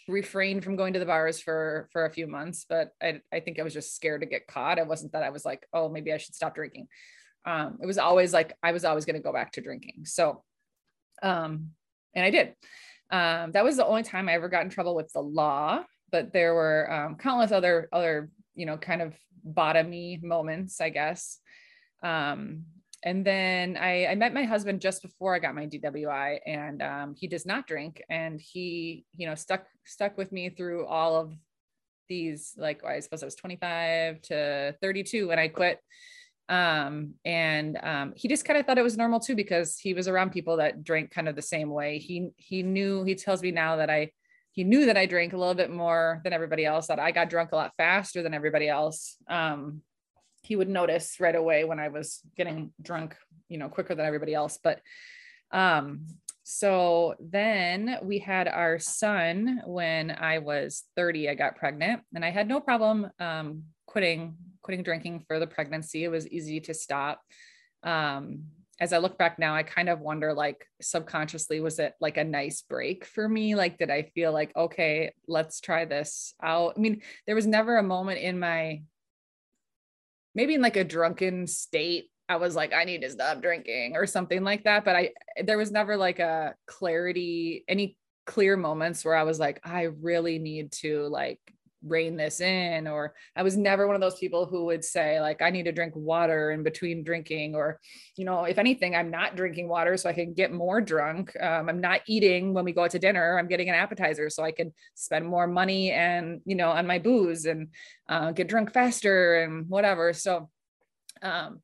refrained 0.09 0.65
from 0.65 0.77
going 0.77 0.95
to 0.95 0.99
the 0.99 1.07
bars 1.07 1.41
for 1.41 1.89
for 1.93 2.07
a 2.07 2.11
few 2.11 2.27
months, 2.27 2.65
but 2.69 2.93
I, 3.03 3.21
I 3.33 3.41
think 3.41 3.59
I 3.59 3.63
was 3.63 3.75
just 3.75 3.95
scared 3.95 4.23
to 4.23 4.27
get 4.27 4.47
caught. 4.47 4.79
It 4.79 4.87
wasn't 4.87 5.13
that 5.13 5.23
I 5.23 5.31
was 5.31 5.45
like, 5.45 5.67
oh, 5.73 5.89
maybe 5.89 6.13
I 6.13 6.17
should 6.17 6.35
stop 6.35 6.55
drinking. 6.55 6.89
Um, 7.45 7.79
it 7.83 7.87
was 7.87 7.99
always 7.99 8.33
like 8.33 8.57
I 8.63 8.73
was 8.73 8.85
always 8.85 9.05
going 9.05 9.17
to 9.17 9.23
go 9.23 9.33
back 9.33 9.53
to 9.53 9.61
drinking. 9.61 10.03
So, 10.05 10.43
um, 11.23 11.71
and 12.15 12.25
I 12.25 12.31
did. 12.31 12.55
Um, 13.11 13.53
that 13.53 13.65
was 13.65 13.77
the 13.77 13.87
only 13.87 14.03
time 14.03 14.29
I 14.29 14.35
ever 14.35 14.49
got 14.49 14.65
in 14.65 14.71
trouble 14.71 14.95
with 14.95 15.13
the 15.13 15.21
law. 15.21 15.85
But 16.13 16.33
there 16.33 16.55
were 16.55 16.93
um, 16.93 17.17
countless 17.17 17.53
other 17.53 17.89
other 17.93 18.31
you 18.55 18.67
know, 18.67 18.77
kind 18.77 19.03
of 19.03 19.15
bottomy 19.47 20.23
moments, 20.23 20.81
I 20.81 20.91
guess. 20.91 21.39
Um, 22.03 22.65
and 23.03 23.25
then 23.25 23.79
I, 23.79 24.07
I, 24.07 24.15
met 24.15 24.35
my 24.35 24.45
husband 24.45 24.83
just 24.83 25.01
before 25.01 25.35
I 25.35 25.39
got 25.39 25.55
my 25.55 25.67
DWI, 25.67 26.41
and 26.47 26.83
um, 26.83 27.15
he 27.17 27.27
does 27.27 27.47
not 27.47 27.67
drink, 27.67 28.03
and 28.11 28.39
he, 28.39 29.07
you 29.17 29.27
know, 29.27 29.35
stuck 29.35 29.65
stuck 29.87 30.19
with 30.19 30.33
me 30.33 30.51
through 30.51 30.87
all 30.87 31.17
of 31.17 31.33
these. 32.09 32.53
Like 32.59 32.85
I 32.85 33.01
suppose 33.01 33.23
I 33.23 33.27
was 33.27 33.37
25 33.37 34.21
to 34.23 34.75
32 34.83 35.29
when 35.29 35.39
I 35.39 35.49
quit, 35.49 35.79
um, 36.51 37.15
and 37.25 37.79
um, 37.83 38.13
he 38.17 38.27
just 38.29 38.45
kind 38.45 38.59
of 38.59 38.67
thought 38.67 38.77
it 38.77 38.83
was 38.83 38.97
normal 38.97 39.21
too 39.21 39.37
because 39.37 39.79
he 39.79 39.95
was 39.95 40.09
around 40.09 40.33
people 40.33 40.57
that 40.57 40.83
drank 40.83 41.13
kind 41.13 41.29
of 41.29 41.37
the 41.37 41.43
same 41.43 41.71
way. 41.71 41.99
He 41.99 42.31
he 42.37 42.63
knew. 42.63 43.05
He 43.05 43.15
tells 43.15 43.41
me 43.41 43.53
now 43.53 43.77
that 43.77 43.89
I 43.89 44.11
he 44.51 44.65
knew 44.65 44.87
that 44.87 44.97
I 44.97 45.07
drank 45.07 45.33
a 45.33 45.37
little 45.37 45.55
bit 45.55 45.71
more 45.71 46.21
than 46.25 46.33
everybody 46.33 46.67
else, 46.67 46.89
that 46.89 46.99
I 46.99 47.13
got 47.13 47.31
drunk 47.31 47.53
a 47.53 47.57
lot 47.57 47.73
faster 47.77 48.23
than 48.23 48.35
everybody 48.35 48.69
else. 48.69 49.17
Um, 49.29 49.83
he 50.43 50.57
would 50.57 50.69
notice 50.69 51.21
right 51.21 51.37
away 51.37 51.65
when 51.65 51.79
I 51.79 51.89
was 51.89 52.21
getting 52.37 52.73
drunk, 52.83 53.15
you 53.49 53.59
know, 53.59 53.69
quicker 53.69 53.95
than 53.95 54.07
everybody 54.07 54.35
else. 54.35 54.59
But 54.61 54.81
um, 55.53 56.07
so 56.43 57.15
then 57.21 57.99
we 58.03 58.19
had 58.19 58.49
our 58.49 58.81
son 58.81 59.63
when 59.67 60.11
I 60.11 60.39
was 60.39 60.83
30, 60.97 61.29
I 61.29 61.35
got 61.35 61.57
pregnant 61.57 62.03
and 62.13 62.25
I 62.25 62.31
had 62.31 62.49
no 62.49 62.59
problem 62.61 63.09
um, 63.21 63.63
quitting, 63.91 64.37
quitting 64.63 64.85
drinking 64.85 65.25
for 65.27 65.41
the 65.41 65.47
pregnancy. 65.49 66.05
It 66.05 66.11
was 66.11 66.29
easy 66.29 66.61
to 66.61 66.75
stop. 66.75 67.21
Um, 67.83 68.45
as 68.79 68.93
I 68.93 68.99
look 68.99 69.19
back 69.19 69.37
now, 69.39 69.55
I 69.55 69.65
kind 69.65 69.89
of 69.89 69.99
wonder 69.99 70.33
like 70.33 70.65
subconsciously, 70.81 71.59
was 71.61 71.81
it 71.81 71.95
like 72.01 72.17
a 72.17 72.25
nice 72.25 72.63
break 72.63 73.05
for 73.05 73.29
me? 73.29 73.57
Like, 73.57 73.79
did 73.79 73.91
I 73.91 74.05
feel 74.15 74.33
like, 74.33 74.57
okay, 74.57 75.13
let's 75.27 75.61
try 75.61 75.87
this 75.87 76.35
out? 76.41 76.75
I 76.77 76.81
mean, 76.81 77.03
there 77.27 77.35
was 77.35 77.49
never 77.49 77.79
a 77.79 77.83
moment 77.83 78.21
in 78.21 78.39
my, 78.39 78.83
maybe 80.37 80.55
in 80.55 80.63
like 80.63 80.77
a 80.77 80.85
drunken 80.85 81.49
state, 81.49 82.11
I 82.29 82.37
was 82.37 82.55
like, 82.55 82.73
I 82.73 82.85
need 82.85 83.03
to 83.03 83.11
stop 83.11 83.43
drinking 83.43 83.97
or 83.97 84.07
something 84.07 84.45
like 84.45 84.63
that. 84.65 84.85
But 84.85 84.95
I, 84.95 85.11
there 85.43 85.59
was 85.59 85.73
never 85.73 85.97
like 85.97 86.21
a 86.21 86.55
clarity, 86.69 87.65
any 87.67 87.97
clear 88.25 88.57
moments 88.57 89.05
where 89.05 89.17
I 89.17 89.25
was 89.25 89.41
like, 89.41 89.61
I 89.65 89.89
really 90.01 90.39
need 90.39 90.71
to 90.83 91.09
like 91.09 91.41
rein 91.83 92.17
this 92.17 92.41
in 92.41 92.87
or 92.87 93.15
i 93.37 93.43
was 93.43 93.57
never 93.57 93.87
one 93.87 93.95
of 93.95 94.03
those 94.03 94.19
people 94.19 94.45
who 94.45 94.67
would 94.67 94.85
say 94.85 95.21
like 95.21 95.41
i 95.41 95.49
need 95.49 95.65
to 95.65 95.73
drink 95.73 95.95
water 95.97 96.51
in 96.51 96.63
between 96.63 97.03
drinking 97.03 97.55
or 97.55 97.81
you 98.17 98.25
know 98.25 98.45
if 98.45 98.59
anything 98.59 98.95
i'm 98.95 99.11
not 99.11 99.35
drinking 99.35 99.69
water 99.69 99.97
so 99.97 100.09
i 100.09 100.13
can 100.13 100.35
get 100.35 100.53
more 100.53 100.81
drunk. 100.81 101.35
Um, 101.41 101.69
i'm 101.69 101.81
not 101.81 102.03
eating 102.07 102.53
when 102.53 102.65
we 102.65 102.73
go 102.73 102.85
out 102.85 102.91
to 102.91 102.99
dinner 102.99 103.39
i'm 103.39 103.49
getting 103.49 103.69
an 103.69 103.75
appetizer 103.75 104.29
so 104.29 104.43
i 104.43 104.53
can 104.53 104.73
spend 104.95 105.27
more 105.27 105.47
money 105.47 105.91
and 105.91 106.41
you 106.45 106.55
know 106.55 106.71
on 106.71 106.87
my 106.87 106.99
booze 106.99 107.47
and 107.47 107.69
uh, 108.09 108.33
get 108.33 108.49
drunk 108.49 108.73
faster 108.73 109.43
and 109.43 109.69
whatever. 109.69 110.13
So 110.13 110.51
um 111.23 111.61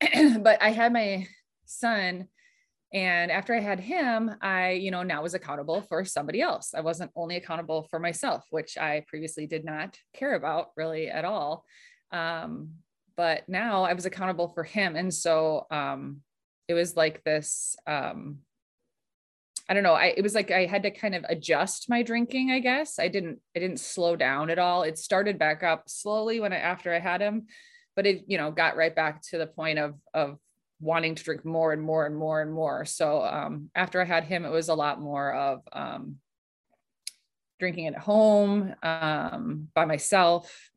but 0.40 0.62
i 0.62 0.70
had 0.70 0.92
my 0.92 1.26
son 1.66 2.28
and 2.92 3.30
after 3.30 3.54
I 3.54 3.60
had 3.60 3.78
him, 3.78 4.32
I, 4.40 4.72
you 4.72 4.90
know, 4.90 5.04
now 5.04 5.22
was 5.22 5.34
accountable 5.34 5.82
for 5.82 6.04
somebody 6.04 6.40
else. 6.40 6.74
I 6.74 6.80
wasn't 6.80 7.12
only 7.14 7.36
accountable 7.36 7.84
for 7.84 8.00
myself, 8.00 8.44
which 8.50 8.76
I 8.76 9.04
previously 9.06 9.46
did 9.46 9.64
not 9.64 9.96
care 10.12 10.34
about 10.34 10.70
really 10.76 11.08
at 11.08 11.24
all. 11.24 11.64
Um, 12.10 12.70
but 13.16 13.48
now 13.48 13.84
I 13.84 13.92
was 13.92 14.06
accountable 14.06 14.48
for 14.48 14.64
him. 14.64 14.96
And 14.96 15.14
so 15.14 15.66
um, 15.70 16.22
it 16.66 16.74
was 16.74 16.96
like 16.96 17.22
this, 17.22 17.76
um, 17.86 18.38
I 19.68 19.74
don't 19.74 19.84
know. 19.84 19.94
I, 19.94 20.06
it 20.16 20.22
was 20.22 20.34
like 20.34 20.50
I 20.50 20.66
had 20.66 20.82
to 20.82 20.90
kind 20.90 21.14
of 21.14 21.24
adjust 21.28 21.88
my 21.88 22.02
drinking, 22.02 22.50
I 22.50 22.58
guess. 22.58 22.98
I 22.98 23.06
didn't, 23.06 23.38
I 23.54 23.60
didn't 23.60 23.78
slow 23.78 24.16
down 24.16 24.50
at 24.50 24.58
all. 24.58 24.82
It 24.82 24.98
started 24.98 25.38
back 25.38 25.62
up 25.62 25.84
slowly 25.88 26.40
when 26.40 26.52
I, 26.52 26.56
after 26.56 26.92
I 26.92 26.98
had 26.98 27.20
him, 27.20 27.46
but 27.94 28.04
it, 28.04 28.24
you 28.26 28.36
know, 28.36 28.50
got 28.50 28.76
right 28.76 28.94
back 28.94 29.22
to 29.30 29.38
the 29.38 29.46
point 29.46 29.78
of, 29.78 29.94
of 30.12 30.38
wanting 30.80 31.14
to 31.14 31.22
drink 31.22 31.44
more 31.44 31.72
and 31.72 31.82
more 31.82 32.06
and 32.06 32.16
more 32.16 32.40
and 32.40 32.52
more. 32.52 32.84
So 32.84 33.22
um, 33.22 33.70
after 33.74 34.00
I 34.00 34.04
had 34.04 34.24
him, 34.24 34.44
it 34.44 34.50
was 34.50 34.68
a 34.68 34.74
lot 34.74 35.00
more 35.00 35.32
of 35.32 35.60
um, 35.72 36.16
drinking 37.58 37.86
at 37.86 37.98
home 37.98 38.74
um, 38.82 39.68
by 39.74 39.84
myself. 39.84 40.70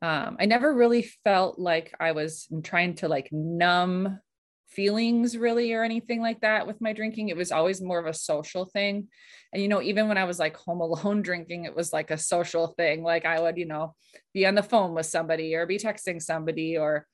Um, 0.00 0.36
I 0.38 0.46
never 0.46 0.72
really 0.72 1.10
felt 1.24 1.58
like 1.58 1.92
I 1.98 2.12
was 2.12 2.46
trying 2.62 2.94
to 2.96 3.08
like 3.08 3.28
numb 3.32 4.20
feelings 4.68 5.36
really 5.36 5.72
or 5.72 5.82
anything 5.82 6.20
like 6.20 6.40
that 6.42 6.66
with 6.66 6.80
my 6.80 6.92
drinking. 6.92 7.28
It 7.28 7.36
was 7.36 7.50
always 7.50 7.80
more 7.80 7.98
of 7.98 8.06
a 8.06 8.14
social 8.14 8.64
thing. 8.66 9.08
And, 9.52 9.60
you 9.60 9.68
know, 9.68 9.82
even 9.82 10.06
when 10.06 10.18
I 10.18 10.24
was 10.24 10.38
like 10.38 10.56
home 10.56 10.80
alone 10.82 11.22
drinking, 11.22 11.64
it 11.64 11.74
was 11.74 11.92
like 11.92 12.12
a 12.12 12.18
social 12.18 12.68
thing. 12.68 13.02
Like 13.02 13.24
I 13.24 13.40
would, 13.40 13.56
you 13.56 13.66
know, 13.66 13.96
be 14.32 14.46
on 14.46 14.54
the 14.54 14.62
phone 14.62 14.94
with 14.94 15.06
somebody 15.06 15.54
or 15.56 15.66
be 15.66 15.78
texting 15.78 16.22
somebody 16.22 16.78
or, 16.78 17.06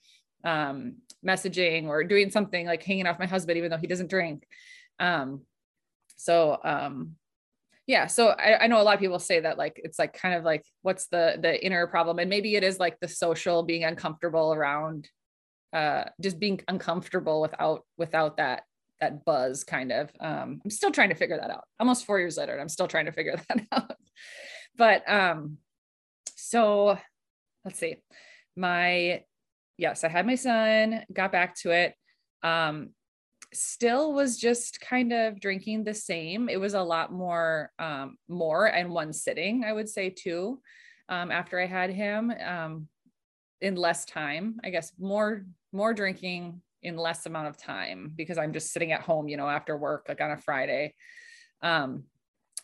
um, 0.45 0.97
messaging 1.27 1.87
or 1.89 2.05
doing 2.05 2.31
something 2.31 2.67
like 2.67 2.83
hanging 2.83 3.07
off 3.07 3.19
my 3.19 3.27
husband, 3.27 3.59
even 3.59 3.71
though 3.71 3.79
he 3.79 3.87
doesn't 3.87 4.11
drink. 4.11 4.47
Um, 5.01 5.43
so, 6.17 6.59
um, 6.63 7.17
yeah, 7.87 8.07
so 8.07 8.29
I, 8.29 8.65
I 8.65 8.67
know 8.67 8.81
a 8.81 8.83
lot 8.83 8.95
of 8.95 9.01
people 9.01 9.19
say 9.19 9.41
that 9.41 9.59
like 9.59 9.81
it's 9.83 9.99
like 9.99 10.15
kind 10.15 10.35
of 10.35 10.45
like 10.45 10.65
what's 10.83 11.07
the 11.09 11.37
the 11.41 11.65
inner 11.65 11.87
problem, 11.87 12.19
and 12.19 12.31
maybe 12.31 12.57
it 12.57 12.65
is 12.65 12.79
like 12.79 12.99
the 13.01 13.09
social 13.09 13.63
being 13.63 13.85
uncomfortable 13.85 14.55
around, 14.55 15.09
uh, 15.73 16.05
just 16.21 16.39
being 16.39 16.61
uncomfortable 16.67 17.43
without 17.43 17.85
without 17.99 18.39
that 18.39 18.63
that 19.01 19.25
buzz 19.27 19.65
kind 19.65 19.93
of. 19.93 20.11
Um, 20.19 20.63
I'm 20.65 20.71
still 20.71 20.93
trying 20.93 21.11
to 21.11 21.15
figure 21.15 21.37
that 21.37 21.51
out. 21.51 21.65
Almost 21.79 22.07
four 22.07 22.19
years 22.19 22.39
later, 22.39 22.53
and 22.53 22.61
I'm 22.61 22.71
still 22.71 22.89
trying 22.89 23.07
to 23.07 23.13
figure 23.13 23.37
that 23.49 23.67
out. 23.71 23.97
but 24.77 25.07
um, 25.07 25.59
so 26.37 26.99
let's 27.67 27.79
see, 27.79 27.97
my 28.57 29.25
yes, 29.77 30.05
I 30.05 30.09
had 30.09 30.27
my 30.27 30.35
son, 30.35 31.05
got 31.13 31.33
back 31.33 31.55
to 31.57 31.71
it. 31.71 31.95
Um, 32.43 32.91
still 33.53 34.13
was 34.13 34.37
just 34.39 34.81
kind 34.81 35.13
of 35.13 35.41
drinking 35.41 35.85
the 35.85 35.95
same. 35.95 36.49
It 36.49 36.61
was 36.61 36.75
a 36.75 36.83
lot 36.83 37.13
more, 37.13 37.71
um, 37.79 38.17
more 38.29 38.67
and 38.67 38.91
one 38.91 39.13
sitting, 39.13 39.65
I 39.65 39.73
would 39.73 39.89
say 39.89 40.11
too. 40.11 40.61
Um, 41.09 41.31
after 41.31 41.61
I 41.61 41.67
had 41.67 41.91
him, 41.91 42.33
um, 42.45 42.89
in 43.61 43.77
less 43.77 44.05
time, 44.05 44.61
I 44.65 44.71
guess 44.71 44.93
more, 44.99 45.45
more 45.73 45.95
drinking 45.95 46.61
in 46.83 46.97
less 46.97 47.27
amount 47.27 47.49
of 47.49 47.57
time 47.57 48.13
because 48.15 48.39
I'm 48.39 48.53
just 48.53 48.73
sitting 48.73 48.93
at 48.93 49.01
home, 49.01 49.29
you 49.29 49.37
know, 49.37 49.49
after 49.49 49.77
work, 49.77 50.07
like 50.09 50.21
on 50.21 50.33
a 50.33 50.39
Friday. 50.39 50.95
Um, 51.63 52.05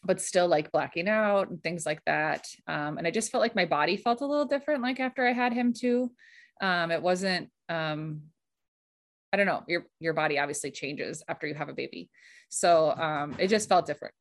but 0.04 0.20
still 0.20 0.48
like 0.48 0.72
blacking 0.72 1.08
out 1.08 1.50
and 1.50 1.62
things 1.62 1.84
like 1.84 2.02
that. 2.06 2.46
Um, 2.66 2.98
and 2.98 3.06
I 3.06 3.10
just 3.10 3.30
felt 3.30 3.42
like 3.42 3.54
my 3.54 3.66
body 3.66 3.96
felt 3.96 4.22
a 4.22 4.26
little 4.26 4.46
different, 4.46 4.82
like 4.82 5.00
after 5.00 5.26
I 5.26 5.32
had 5.32 5.52
him 5.52 5.72
too. 5.72 6.10
Um, 6.60 6.90
it 6.90 7.02
wasn't, 7.02 7.50
um, 7.68 8.22
I 9.32 9.36
don't 9.36 9.46
know, 9.46 9.62
your, 9.66 9.86
your 10.00 10.12
body 10.12 10.38
obviously 10.38 10.70
changes 10.70 11.22
after 11.28 11.46
you 11.46 11.54
have 11.54 11.68
a 11.68 11.74
baby. 11.74 12.10
So 12.48 12.90
um, 12.90 13.36
it 13.38 13.48
just 13.48 13.68
felt 13.68 13.86
different. 13.86 14.14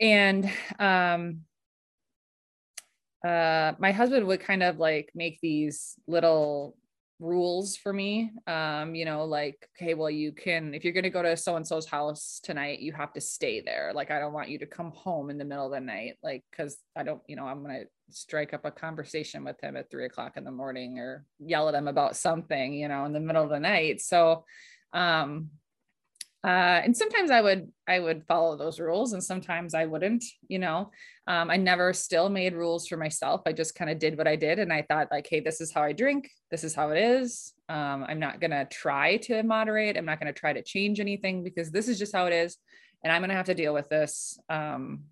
And 0.00 0.50
um, 0.78 1.40
uh, 3.26 3.72
my 3.78 3.92
husband 3.92 4.26
would 4.26 4.40
kind 4.40 4.62
of 4.62 4.78
like 4.78 5.10
make 5.14 5.38
these 5.40 5.94
little 6.06 6.76
rules 7.22 7.76
for 7.76 7.92
me. 7.92 8.32
Um, 8.46 8.94
you 8.94 9.04
know, 9.04 9.24
like, 9.24 9.68
okay, 9.76 9.94
well, 9.94 10.10
you 10.10 10.32
can, 10.32 10.74
if 10.74 10.84
you're 10.84 10.92
going 10.92 11.04
to 11.04 11.10
go 11.10 11.22
to 11.22 11.36
so 11.36 11.56
and 11.56 11.66
so's 11.66 11.86
house 11.86 12.40
tonight, 12.42 12.80
you 12.80 12.92
have 12.92 13.12
to 13.12 13.20
stay 13.20 13.60
there. 13.60 13.92
Like, 13.94 14.10
I 14.10 14.18
don't 14.18 14.32
want 14.32 14.50
you 14.50 14.58
to 14.58 14.66
come 14.66 14.90
home 14.90 15.30
in 15.30 15.38
the 15.38 15.44
middle 15.44 15.66
of 15.66 15.72
the 15.72 15.80
night, 15.80 16.16
like, 16.22 16.44
because 16.50 16.76
I 16.96 17.04
don't, 17.04 17.22
you 17.28 17.36
know, 17.36 17.46
I'm 17.46 17.62
going 17.62 17.80
to 17.82 17.86
strike 18.10 18.52
up 18.52 18.64
a 18.64 18.70
conversation 18.70 19.44
with 19.44 19.60
him 19.62 19.76
at 19.76 19.90
three 19.90 20.04
o'clock 20.04 20.36
in 20.36 20.44
the 20.44 20.50
morning 20.50 20.98
or 20.98 21.24
yell 21.38 21.68
at 21.68 21.74
him 21.74 21.88
about 21.88 22.16
something, 22.16 22.74
you 22.74 22.88
know, 22.88 23.04
in 23.04 23.12
the 23.12 23.20
middle 23.20 23.44
of 23.44 23.50
the 23.50 23.60
night. 23.60 24.00
So, 24.00 24.44
um, 24.92 25.50
uh, 26.44 26.80
and 26.84 26.96
sometimes 26.96 27.30
I 27.30 27.40
would 27.40 27.70
I 27.86 28.00
would 28.00 28.24
follow 28.26 28.56
those 28.56 28.80
rules, 28.80 29.12
and 29.12 29.22
sometimes 29.22 29.74
I 29.74 29.86
wouldn't. 29.86 30.24
You 30.48 30.58
know, 30.58 30.90
um, 31.28 31.50
I 31.50 31.56
never 31.56 31.92
still 31.92 32.28
made 32.28 32.54
rules 32.54 32.88
for 32.88 32.96
myself. 32.96 33.42
I 33.46 33.52
just 33.52 33.76
kind 33.76 33.90
of 33.90 34.00
did 34.00 34.18
what 34.18 34.26
I 34.26 34.34
did, 34.34 34.58
and 34.58 34.72
I 34.72 34.82
thought 34.82 35.08
like, 35.12 35.26
hey, 35.28 35.38
this 35.38 35.60
is 35.60 35.72
how 35.72 35.82
I 35.82 35.92
drink. 35.92 36.30
This 36.50 36.64
is 36.64 36.74
how 36.74 36.90
it 36.90 36.98
is. 36.98 37.52
Um, 37.68 38.04
I'm 38.08 38.18
not 38.18 38.40
gonna 38.40 38.64
try 38.64 39.18
to 39.18 39.42
moderate. 39.44 39.96
I'm 39.96 40.04
not 40.04 40.18
gonna 40.18 40.32
try 40.32 40.52
to 40.52 40.62
change 40.62 40.98
anything 40.98 41.44
because 41.44 41.70
this 41.70 41.86
is 41.86 41.98
just 41.98 42.14
how 42.14 42.26
it 42.26 42.32
is, 42.32 42.56
and 43.04 43.12
I'm 43.12 43.22
gonna 43.22 43.34
have 43.34 43.46
to 43.46 43.54
deal 43.54 43.72
with 43.72 43.88
this. 43.88 44.38
Um, 44.48 45.04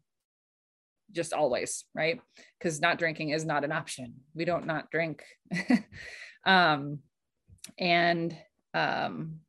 just 1.13 1.33
always, 1.33 1.85
right? 1.95 2.21
Because 2.59 2.81
not 2.81 2.99
drinking 2.99 3.31
is 3.31 3.45
not 3.45 3.65
an 3.65 3.73
option. 3.73 4.15
We 4.35 4.45
don't 4.45 4.67
not 4.67 4.91
drink. 4.91 5.23
um, 6.45 7.01
and 7.79 8.37
um, 8.75 9.41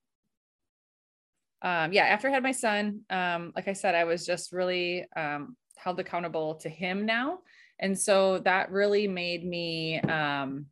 um, 1.61 1.93
yeah, 1.93 2.05
after 2.05 2.27
I 2.27 2.31
had 2.31 2.43
my 2.43 2.51
son, 2.51 3.01
um, 3.09 3.53
like 3.55 3.67
I 3.67 3.73
said, 3.73 3.95
I 3.95 4.03
was 4.03 4.25
just 4.25 4.51
really 4.51 5.05
um, 5.15 5.55
held 5.77 5.99
accountable 5.99 6.55
to 6.55 6.69
him 6.69 7.05
now. 7.05 7.39
And 7.79 7.97
so 7.97 8.39
that 8.39 8.71
really 8.71 9.07
made 9.07 9.45
me 9.45 9.99
um, 10.01 10.67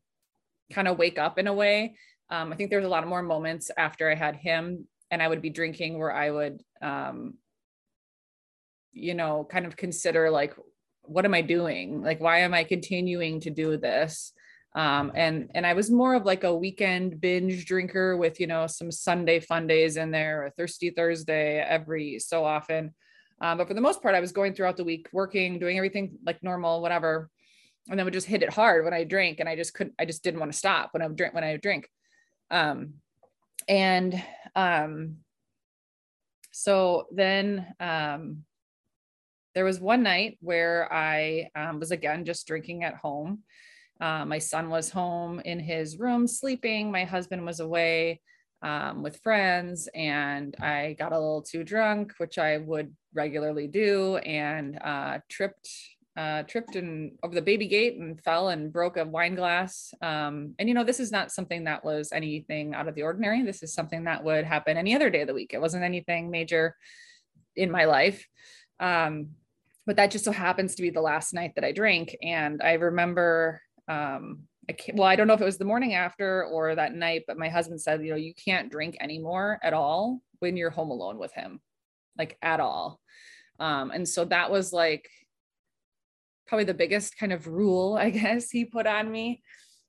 kind 0.72 0.88
of 0.88 0.98
wake 0.98 1.18
up 1.18 1.38
in 1.40 1.48
a 1.48 1.54
way. 1.54 1.96
Um, 2.30 2.54
I 2.54 2.56
think 2.56 2.70
there 2.70 2.80
was 2.80 2.86
a 2.86 2.90
lot 2.90 3.04
of 3.04 3.10
more 3.10 3.24
moments 3.24 3.72
after 3.78 4.10
I 4.10 4.16
had 4.16 4.36
him 4.36 4.88
and 5.12 5.22
I 5.22 5.28
would 5.28 5.42
be 5.42 5.50
drinking 5.50 5.98
where 5.98 6.14
I 6.14 6.30
would, 6.30 6.62
um, 6.82 7.36
you 8.92 9.16
know, 9.16 9.48
kind 9.50 9.66
of 9.66 9.76
consider 9.76 10.30
like, 10.30 10.54
what 11.02 11.26
am 11.26 11.34
I 11.34 11.42
doing? 11.42 12.04
Like, 12.04 12.20
why 12.20 12.40
am 12.40 12.54
I 12.54 12.64
continuing 12.64 13.40
to 13.42 13.50
do 13.50 13.78
this? 13.78 14.32
Um, 14.76 15.12
and 15.16 15.50
and 15.56 15.66
I 15.66 15.74
was 15.74 15.90
more 15.90 16.14
of 16.14 16.26
like 16.26 16.44
a 16.44 16.56
weekend 16.56 17.20
binge 17.20 17.66
drinker 17.66 18.16
with 18.18 18.40
you 18.40 18.48
know 18.48 18.68
some 18.68 18.92
Sunday 18.92 19.40
fun 19.40 19.68
days 19.68 19.98
in 19.98 20.12
there, 20.12 20.46
a 20.46 20.52
thirsty 20.52 20.92
Thursday 20.92 21.60
every 21.60 22.20
so 22.20 22.46
often. 22.46 22.94
Um, 23.42 23.58
but 23.58 23.68
for 23.68 23.74
the 23.74 23.82
most 23.82 24.02
part, 24.02 24.16
I 24.16 24.20
was 24.20 24.32
going 24.32 24.54
throughout 24.54 24.78
the 24.78 24.84
week, 24.84 25.08
working, 25.14 25.60
doing 25.60 25.78
everything 25.78 26.18
like 26.26 26.44
normal, 26.44 26.82
whatever, 26.82 27.30
and 27.90 27.98
then 27.98 28.06
would 28.06 28.14
just 28.14 28.28
hit 28.28 28.44
it 28.44 28.54
hard 28.54 28.84
when 28.84 28.94
I 28.94 29.06
drink, 29.06 29.40
and 29.40 29.50
I 29.50 29.56
just 29.56 29.74
couldn't, 29.74 29.96
I 29.98 30.06
just 30.06 30.24
didn't 30.24 30.40
want 30.40 30.52
to 30.52 30.58
stop 30.58 30.90
when 30.92 31.02
I 31.02 31.08
drink 31.08 31.34
when 31.34 31.44
I 31.44 31.58
drink. 31.58 31.90
Um, 32.52 32.96
and 33.68 34.22
um, 34.56 35.18
so 36.52 37.08
then 37.12 37.66
um, 37.80 38.44
there 39.56 39.66
was 39.66 39.80
one 39.80 40.04
night 40.04 40.38
where 40.42 40.92
I 40.94 41.50
um, 41.56 41.80
was 41.80 41.92
again 41.92 42.26
just 42.26 42.46
drinking 42.46 42.84
at 42.84 42.96
home. 42.96 43.44
Uh, 44.00 44.26
my 44.26 44.40
son 44.40 44.70
was 44.70 44.90
home 44.90 45.40
in 45.42 45.60
his 45.60 46.00
room 46.00 46.28
sleeping. 46.28 46.92
My 46.92 47.04
husband 47.04 47.46
was 47.46 47.60
away 47.60 48.22
um, 48.62 49.04
with 49.04 49.22
friends, 49.22 49.88
and 49.94 50.56
I 50.62 50.96
got 50.98 51.12
a 51.12 51.20
little 51.20 51.42
too 51.42 51.64
drunk, 51.64 52.14
which 52.18 52.38
I 52.38 52.58
would 52.58 52.94
regularly 53.14 53.68
do, 53.68 54.18
and 54.18 54.80
uh, 54.82 55.20
tripped 55.30 55.70
uh, 56.18 56.44
tripped 56.44 56.76
and 56.76 57.14
over 57.24 57.34
the 57.34 57.42
baby 57.42 57.66
gate 57.66 57.98
and 57.98 58.22
fell 58.22 58.50
and 58.50 58.74
broke 58.74 58.98
a 58.98 59.06
wine 59.06 59.36
glass. 59.36 59.94
Um, 60.02 60.54
and 60.60 60.68
you 60.68 60.76
know, 60.76 60.84
this 60.84 61.00
is 61.00 61.14
not 61.14 61.32
something 61.32 61.64
that 61.64 61.86
was 61.86 62.12
anything 62.12 62.74
out 62.74 62.90
of 62.90 62.96
the 62.96 63.04
ordinary. 63.04 63.42
This 63.44 63.64
is 63.64 63.74
something 63.74 64.04
that 64.04 64.22
would 64.26 64.44
happen 64.44 64.76
any 64.76 64.94
other 64.94 65.10
day 65.10 65.22
of 65.22 65.28
the 65.28 65.34
week. 65.34 65.54
It 65.54 65.62
wasn't 65.62 65.86
anything 65.86 66.30
major 66.30 66.76
in 67.56 67.72
my 67.72 67.86
life. 67.86 68.28
Um, 68.82 69.30
but 69.86 69.96
that 69.96 70.12
just 70.12 70.26
so 70.26 70.34
happens 70.34 70.76
to 70.76 70.82
be 70.82 70.90
the 70.90 71.00
last 71.00 71.34
night 71.34 71.54
that 71.56 71.64
I 71.64 71.72
drank. 71.72 72.18
And 72.22 72.62
I 72.62 72.74
remember, 72.74 73.62
um, 73.90 74.44
I 74.70 74.74
can't, 74.74 74.98
well, 74.98 75.08
I 75.08 75.16
don't 75.16 75.28
know 75.28 75.34
if 75.34 75.42
it 75.42 75.46
was 75.46 75.58
the 75.58 75.66
morning 75.66 75.96
after 75.96 76.46
or 76.46 76.76
that 76.76 76.94
night, 76.94 77.24
but 77.28 77.40
my 77.40 77.50
husband 77.50 77.82
said, 77.82 78.04
you 78.04 78.12
know, 78.12 78.16
you 78.16 78.34
can't 78.36 78.72
drink 78.72 78.96
anymore 79.02 79.60
at 79.64 79.74
all 79.74 80.22
when 80.40 80.56
you're 80.56 80.70
home 80.70 80.92
alone 80.92 81.18
with 81.18 81.34
him, 81.34 81.60
like 82.18 82.38
at 82.44 82.60
all. 82.60 83.02
Um, 83.60 83.90
and 83.92 84.08
so 84.08 84.26
that 84.26 84.52
was 84.52 84.72
like 84.72 85.10
probably 86.48 86.66
the 86.66 86.74
biggest 86.76 87.18
kind 87.18 87.34
of 87.34 87.48
rule, 87.48 87.98
I 88.00 88.10
guess, 88.12 88.52
he 88.52 88.64
put 88.64 88.86
on 88.86 89.12
me. 89.12 89.42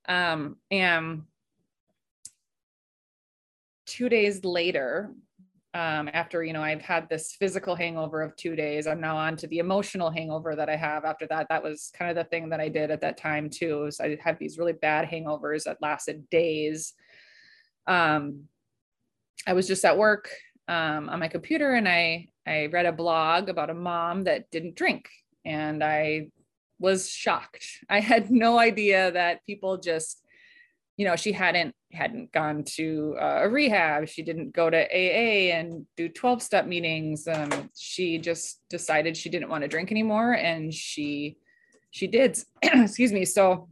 Um, 0.08 0.56
and 0.70 1.22
two 3.86 4.08
days 4.08 4.44
later, 4.44 5.12
um, 5.72 6.10
after 6.12 6.42
you 6.42 6.52
know 6.52 6.62
I've 6.62 6.82
had 6.82 7.08
this 7.08 7.36
physical 7.38 7.74
hangover 7.76 8.22
of 8.22 8.34
two 8.36 8.56
days, 8.56 8.86
I'm 8.86 9.00
now 9.00 9.16
on 9.16 9.36
to 9.36 9.46
the 9.46 9.58
emotional 9.58 10.10
hangover 10.10 10.56
that 10.56 10.68
I 10.68 10.76
have 10.76 11.04
after 11.04 11.26
that. 11.28 11.48
That 11.48 11.62
was 11.62 11.92
kind 11.96 12.10
of 12.10 12.16
the 12.16 12.28
thing 12.28 12.48
that 12.50 12.60
I 12.60 12.68
did 12.68 12.90
at 12.90 13.00
that 13.02 13.16
time 13.16 13.50
too. 13.50 13.90
So 13.90 14.04
I 14.04 14.18
had 14.20 14.38
these 14.38 14.58
really 14.58 14.72
bad 14.72 15.08
hangovers 15.08 15.64
that 15.64 15.80
lasted 15.80 16.28
days. 16.30 16.94
Um, 17.86 18.44
I 19.46 19.52
was 19.52 19.66
just 19.66 19.84
at 19.84 19.96
work 19.96 20.28
um, 20.68 21.08
on 21.08 21.18
my 21.20 21.28
computer 21.28 21.74
and 21.74 21.88
I 21.88 22.28
I 22.46 22.66
read 22.66 22.86
a 22.86 22.92
blog 22.92 23.48
about 23.48 23.70
a 23.70 23.74
mom 23.74 24.24
that 24.24 24.50
didn't 24.50 24.76
drink, 24.76 25.08
and 25.44 25.84
I 25.84 26.30
was 26.80 27.08
shocked. 27.08 27.64
I 27.88 28.00
had 28.00 28.30
no 28.30 28.58
idea 28.58 29.12
that 29.12 29.46
people 29.46 29.76
just, 29.76 30.22
you 31.00 31.06
know, 31.06 31.16
she 31.16 31.32
hadn't 31.32 31.74
hadn't 31.94 32.30
gone 32.30 32.62
to 32.62 33.16
uh, 33.18 33.38
a 33.44 33.48
rehab. 33.48 34.06
She 34.06 34.20
didn't 34.20 34.52
go 34.52 34.68
to 34.68 34.76
AA 34.76 35.50
and 35.56 35.86
do 35.96 36.10
12 36.10 36.42
step 36.42 36.66
meetings. 36.66 37.26
Um, 37.26 37.70
she 37.74 38.18
just 38.18 38.60
decided 38.68 39.16
she 39.16 39.30
didn't 39.30 39.48
want 39.48 39.62
to 39.62 39.68
drink 39.68 39.90
anymore. 39.90 40.34
And 40.34 40.74
she, 40.74 41.38
she 41.90 42.06
did, 42.06 42.38
excuse 42.62 43.14
me. 43.14 43.24
So 43.24 43.70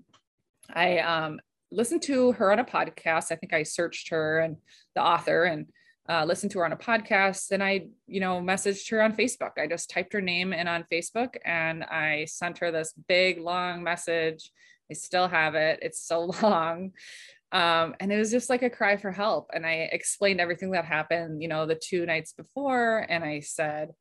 I 0.73 1.01
um, 1.01 1.39
listened 1.71 2.01
to 2.05 2.33
her 2.33 2.51
on 2.51 2.61
a 2.61 2.65
podcast. 2.65 3.31
I 3.31 3.37
think 3.37 3.53
I 3.53 3.63
searched 3.63 4.09
her 4.09 4.39
and 4.39 4.57
the 4.95 5.03
author 5.03 5.45
and 5.45 5.67
uh, 6.09 6.25
listened 6.25 6.53
to 6.53 6.61
her 6.61 6.65
on 6.65 6.73
a 6.73 6.79
podcast 6.79 7.51
and 7.51 7.63
I, 7.63 7.89
you 8.07 8.21
know, 8.21 8.41
messaged 8.41 8.89
her 8.89 9.03
on 9.03 9.15
Facebook. 9.15 9.59
I 9.59 9.67
just 9.67 9.91
typed 9.91 10.15
her 10.15 10.23
name 10.23 10.55
in 10.55 10.67
on 10.67 10.87
Facebook 10.91 11.37
and 11.45 11.85
I 11.85 12.25
sent 12.25 12.57
her 12.61 12.71
this 12.71 12.95
big 13.07 13.39
long 13.39 13.83
message. 13.83 14.51
I 14.91 14.95
still 14.95 15.29
have 15.29 15.55
it. 15.55 15.81
It's 15.83 16.03
so 16.03 16.33
long. 16.43 16.93
Um, 17.51 17.95
and 18.01 18.13
it 18.13 18.19
was 18.19 18.31
just 18.31 18.51
like 18.51 18.63
a 18.63 18.71
cry 18.71 18.97
for 18.97 19.11
help. 19.11 19.51
And 19.55 19.65
I 19.65 19.89
explained 19.93 20.41
everything 20.41 20.73
that 20.73 20.85
happened, 20.85 21.43
you 21.43 21.49
know, 21.49 21.67
the 21.67 21.75
two 21.75 22.05
nights 22.05 22.33
before. 22.33 23.07
And 23.09 23.25
I 23.25 23.41
said, 23.41 23.93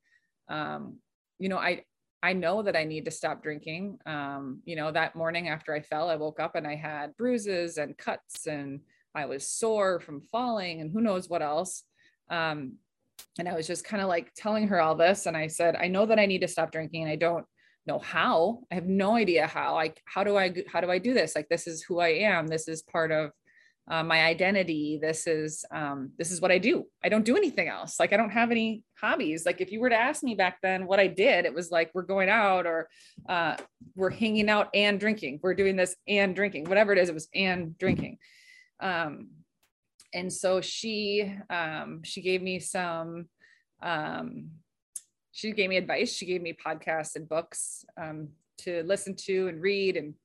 um, 0.50 0.98
you 1.40 1.50
know, 1.50 1.58
I, 1.58 1.84
I 2.22 2.34
know 2.34 2.64
that 2.64 2.76
I 2.76 2.84
need 2.84 3.06
to 3.06 3.12
stop 3.12 3.44
drinking. 3.44 4.00
Um, 4.06 4.62
you 4.66 4.76
know, 4.76 4.92
that 4.92 5.16
morning 5.16 5.48
after 5.48 5.74
I 5.74 5.82
fell, 5.82 6.10
I 6.10 6.16
woke 6.16 6.40
up 6.40 6.56
and 6.56 6.68
I 6.68 6.76
had 6.76 7.16
bruises 7.16 7.78
and 7.78 7.98
cuts 7.98 8.48
and 8.48 8.82
I 9.16 9.26
was 9.26 9.48
sore 9.48 10.00
from 10.00 10.22
falling 10.22 10.82
and 10.82 10.92
who 10.92 11.00
knows 11.00 11.30
what 11.30 11.42
else. 11.42 11.84
Um, 12.30 12.74
and 13.40 13.48
I 13.48 13.56
was 13.56 13.68
just 13.68 13.86
kind 13.86 14.02
of 14.02 14.10
like 14.10 14.34
telling 14.36 14.68
her 14.68 14.82
all 14.82 14.96
this. 14.96 15.26
And 15.26 15.38
I 15.38 15.48
said, 15.48 15.76
I 15.76 15.88
know 15.88 16.06
that 16.06 16.20
I 16.20 16.26
need 16.26 16.42
to 16.42 16.48
stop 16.48 16.72
drinking 16.72 17.04
and 17.04 17.12
I 17.12 17.16
don't 17.16 17.46
know 17.88 18.00
how. 18.00 18.60
I 18.72 18.76
have 18.76 18.86
no 18.86 19.16
idea 19.16 19.48
how. 19.48 19.76
Like, 19.76 20.02
how 20.06 20.24
do 20.24 20.38
I, 20.38 20.54
how 20.72 20.82
do 20.82 20.92
I 20.92 21.00
do 21.00 21.14
this? 21.14 21.36
Like, 21.36 21.50
this 21.50 21.68
is 21.68 21.84
who 21.84 22.00
I 22.00 22.10
am. 22.10 22.48
This 22.48 22.68
is 22.68 22.82
part 22.82 23.12
of 23.12 23.32
uh, 23.90 24.04
my 24.04 24.26
identity. 24.26 25.00
This 25.02 25.28
is, 25.28 25.64
um, 25.72 26.12
this 26.18 26.32
is 26.32 26.42
what 26.42 26.52
I 26.52 26.58
do. 26.58 26.86
I 27.04 27.10
don't 27.10 27.26
do 27.26 27.38
anything 27.38 27.70
else. 27.70 28.00
Like, 28.00 28.12
I 28.12 28.18
don't 28.18 28.32
have 28.32 28.52
any 28.52 28.84
hobbies. 29.00 29.46
Like, 29.46 29.62
if 29.62 29.72
you 29.72 29.80
were 29.80 29.90
to 29.90 29.96
ask 29.96 30.24
me 30.24 30.36
back 30.36 30.60
then 30.62 30.88
what 30.88 31.00
I 31.00 31.08
did, 31.08 31.46
it 31.46 31.54
was 31.54 31.72
like, 31.72 31.92
we're 31.94 32.02
going 32.02 32.30
out 32.30 32.66
or 32.66 32.90
uh, 33.30 33.56
we're 33.96 34.10
hanging 34.10 34.50
out 34.50 34.70
and 34.74 35.00
drinking. 35.00 35.40
We're 35.42 35.54
doing 35.54 35.78
this 35.78 35.96
and 36.08 36.36
drinking, 36.36 36.66
whatever 36.66 36.92
it 36.92 37.00
is, 37.00 37.10
it 37.10 37.14
was 37.14 37.30
and 37.34 37.78
drinking. 37.78 38.18
Um, 38.82 39.30
and 40.14 40.32
so 40.32 40.62
she 40.62 41.34
um, 41.50 42.02
she 42.04 42.22
gave 42.22 42.42
me 42.42 42.60
some 42.60 43.28
um, 43.82 44.50
she 45.38 45.52
gave 45.52 45.70
me 45.70 45.78
advice. 45.78 46.12
She 46.12 46.26
gave 46.26 46.42
me 46.42 46.58
podcasts 46.66 47.16
and 47.16 47.30
books 47.30 47.86
um, 47.96 48.30
to 48.58 48.82
listen 48.88 49.16
to 49.28 49.48
and 49.48 49.62
read 49.62 49.96
and 49.96 50.16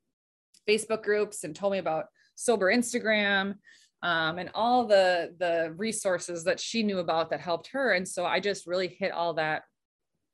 facebook 0.67 1.03
groups 1.03 1.45
and 1.45 1.55
told 1.55 1.73
me 1.73 1.79
about 1.79 2.07
sober 2.35 2.73
instagram 2.73 3.57
um, 4.03 4.39
and 4.39 4.49
all 4.55 4.87
the 4.87 5.35
the 5.39 5.75
resources 5.77 6.45
that 6.45 6.59
she 6.59 6.83
knew 6.83 6.99
about 6.99 7.29
that 7.29 7.41
helped 7.41 7.69
her. 7.73 7.93
And 7.93 8.09
so 8.09 8.25
i 8.25 8.41
just 8.41 8.67
really 8.67 8.89
hit 8.89 9.13
all 9.13 9.35
that 9.35 9.65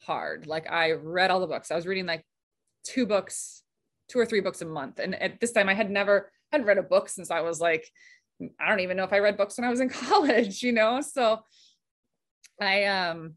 hard. 0.05 0.47
Like 0.47 0.71
i 0.71 0.93
read 0.93 1.33
all 1.33 1.41
the 1.41 1.49
books. 1.49 1.73
I 1.73 1.75
was 1.75 1.87
reading 1.87 2.07
like 2.07 2.25
two 2.85 3.05
books 3.05 3.65
two 4.09 4.21
or 4.21 4.27
three 4.27 4.41
books 4.41 4.63
a 4.63 4.65
month. 4.65 5.01
And 5.01 5.21
at 5.21 5.41
this 5.41 5.51
time 5.51 5.69
i 5.69 5.75
had 5.75 5.91
never 5.91 6.31
hadn't 6.53 6.69
read 6.69 6.79
a 6.79 6.83
book 6.85 7.09
since 7.09 7.33
i 7.33 7.41
was 7.41 7.61
like 7.61 7.85
I 8.61 8.69
don't 8.69 8.81
even 8.81 8.97
know 8.97 9.03
if 9.03 9.13
I 9.13 9.19
read 9.19 9.37
books 9.37 9.59
when 9.59 9.67
I 9.67 9.71
was 9.71 9.81
in 9.81 9.89
college, 10.07 10.63
you 10.63 10.71
know? 10.71 11.01
So 11.01 11.41
I 12.61 12.85
um, 12.85 13.35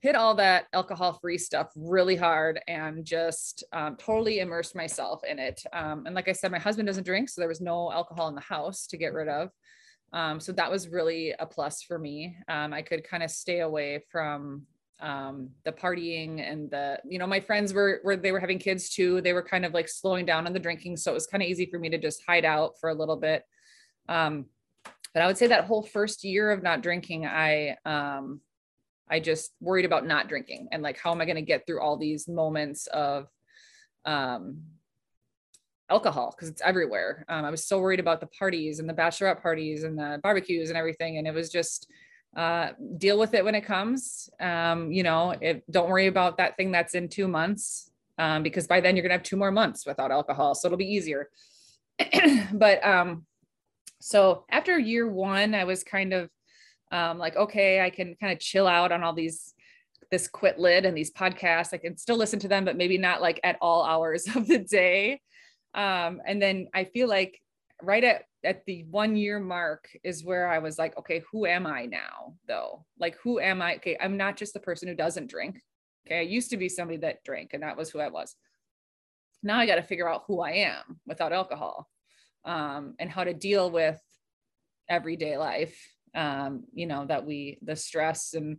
hit 0.00 0.16
all 0.16 0.34
that 0.34 0.66
alcohol 0.72 1.12
free 1.12 1.36
stuff 1.36 1.68
really 1.76 2.16
hard 2.16 2.58
and 2.66 3.04
just 3.04 3.64
um, 3.72 3.96
totally 3.96 4.40
immersed 4.40 4.74
myself 4.74 5.20
in 5.28 5.38
it. 5.38 5.62
Um, 5.72 6.06
and 6.06 6.14
like 6.14 6.28
I 6.28 6.32
said, 6.32 6.50
my 6.50 6.58
husband 6.58 6.86
doesn't 6.86 7.04
drink, 7.04 7.28
so 7.28 7.40
there 7.40 7.48
was 7.48 7.60
no 7.60 7.92
alcohol 7.92 8.28
in 8.28 8.34
the 8.34 8.40
house 8.40 8.86
to 8.88 8.96
get 8.96 9.12
rid 9.12 9.28
of. 9.28 9.50
Um, 10.12 10.40
so 10.40 10.52
that 10.52 10.70
was 10.70 10.88
really 10.88 11.34
a 11.38 11.46
plus 11.46 11.82
for 11.82 11.98
me. 11.98 12.36
Um, 12.48 12.72
I 12.72 12.82
could 12.82 13.04
kind 13.04 13.22
of 13.22 13.30
stay 13.30 13.60
away 13.60 14.02
from 14.10 14.62
um, 15.00 15.50
the 15.64 15.72
partying 15.72 16.40
and 16.40 16.70
the, 16.70 16.98
you 17.08 17.18
know, 17.18 17.26
my 17.26 17.40
friends 17.40 17.72
were, 17.72 18.00
were, 18.02 18.16
they 18.16 18.32
were 18.32 18.40
having 18.40 18.58
kids 18.58 18.90
too. 18.90 19.20
They 19.20 19.32
were 19.32 19.42
kind 19.42 19.64
of 19.64 19.72
like 19.72 19.88
slowing 19.88 20.26
down 20.26 20.46
on 20.46 20.52
the 20.52 20.58
drinking. 20.58 20.96
So 20.96 21.10
it 21.10 21.14
was 21.14 21.26
kind 21.26 21.42
of 21.42 21.48
easy 21.48 21.66
for 21.66 21.78
me 21.78 21.90
to 21.90 21.98
just 21.98 22.22
hide 22.26 22.44
out 22.44 22.72
for 22.80 22.90
a 22.90 22.94
little 22.94 23.16
bit. 23.16 23.44
Um, 24.08 24.46
but 25.12 25.22
I 25.22 25.26
would 25.26 25.38
say 25.38 25.48
that 25.48 25.64
whole 25.64 25.82
first 25.82 26.24
year 26.24 26.50
of 26.50 26.62
not 26.62 26.82
drinking, 26.82 27.26
I 27.26 27.76
I 29.10 29.20
just 29.20 29.52
worried 29.60 29.84
about 29.84 30.06
not 30.06 30.28
drinking 30.28 30.68
and 30.72 30.82
like 30.82 30.98
how 30.98 31.10
am 31.12 31.20
I 31.20 31.24
going 31.24 31.36
to 31.36 31.42
get 31.42 31.66
through 31.66 31.80
all 31.80 31.96
these 31.96 32.28
moments 32.28 32.86
of 32.88 33.26
um, 34.04 34.62
alcohol 35.90 36.32
because 36.34 36.48
it's 36.48 36.62
everywhere. 36.62 37.24
Um, 37.28 37.44
I 37.44 37.50
was 37.50 37.66
so 37.66 37.80
worried 37.80 38.00
about 38.00 38.20
the 38.20 38.28
parties 38.28 38.78
and 38.78 38.88
the 38.88 38.94
bachelorette 38.94 39.42
parties 39.42 39.84
and 39.84 39.98
the 39.98 40.20
barbecues 40.22 40.70
and 40.70 40.78
everything, 40.78 41.18
and 41.18 41.26
it 41.26 41.34
was 41.34 41.50
just 41.50 41.90
uh, 42.36 42.68
deal 42.96 43.18
with 43.18 43.34
it 43.34 43.44
when 43.44 43.54
it 43.54 43.62
comes. 43.62 44.30
Um, 44.38 44.92
you 44.92 45.02
know, 45.02 45.34
it, 45.40 45.64
don't 45.70 45.90
worry 45.90 46.06
about 46.06 46.38
that 46.38 46.56
thing 46.56 46.70
that's 46.70 46.94
in 46.94 47.08
two 47.08 47.26
months 47.26 47.90
um, 48.18 48.42
because 48.42 48.66
by 48.66 48.80
then 48.80 48.96
you're 48.96 49.02
gonna 49.02 49.14
have 49.14 49.22
two 49.22 49.36
more 49.36 49.50
months 49.50 49.84
without 49.84 50.12
alcohol, 50.12 50.54
so 50.54 50.66
it'll 50.66 50.78
be 50.78 50.94
easier. 50.94 51.28
but 52.52 52.84
um, 52.86 53.26
so 54.00 54.44
after 54.50 54.78
year 54.78 55.08
one, 55.08 55.54
I 55.54 55.64
was 55.64 55.82
kind 55.84 56.12
of 56.12 56.30
um, 56.90 57.18
like, 57.18 57.36
okay, 57.36 57.80
I 57.80 57.90
can 57.90 58.16
kind 58.20 58.32
of 58.32 58.40
chill 58.40 58.66
out 58.66 58.92
on 58.92 59.02
all 59.02 59.12
these 59.12 59.54
this 60.10 60.26
quit 60.26 60.58
lit 60.58 60.84
and 60.84 60.96
these 60.96 61.12
podcasts. 61.12 61.72
I 61.72 61.78
can 61.78 61.96
still 61.96 62.16
listen 62.16 62.40
to 62.40 62.48
them, 62.48 62.64
but 62.64 62.76
maybe 62.76 62.98
not 62.98 63.22
like 63.22 63.38
at 63.44 63.56
all 63.60 63.84
hours 63.84 64.26
of 64.34 64.46
the 64.46 64.58
day. 64.58 65.20
Um, 65.74 66.20
and 66.26 66.42
then 66.42 66.68
I 66.74 66.84
feel 66.84 67.08
like 67.08 67.40
right 67.82 68.02
at 68.02 68.24
at 68.42 68.64
the 68.64 68.84
one 68.90 69.16
year 69.16 69.38
mark 69.38 69.88
is 70.02 70.24
where 70.24 70.48
I 70.48 70.58
was 70.58 70.78
like, 70.78 70.96
okay, 70.98 71.22
who 71.30 71.46
am 71.46 71.66
I 71.66 71.84
now 71.86 72.34
though? 72.48 72.84
Like, 72.98 73.16
who 73.22 73.38
am 73.38 73.62
I? 73.62 73.76
Okay, 73.76 73.96
I'm 74.00 74.16
not 74.16 74.36
just 74.36 74.54
the 74.54 74.60
person 74.60 74.88
who 74.88 74.94
doesn't 74.94 75.30
drink. 75.30 75.60
Okay, 76.06 76.18
I 76.18 76.22
used 76.22 76.50
to 76.50 76.56
be 76.56 76.68
somebody 76.68 76.98
that 76.98 77.22
drank, 77.22 77.50
and 77.52 77.62
that 77.62 77.76
was 77.76 77.90
who 77.90 78.00
I 78.00 78.08
was. 78.08 78.34
Now 79.42 79.58
I 79.58 79.66
got 79.66 79.76
to 79.76 79.82
figure 79.82 80.08
out 80.08 80.24
who 80.26 80.40
I 80.40 80.52
am 80.52 81.00
without 81.06 81.32
alcohol 81.32 81.88
um, 82.44 82.94
and 82.98 83.10
how 83.10 83.24
to 83.24 83.34
deal 83.34 83.70
with 83.70 84.00
everyday 84.88 85.36
life 85.36 85.78
um, 86.14 86.64
you 86.72 86.86
know 86.86 87.06
that 87.06 87.24
we 87.26 87.58
the 87.62 87.76
stress 87.76 88.34
and 88.34 88.58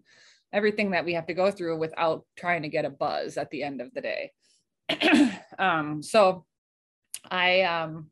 everything 0.54 0.92
that 0.92 1.06
we 1.06 1.14
have 1.14 1.28
to 1.28 1.34
go 1.34 1.52
through 1.52 1.78
without 1.78 2.26
trying 2.36 2.62
to 2.64 2.70
get 2.70 2.86
a 2.86 2.90
buzz 2.90 3.38
at 3.38 3.50
the 3.52 3.64
end 3.64 3.82
of 3.82 3.94
the 3.94 4.02
day 4.02 4.32
um, 5.60 6.02
so 6.04 6.46
i 7.30 7.62
um, 7.62 8.10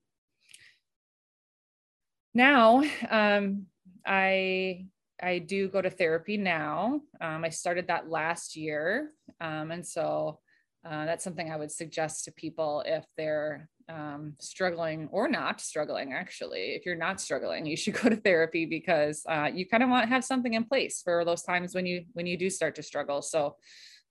now 2.33 2.83
um, 3.09 3.65
i 4.05 4.85
I 5.21 5.39
do 5.39 5.67
go 5.67 5.81
to 5.81 5.89
therapy 5.89 6.37
now. 6.37 7.01
Um, 7.19 7.43
I 7.43 7.49
started 7.49 7.87
that 7.87 8.09
last 8.09 8.55
year. 8.55 9.11
Um, 9.41 9.71
and 9.71 9.85
so 9.85 10.39
uh, 10.85 11.05
that's 11.05 11.23
something 11.23 11.51
I 11.51 11.57
would 11.57 11.71
suggest 11.71 12.25
to 12.25 12.31
people 12.31 12.83
if 12.85 13.05
they're 13.17 13.69
um, 13.89 14.35
struggling 14.39 15.09
or 15.11 15.27
not 15.27 15.59
struggling. 15.59 16.13
Actually, 16.13 16.75
if 16.75 16.85
you're 16.85 16.95
not 16.95 17.19
struggling, 17.19 17.65
you 17.65 17.75
should 17.75 17.93
go 18.01 18.09
to 18.09 18.15
therapy 18.15 18.65
because 18.65 19.23
uh, 19.27 19.49
you 19.53 19.67
kind 19.67 19.83
of 19.83 19.89
want 19.89 20.03
to 20.03 20.09
have 20.09 20.23
something 20.23 20.53
in 20.53 20.63
place 20.63 21.01
for 21.03 21.25
those 21.25 21.43
times 21.43 21.75
when 21.75 21.85
you 21.85 22.05
when 22.13 22.25
you 22.25 22.37
do 22.37 22.49
start 22.49 22.75
to 22.75 22.83
struggle. 22.83 23.21
So 23.21 23.57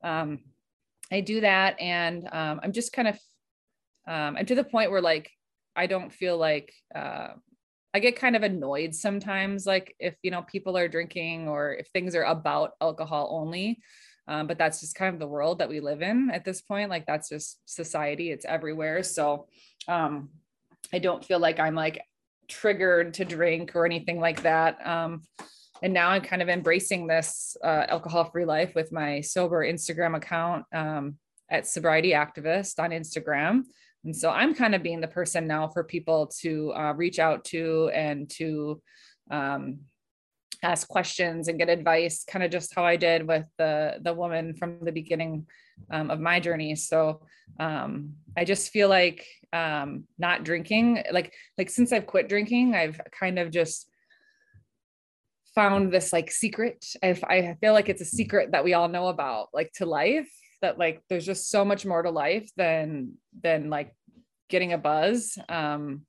um, 0.04 0.40
I 1.10 1.22
do 1.22 1.40
that, 1.40 1.80
and 1.80 2.28
um, 2.30 2.60
I'm 2.62 2.72
just 2.72 2.92
kind 2.92 3.08
of 3.08 3.14
um, 4.06 4.36
I'm 4.36 4.46
to 4.46 4.54
the 4.54 4.64
point 4.64 4.90
where 4.90 5.02
like 5.02 5.30
I 5.74 5.86
don't 5.86 6.12
feel 6.12 6.36
like 6.36 6.72
uh, 6.94 7.28
I 7.94 8.00
get 8.00 8.16
kind 8.16 8.36
of 8.36 8.42
annoyed 8.42 8.94
sometimes, 8.94 9.64
like 9.64 9.94
if 9.98 10.16
you 10.22 10.30
know 10.30 10.42
people 10.42 10.76
are 10.76 10.88
drinking 10.88 11.48
or 11.48 11.74
if 11.74 11.88
things 11.88 12.14
are 12.14 12.24
about 12.24 12.72
alcohol 12.82 13.28
only. 13.32 13.80
Um, 14.28 14.46
but 14.46 14.58
that's 14.58 14.80
just 14.80 14.94
kind 14.94 15.12
of 15.12 15.18
the 15.18 15.26
world 15.26 15.58
that 15.58 15.68
we 15.68 15.80
live 15.80 16.02
in 16.02 16.30
at 16.32 16.44
this 16.44 16.60
point. 16.60 16.90
Like 16.90 17.06
that's 17.06 17.28
just 17.28 17.58
society; 17.64 18.30
it's 18.30 18.44
everywhere. 18.44 19.02
So 19.02 19.46
um, 19.88 20.28
I 20.92 20.98
don't 20.98 21.24
feel 21.24 21.38
like 21.38 21.58
I'm 21.58 21.74
like 21.74 22.02
triggered 22.48 23.14
to 23.14 23.24
drink 23.24 23.74
or 23.74 23.86
anything 23.86 24.20
like 24.20 24.42
that. 24.42 24.86
Um, 24.86 25.22
and 25.82 25.92
now 25.92 26.10
I'm 26.10 26.22
kind 26.22 26.42
of 26.42 26.48
embracing 26.48 27.06
this 27.06 27.56
uh, 27.62 27.86
alcohol-free 27.88 28.44
life 28.44 28.74
with 28.74 28.90
my 28.90 29.20
sober 29.20 29.64
Instagram 29.64 30.16
account 30.16 30.64
um, 30.74 31.18
at 31.50 31.66
Sobriety 31.66 32.12
Activist 32.12 32.82
on 32.82 32.90
Instagram. 32.90 33.62
And 34.04 34.16
so 34.16 34.30
I'm 34.30 34.54
kind 34.54 34.74
of 34.74 34.82
being 34.82 35.00
the 35.00 35.08
person 35.08 35.46
now 35.46 35.68
for 35.68 35.84
people 35.84 36.30
to 36.40 36.72
uh, 36.74 36.92
reach 36.94 37.18
out 37.18 37.44
to 37.46 37.90
and 37.94 38.28
to 38.30 38.80
um, 39.30 39.80
ask 40.62 40.88
questions 40.88 41.48
and 41.48 41.58
get 41.58 41.68
advice, 41.68 42.24
kind 42.24 42.44
of 42.44 42.50
just 42.50 42.74
how 42.74 42.84
I 42.84 42.96
did 42.96 43.26
with 43.26 43.46
the 43.58 43.98
the 44.02 44.12
woman 44.12 44.54
from 44.54 44.78
the 44.82 44.92
beginning 44.92 45.46
um, 45.90 46.10
of 46.10 46.20
my 46.20 46.40
journey. 46.40 46.74
So 46.74 47.22
um, 47.60 48.14
I 48.36 48.44
just 48.44 48.70
feel 48.70 48.88
like 48.88 49.26
um, 49.52 50.04
not 50.18 50.44
drinking, 50.44 51.04
like 51.12 51.34
like 51.56 51.70
since 51.70 51.92
I've 51.92 52.06
quit 52.06 52.28
drinking, 52.28 52.74
I've 52.74 53.00
kind 53.18 53.38
of 53.38 53.50
just 53.50 53.88
found 55.54 55.92
this 55.92 56.12
like 56.12 56.30
secret. 56.30 56.84
If 57.02 57.24
I 57.24 57.56
feel 57.60 57.72
like 57.72 57.88
it's 57.88 58.02
a 58.02 58.04
secret 58.04 58.52
that 58.52 58.64
we 58.64 58.74
all 58.74 58.88
know 58.88 59.08
about, 59.08 59.48
like 59.52 59.72
to 59.74 59.86
life, 59.86 60.30
that 60.62 60.78
like 60.78 61.02
there's 61.08 61.26
just 61.26 61.50
so 61.50 61.64
much 61.64 61.86
more 61.86 62.02
to 62.02 62.10
life 62.10 62.50
than 62.56 63.14
than 63.42 63.70
like 63.70 63.94
getting 64.48 64.72
a 64.72 64.78
buzz 64.78 65.36
um 65.48 66.02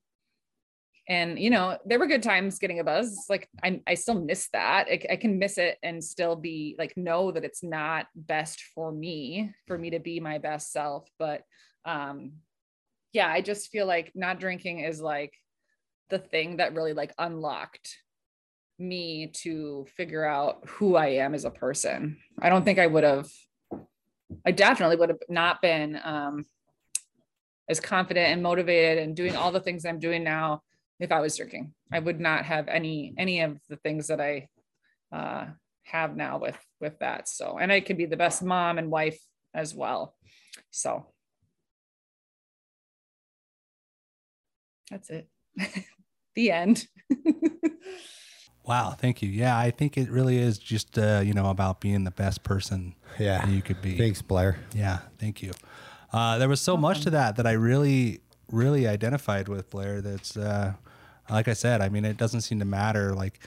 and 1.10 1.39
you 1.39 1.49
know 1.49 1.78
there 1.86 1.99
were 1.99 2.07
good 2.07 2.24
times 2.24 2.60
getting 2.60 2.80
a 2.80 2.84
buzz. 2.84 3.26
Like 3.30 3.49
i, 3.64 3.82
I 3.86 3.95
still 3.95 4.22
miss 4.22 4.47
that. 4.53 4.88
I, 4.89 5.01
I, 5.12 5.16
can 5.16 5.39
miss 5.39 5.57
it 5.57 5.78
and 5.84 6.03
still 6.03 6.36
be 6.36 6.76
like 6.78 6.95
know 6.95 7.32
that 7.32 7.43
it's 7.43 7.64
not 7.64 8.05
best 8.16 8.62
for 8.76 8.91
me 8.91 9.51
for 9.68 9.78
me 9.78 9.89
to 9.89 9.99
be 9.99 10.20
my 10.20 10.38
best 10.38 10.72
self. 10.72 11.10
But 11.18 11.41
um 11.86 12.34
yeah 13.14 13.28
i 13.28 13.41
just 13.41 13.72
feel 13.72 13.88
like 13.88 14.12
not 14.14 14.39
drinking 14.39 14.82
is 14.82 15.01
like 15.01 15.34
the 16.10 16.20
thing 16.20 16.57
that 16.57 16.76
really 16.76 16.93
like 16.93 17.14
unlocked 17.18 17.97
me 18.78 19.28
to 19.28 19.86
figure 19.95 20.26
out 20.26 20.62
who 20.68 20.95
i 20.95 21.07
am 21.07 21.34
as 21.34 21.45
a 21.45 21.49
person. 21.49 22.18
I 22.41 22.49
don't 22.49 22.64
think 22.64 22.80
i 22.80 22.88
would 22.88 23.03
have 23.03 23.30
I 24.45 24.51
definitely 24.51 24.97
would 24.97 25.10
have 25.10 25.20
not 25.28 25.62
been 25.62 25.99
um, 26.03 26.45
as 27.68 27.80
confident 27.80 28.28
and 28.28 28.43
motivated 28.43 29.03
and 29.03 29.16
doing 29.16 29.36
all 29.36 29.51
the 29.51 29.60
things 29.60 29.86
I'm 29.86 29.99
doing 29.99 30.24
now 30.24 30.62
if 31.00 31.12
I 31.12 31.20
was 31.20 31.38
drinking. 31.38 31.74
I 31.91 32.00
would 32.00 32.20
not 32.20 32.45
have 32.45 32.68
any 32.68 33.14
any 33.18 33.41
of 33.41 33.60
the 33.70 33.78
things 33.78 34.08
that 34.08 34.22
I 34.22 34.50
uh, 35.12 35.47
have 35.84 36.16
now 36.16 36.38
with 36.39 36.58
with 36.80 37.00
that. 37.00 37.28
So, 37.28 37.58
and 37.60 37.72
I 37.72 37.80
could 37.82 37.97
be 37.97 38.06
the 38.06 38.18
best 38.18 38.43
mom 38.43 38.78
and 38.78 38.91
wife 38.91 39.20
as 39.54 39.74
well. 39.74 40.16
So, 40.72 41.08
that's 44.91 45.10
it. 45.10 45.28
the 46.36 46.52
end. 46.52 46.88
Wow, 48.70 48.91
thank 48.91 49.24
you. 49.24 49.30
Yeah, 49.30 49.58
I 49.58 49.72
think 49.72 49.97
it 49.97 50.12
really 50.12 50.38
is 50.38 50.60
just 50.60 51.00
uh, 51.00 51.24
you 51.26 51.34
know 51.34 51.50
about 51.50 51.82
being 51.82 52.04
the 52.04 52.12
best 52.12 52.43
person 52.43 52.93
yeah 53.18 53.47
you 53.47 53.64
could 53.64 53.82
be. 53.82 53.97
Thanks, 53.97 54.22
Blair. 54.22 54.60
Yeah, 54.76 55.00
thank 55.18 55.41
you. 55.41 55.54
Uh, 56.14 56.38
there 56.38 56.47
was 56.47 56.62
so 56.62 56.78
much 56.78 57.02
to 57.02 57.10
that 57.10 57.38
that 57.38 57.47
I 57.47 57.54
really 57.54 58.22
really 58.52 58.88
identified 58.88 59.47
with 59.47 59.72
Blair. 59.72 60.02
That's 60.02 60.38
uh, 60.38 60.74
like 61.30 61.47
I 61.47 61.53
said. 61.53 61.82
I 61.82 61.89
mean, 61.89 62.05
it 62.05 62.17
doesn't 62.17 62.41
seem 62.41 62.59
to 62.59 62.65
matter 62.65 63.13
like 63.13 63.39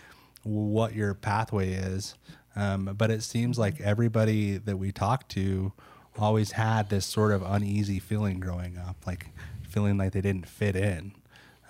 what 0.43 0.95
your 0.95 1.15
pathway 1.15 1.73
is, 1.73 2.15
um, 2.57 2.95
but 2.97 3.11
it 3.11 3.23
seems 3.23 3.59
like 3.59 3.81
everybody 3.81 4.59
that 4.59 4.77
we 4.77 4.93
talked 4.93 5.31
to 5.33 5.73
always 6.19 6.53
had 6.53 6.91
this 6.91 7.07
sort 7.07 7.33
of 7.33 7.43
uneasy 7.43 7.99
feeling 7.99 8.41
growing 8.41 8.79
up, 8.79 8.97
like 9.07 9.29
feeling 9.69 9.97
like 9.97 10.13
they 10.13 10.21
didn't 10.21 10.47
fit 10.47 10.77
in, 10.77 11.13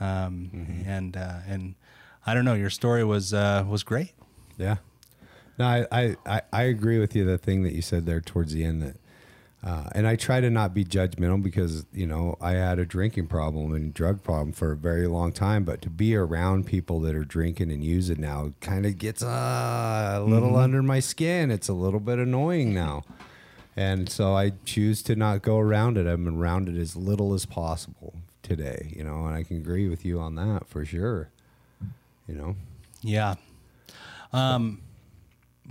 um, 0.00 0.50
mm-hmm. 0.54 0.88
and 0.88 1.16
uh, 1.16 1.38
and 1.46 1.74
I 2.26 2.34
don't 2.34 2.44
know. 2.44 2.54
Your 2.54 2.70
story 2.70 3.04
was 3.04 3.32
uh, 3.32 3.64
was 3.68 3.82
great. 3.82 4.12
Yeah. 4.58 4.76
No, 5.58 5.66
I, 5.66 6.16
I, 6.24 6.42
I 6.52 6.62
agree 6.62 6.98
with 6.98 7.14
you. 7.14 7.24
The 7.24 7.36
thing 7.36 7.62
that 7.62 7.74
you 7.74 7.82
said 7.82 8.06
there 8.06 8.20
towards 8.20 8.54
the 8.54 8.64
end 8.64 8.82
that, 8.82 8.96
uh, 9.64 9.88
and 9.94 10.06
I 10.06 10.16
try 10.16 10.40
to 10.40 10.50
not 10.50 10.74
be 10.74 10.84
judgmental 10.84 11.42
because 11.42 11.86
you 11.92 12.06
know 12.06 12.36
I 12.40 12.52
had 12.52 12.78
a 12.78 12.84
drinking 12.84 13.28
problem 13.28 13.74
and 13.74 13.94
drug 13.94 14.22
problem 14.22 14.52
for 14.52 14.72
a 14.72 14.76
very 14.76 15.06
long 15.06 15.32
time. 15.32 15.64
But 15.64 15.82
to 15.82 15.90
be 15.90 16.16
around 16.16 16.66
people 16.66 17.00
that 17.00 17.14
are 17.14 17.24
drinking 17.24 17.70
and 17.70 17.84
using 17.84 18.20
now 18.20 18.52
kind 18.60 18.86
of 18.86 18.98
gets 18.98 19.22
uh, 19.22 20.14
a 20.16 20.20
little 20.20 20.50
mm-hmm. 20.50 20.58
under 20.58 20.82
my 20.82 21.00
skin. 21.00 21.50
It's 21.50 21.68
a 21.68 21.74
little 21.74 22.00
bit 22.00 22.18
annoying 22.18 22.74
now, 22.74 23.02
and 23.76 24.08
so 24.08 24.34
I 24.34 24.52
choose 24.64 25.02
to 25.04 25.16
not 25.16 25.42
go 25.42 25.58
around 25.58 25.96
it. 25.98 26.06
I'm 26.06 26.28
around 26.28 26.68
it 26.68 26.76
as 26.76 26.96
little 26.96 27.34
as 27.34 27.46
possible 27.46 28.14
today. 28.42 28.92
You 28.96 29.04
know, 29.04 29.26
and 29.26 29.36
I 29.36 29.42
can 29.42 29.58
agree 29.58 29.88
with 29.88 30.04
you 30.04 30.20
on 30.20 30.34
that 30.36 30.66
for 30.68 30.84
sure 30.84 31.30
you 32.26 32.34
know? 32.34 32.56
Yeah. 33.02 33.34
Um, 34.32 34.80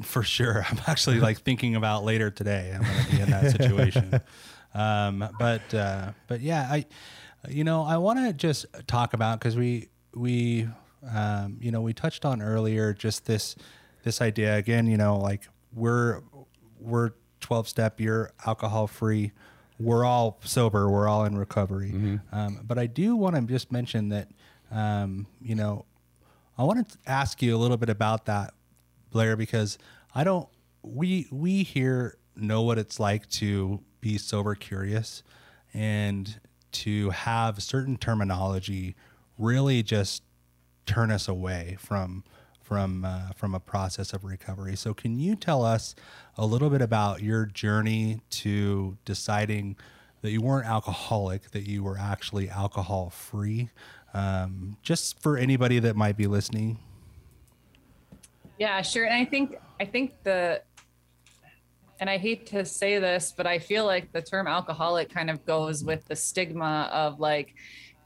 for 0.01 0.23
sure. 0.23 0.65
I'm 0.69 0.79
actually 0.87 1.19
like 1.19 1.41
thinking 1.41 1.75
about 1.75 2.03
later 2.03 2.29
today. 2.29 2.73
I'm 2.73 2.83
going 2.83 3.05
to 3.05 3.11
be 3.11 3.21
in 3.21 3.29
that 3.29 3.51
situation. 3.51 4.21
um, 4.73 5.29
but, 5.39 5.73
uh, 5.73 6.11
but 6.27 6.41
yeah, 6.41 6.67
I, 6.69 6.85
you 7.49 7.63
know, 7.63 7.83
I 7.83 7.97
want 7.97 8.19
to 8.19 8.33
just 8.33 8.65
talk 8.87 9.13
about, 9.13 9.39
cause 9.39 9.55
we, 9.55 9.89
we, 10.13 10.67
um, 11.13 11.57
you 11.59 11.71
know, 11.71 11.81
we 11.81 11.93
touched 11.93 12.25
on 12.25 12.41
earlier, 12.41 12.93
just 12.93 13.25
this, 13.25 13.55
this 14.03 14.21
idea 14.21 14.57
again, 14.57 14.87
you 14.87 14.97
know, 14.97 15.17
like 15.17 15.47
we're, 15.73 16.21
we're 16.79 17.11
12 17.41 17.67
step, 17.67 17.99
you're 17.99 18.31
alcohol 18.45 18.87
free. 18.87 19.31
We're 19.79 20.05
all 20.05 20.39
sober. 20.43 20.89
We're 20.89 21.07
all 21.07 21.25
in 21.25 21.37
recovery. 21.37 21.91
Mm-hmm. 21.91 22.17
Um, 22.31 22.59
but 22.63 22.77
I 22.77 22.85
do 22.85 23.15
want 23.15 23.35
to 23.35 23.41
just 23.41 23.71
mention 23.71 24.09
that, 24.09 24.29
um, 24.71 25.25
you 25.41 25.55
know, 25.55 25.85
I 26.57 26.63
want 26.63 26.87
to 26.87 26.97
ask 27.07 27.41
you 27.41 27.55
a 27.55 27.59
little 27.59 27.77
bit 27.77 27.89
about 27.89 28.25
that, 28.25 28.53
Blair, 29.11 29.35
because 29.35 29.77
I 30.15 30.23
don't. 30.23 30.47
We 30.83 31.27
we 31.31 31.63
here 31.63 32.17
know 32.35 32.61
what 32.61 32.77
it's 32.77 32.99
like 32.99 33.29
to 33.29 33.81
be 33.99 34.17
sober 34.17 34.55
curious, 34.55 35.23
and 35.73 36.39
to 36.71 37.09
have 37.11 37.61
certain 37.61 37.97
terminology 37.97 38.95
really 39.37 39.83
just 39.83 40.23
turn 40.85 41.11
us 41.11 41.27
away 41.27 41.77
from 41.79 42.23
from 42.61 43.05
uh, 43.05 43.31
from 43.35 43.53
a 43.53 43.59
process 43.59 44.13
of 44.13 44.23
recovery. 44.23 44.75
So, 44.75 44.93
can 44.93 45.19
you 45.19 45.35
tell 45.35 45.63
us 45.63 45.93
a 46.37 46.45
little 46.45 46.69
bit 46.69 46.81
about 46.81 47.21
your 47.21 47.45
journey 47.45 48.21
to 48.31 48.97
deciding 49.05 49.75
that 50.21 50.31
you 50.31 50.41
weren't 50.41 50.67
alcoholic, 50.67 51.51
that 51.51 51.67
you 51.67 51.83
were 51.83 51.97
actually 51.97 52.49
alcohol 52.49 53.09
free? 53.09 53.69
um, 54.13 54.77
just 54.81 55.19
for 55.19 55.37
anybody 55.37 55.79
that 55.79 55.95
might 55.95 56.17
be 56.17 56.27
listening. 56.27 56.79
Yeah, 58.61 58.83
sure. 58.83 59.05
And 59.05 59.15
I 59.15 59.25
think 59.25 59.57
I 59.79 59.85
think 59.85 60.21
the 60.21 60.61
and 61.99 62.07
I 62.07 62.19
hate 62.19 62.45
to 62.47 62.63
say 62.63 62.99
this, 62.99 63.33
but 63.35 63.47
I 63.47 63.57
feel 63.57 63.87
like 63.87 64.11
the 64.11 64.21
term 64.21 64.45
alcoholic 64.45 65.09
kind 65.09 65.31
of 65.31 65.43
goes 65.47 65.83
with 65.83 66.05
the 66.05 66.15
stigma 66.15 66.87
of 66.93 67.19
like, 67.19 67.55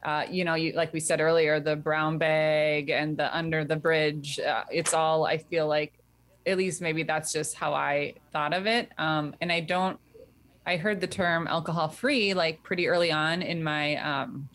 uh, 0.06 0.24
you 0.32 0.46
know, 0.46 0.54
you 0.54 0.72
like 0.72 0.94
we 0.94 1.02
said 1.02 1.20
earlier, 1.20 1.60
the 1.60 1.76
brown 1.76 2.18
bag 2.18 2.90
and 2.90 3.18
the 3.18 3.36
under 3.36 3.66
the 3.66 3.76
bridge. 3.76 4.40
Uh, 4.40 4.64
it's 4.72 4.94
all 4.94 5.26
I 5.26 5.40
feel 5.40 5.68
like, 5.68 5.92
at 6.46 6.56
least 6.56 6.82
maybe 6.82 7.04
that's 7.04 7.34
just 7.34 7.56
how 7.56 7.74
I 7.74 8.14
thought 8.32 8.54
of 8.54 8.66
it. 8.66 8.94
Um, 8.98 9.36
and 9.42 9.52
I 9.52 9.60
don't. 9.60 10.00
I 10.66 10.78
heard 10.78 11.02
the 11.02 11.08
term 11.08 11.48
alcohol 11.48 11.90
free 11.90 12.34
like 12.34 12.64
pretty 12.64 12.88
early 12.88 13.12
on 13.12 13.42
in 13.42 13.62
my 13.62 13.98
um, 13.98 14.48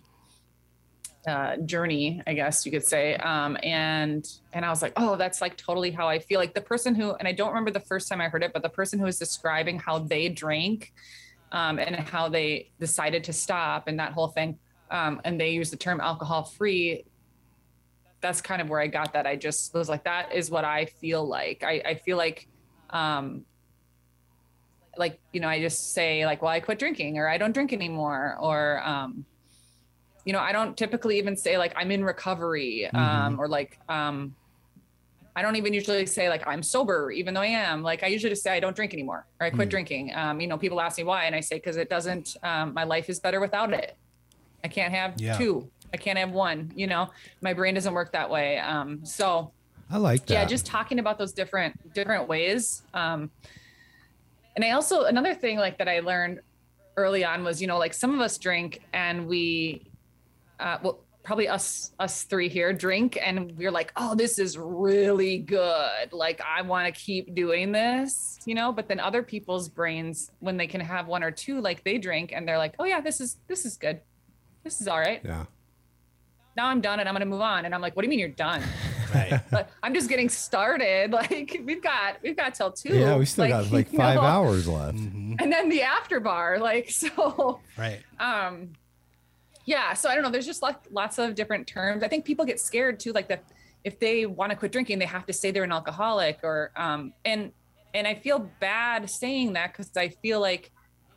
uh, 1.26 1.56
journey, 1.58 2.22
I 2.26 2.32
guess 2.32 2.64
you 2.64 2.72
could 2.72 2.84
say. 2.84 3.14
Um, 3.16 3.58
and 3.62 4.26
and 4.52 4.64
I 4.64 4.70
was 4.70 4.80
like, 4.80 4.94
oh, 4.96 5.16
that's 5.16 5.40
like 5.40 5.56
totally 5.56 5.90
how 5.90 6.08
I 6.08 6.18
feel. 6.18 6.40
Like 6.40 6.54
the 6.54 6.60
person 6.60 6.94
who, 6.94 7.12
and 7.12 7.28
I 7.28 7.32
don't 7.32 7.48
remember 7.48 7.70
the 7.70 7.80
first 7.80 8.08
time 8.08 8.20
I 8.20 8.28
heard 8.28 8.42
it, 8.42 8.52
but 8.52 8.62
the 8.62 8.70
person 8.70 8.98
who 8.98 9.04
was 9.04 9.18
describing 9.18 9.78
how 9.78 9.98
they 9.98 10.28
drank 10.28 10.92
um, 11.52 11.78
and 11.78 11.96
how 11.96 12.28
they 12.28 12.70
decided 12.80 13.24
to 13.24 13.32
stop 13.32 13.86
and 13.86 13.98
that 14.00 14.12
whole 14.12 14.28
thing. 14.28 14.58
Um, 14.90 15.20
and 15.24 15.38
they 15.40 15.50
use 15.50 15.70
the 15.70 15.76
term 15.76 16.00
alcohol 16.00 16.44
free. 16.44 17.04
that's 18.20 18.40
kind 18.40 18.60
of 18.60 18.68
where 18.68 18.80
I 18.80 18.86
got 18.86 19.12
that. 19.14 19.26
I 19.26 19.36
just 19.36 19.74
was 19.74 19.88
like, 19.88 20.04
that 20.04 20.32
is 20.32 20.50
what 20.50 20.64
I 20.64 20.86
feel 20.86 21.26
like. 21.26 21.62
I, 21.64 21.82
I 21.84 21.94
feel 21.94 22.16
like, 22.16 22.48
um, 22.90 23.44
like, 24.96 25.20
you 25.32 25.40
know, 25.40 25.48
I 25.48 25.60
just 25.60 25.92
say 25.94 26.26
like, 26.26 26.42
well, 26.42 26.50
I 26.50 26.60
quit 26.60 26.78
drinking 26.78 27.18
or 27.18 27.28
I 27.28 27.38
don't 27.38 27.52
drink 27.52 27.72
anymore. 27.72 28.36
Or, 28.40 28.82
um, 28.84 29.24
you 30.30 30.32
know, 30.32 30.38
I 30.38 30.52
don't 30.52 30.76
typically 30.76 31.18
even 31.18 31.34
say 31.34 31.58
like 31.58 31.72
I'm 31.74 31.90
in 31.90 32.04
recovery, 32.04 32.88
um, 32.94 33.02
mm-hmm. 33.02 33.40
or 33.40 33.48
like, 33.48 33.80
um, 33.88 34.36
I 35.34 35.42
don't 35.42 35.56
even 35.56 35.74
usually 35.74 36.06
say 36.06 36.28
like 36.28 36.46
I'm 36.46 36.62
sober, 36.62 37.10
even 37.10 37.34
though 37.34 37.40
I 37.40 37.46
am. 37.46 37.82
Like 37.82 38.04
I 38.04 38.06
usually 38.06 38.30
just 38.30 38.44
say 38.44 38.52
I 38.52 38.60
don't 38.60 38.76
drink 38.76 38.94
anymore 38.94 39.26
or 39.40 39.46
I 39.48 39.50
quit 39.50 39.66
mm. 39.66 39.72
drinking. 39.72 40.14
Um, 40.14 40.40
you 40.40 40.46
know, 40.46 40.56
people 40.56 40.80
ask 40.80 40.98
me 40.98 41.02
why, 41.02 41.24
and 41.24 41.34
I 41.34 41.40
say 41.40 41.56
because 41.56 41.76
it 41.76 41.90
doesn't. 41.90 42.36
Um, 42.44 42.74
my 42.74 42.84
life 42.84 43.10
is 43.10 43.18
better 43.18 43.40
without 43.40 43.72
it. 43.72 43.96
I 44.62 44.68
can't 44.68 44.94
have 44.94 45.20
yeah. 45.20 45.36
two. 45.36 45.68
I 45.92 45.96
can't 45.96 46.16
have 46.16 46.30
one. 46.30 46.70
You 46.76 46.86
know, 46.86 47.10
my 47.40 47.52
brain 47.52 47.74
doesn't 47.74 47.92
work 47.92 48.12
that 48.12 48.30
way. 48.30 48.58
Um, 48.58 49.04
so 49.04 49.50
I 49.90 49.96
like 49.96 50.26
that. 50.26 50.32
Yeah, 50.32 50.44
just 50.44 50.64
talking 50.64 51.00
about 51.00 51.18
those 51.18 51.32
different 51.32 51.92
different 51.92 52.28
ways. 52.28 52.82
Um, 52.94 53.32
and 54.54 54.64
I 54.64 54.70
also 54.70 55.06
another 55.06 55.34
thing 55.34 55.58
like 55.58 55.78
that 55.78 55.88
I 55.88 55.98
learned 55.98 56.38
early 56.96 57.24
on 57.24 57.42
was 57.42 57.60
you 57.60 57.66
know 57.66 57.78
like 57.78 57.94
some 57.94 58.14
of 58.14 58.20
us 58.20 58.38
drink 58.38 58.82
and 58.92 59.26
we, 59.26 59.89
uh, 60.60 60.78
well 60.82 61.04
probably 61.22 61.48
us 61.48 61.92
us 62.00 62.24
three 62.24 62.48
here 62.48 62.72
drink 62.72 63.18
and 63.22 63.56
we're 63.58 63.70
like 63.70 63.92
oh 63.96 64.14
this 64.14 64.38
is 64.38 64.56
really 64.56 65.38
good. 65.38 66.12
Like 66.12 66.40
i 66.40 66.62
want 66.62 66.92
to 66.92 66.98
keep 66.98 67.34
doing 67.34 67.72
this 67.72 68.40
you 68.46 68.54
know? 68.54 68.72
But 68.72 68.88
then 68.88 69.00
other 69.00 69.22
people's 69.22 69.68
brains 69.68 70.30
when 70.40 70.56
they 70.56 70.66
can 70.66 70.80
have 70.80 71.06
one 71.06 71.22
or 71.22 71.30
two 71.30 71.60
like 71.60 71.84
they 71.84 71.98
drink 71.98 72.32
and 72.34 72.46
they're 72.48 72.58
like 72.58 72.74
oh 72.78 72.84
yeah 72.84 73.00
this 73.00 73.20
is 73.20 73.36
this 73.48 73.64
is 73.64 73.76
good. 73.76 74.00
This 74.64 74.80
is 74.80 74.88
all 74.88 74.98
right. 74.98 75.20
Yeah. 75.24 75.44
Now 76.56 76.68
i'm 76.68 76.80
done 76.80 77.00
and 77.00 77.08
i'm 77.08 77.14
gonna 77.14 77.26
move 77.26 77.42
on. 77.42 77.64
And 77.64 77.74
i'm 77.74 77.80
like 77.80 77.96
what 77.96 78.02
do 78.02 78.06
you 78.06 78.10
mean 78.10 78.18
you're 78.18 78.28
done? 78.28 78.62
Right. 79.12 79.40
But 79.50 79.70
i'm 79.82 79.92
just 79.92 80.08
getting 80.08 80.28
started. 80.28 81.10
Like 81.20 81.60
we've 81.64 81.82
got 81.82 82.18
we've 82.22 82.36
got 82.36 82.54
till 82.54 82.70
two. 82.70 82.96
Yeah 82.96 83.16
we 83.16 83.24
still 83.26 83.44
like, 83.44 83.50
got 83.64 83.72
like 83.72 83.88
five 83.88 84.16
know? 84.16 84.22
hours 84.22 84.68
left. 84.68 84.98
Mm-hmm. 84.98 85.34
and 85.40 85.52
then 85.52 85.68
the 85.68 85.82
after 85.82 86.20
bar 86.20 86.58
like 86.58 86.90
so 86.90 87.60
right. 87.76 88.00
um 88.20 88.70
yeah 89.64 89.92
so 89.92 90.08
i 90.08 90.14
don't 90.14 90.22
know 90.22 90.30
there's 90.30 90.46
just 90.46 90.62
like 90.62 90.76
lots 90.90 91.18
of 91.18 91.34
different 91.34 91.66
terms. 91.66 92.02
I 92.02 92.08
think 92.08 92.24
people 92.24 92.44
get 92.44 92.60
scared 92.60 93.00
too 93.00 93.12
like 93.12 93.28
that 93.28 93.44
if 93.84 93.98
they 93.98 94.26
want 94.26 94.50
to 94.50 94.56
quit 94.56 94.72
drinking 94.72 94.98
they 94.98 95.06
have 95.06 95.26
to 95.26 95.32
say 95.32 95.50
they're 95.50 95.64
an 95.64 95.72
alcoholic 95.72 96.40
or 96.42 96.70
um 96.76 97.12
and 97.24 97.52
and 97.94 98.06
i 98.06 98.14
feel 98.14 98.50
bad 98.60 99.08
saying 99.08 99.54
that 99.54 99.72
because 99.72 99.96
i 99.96 100.08
feel 100.08 100.40
like 100.40 100.70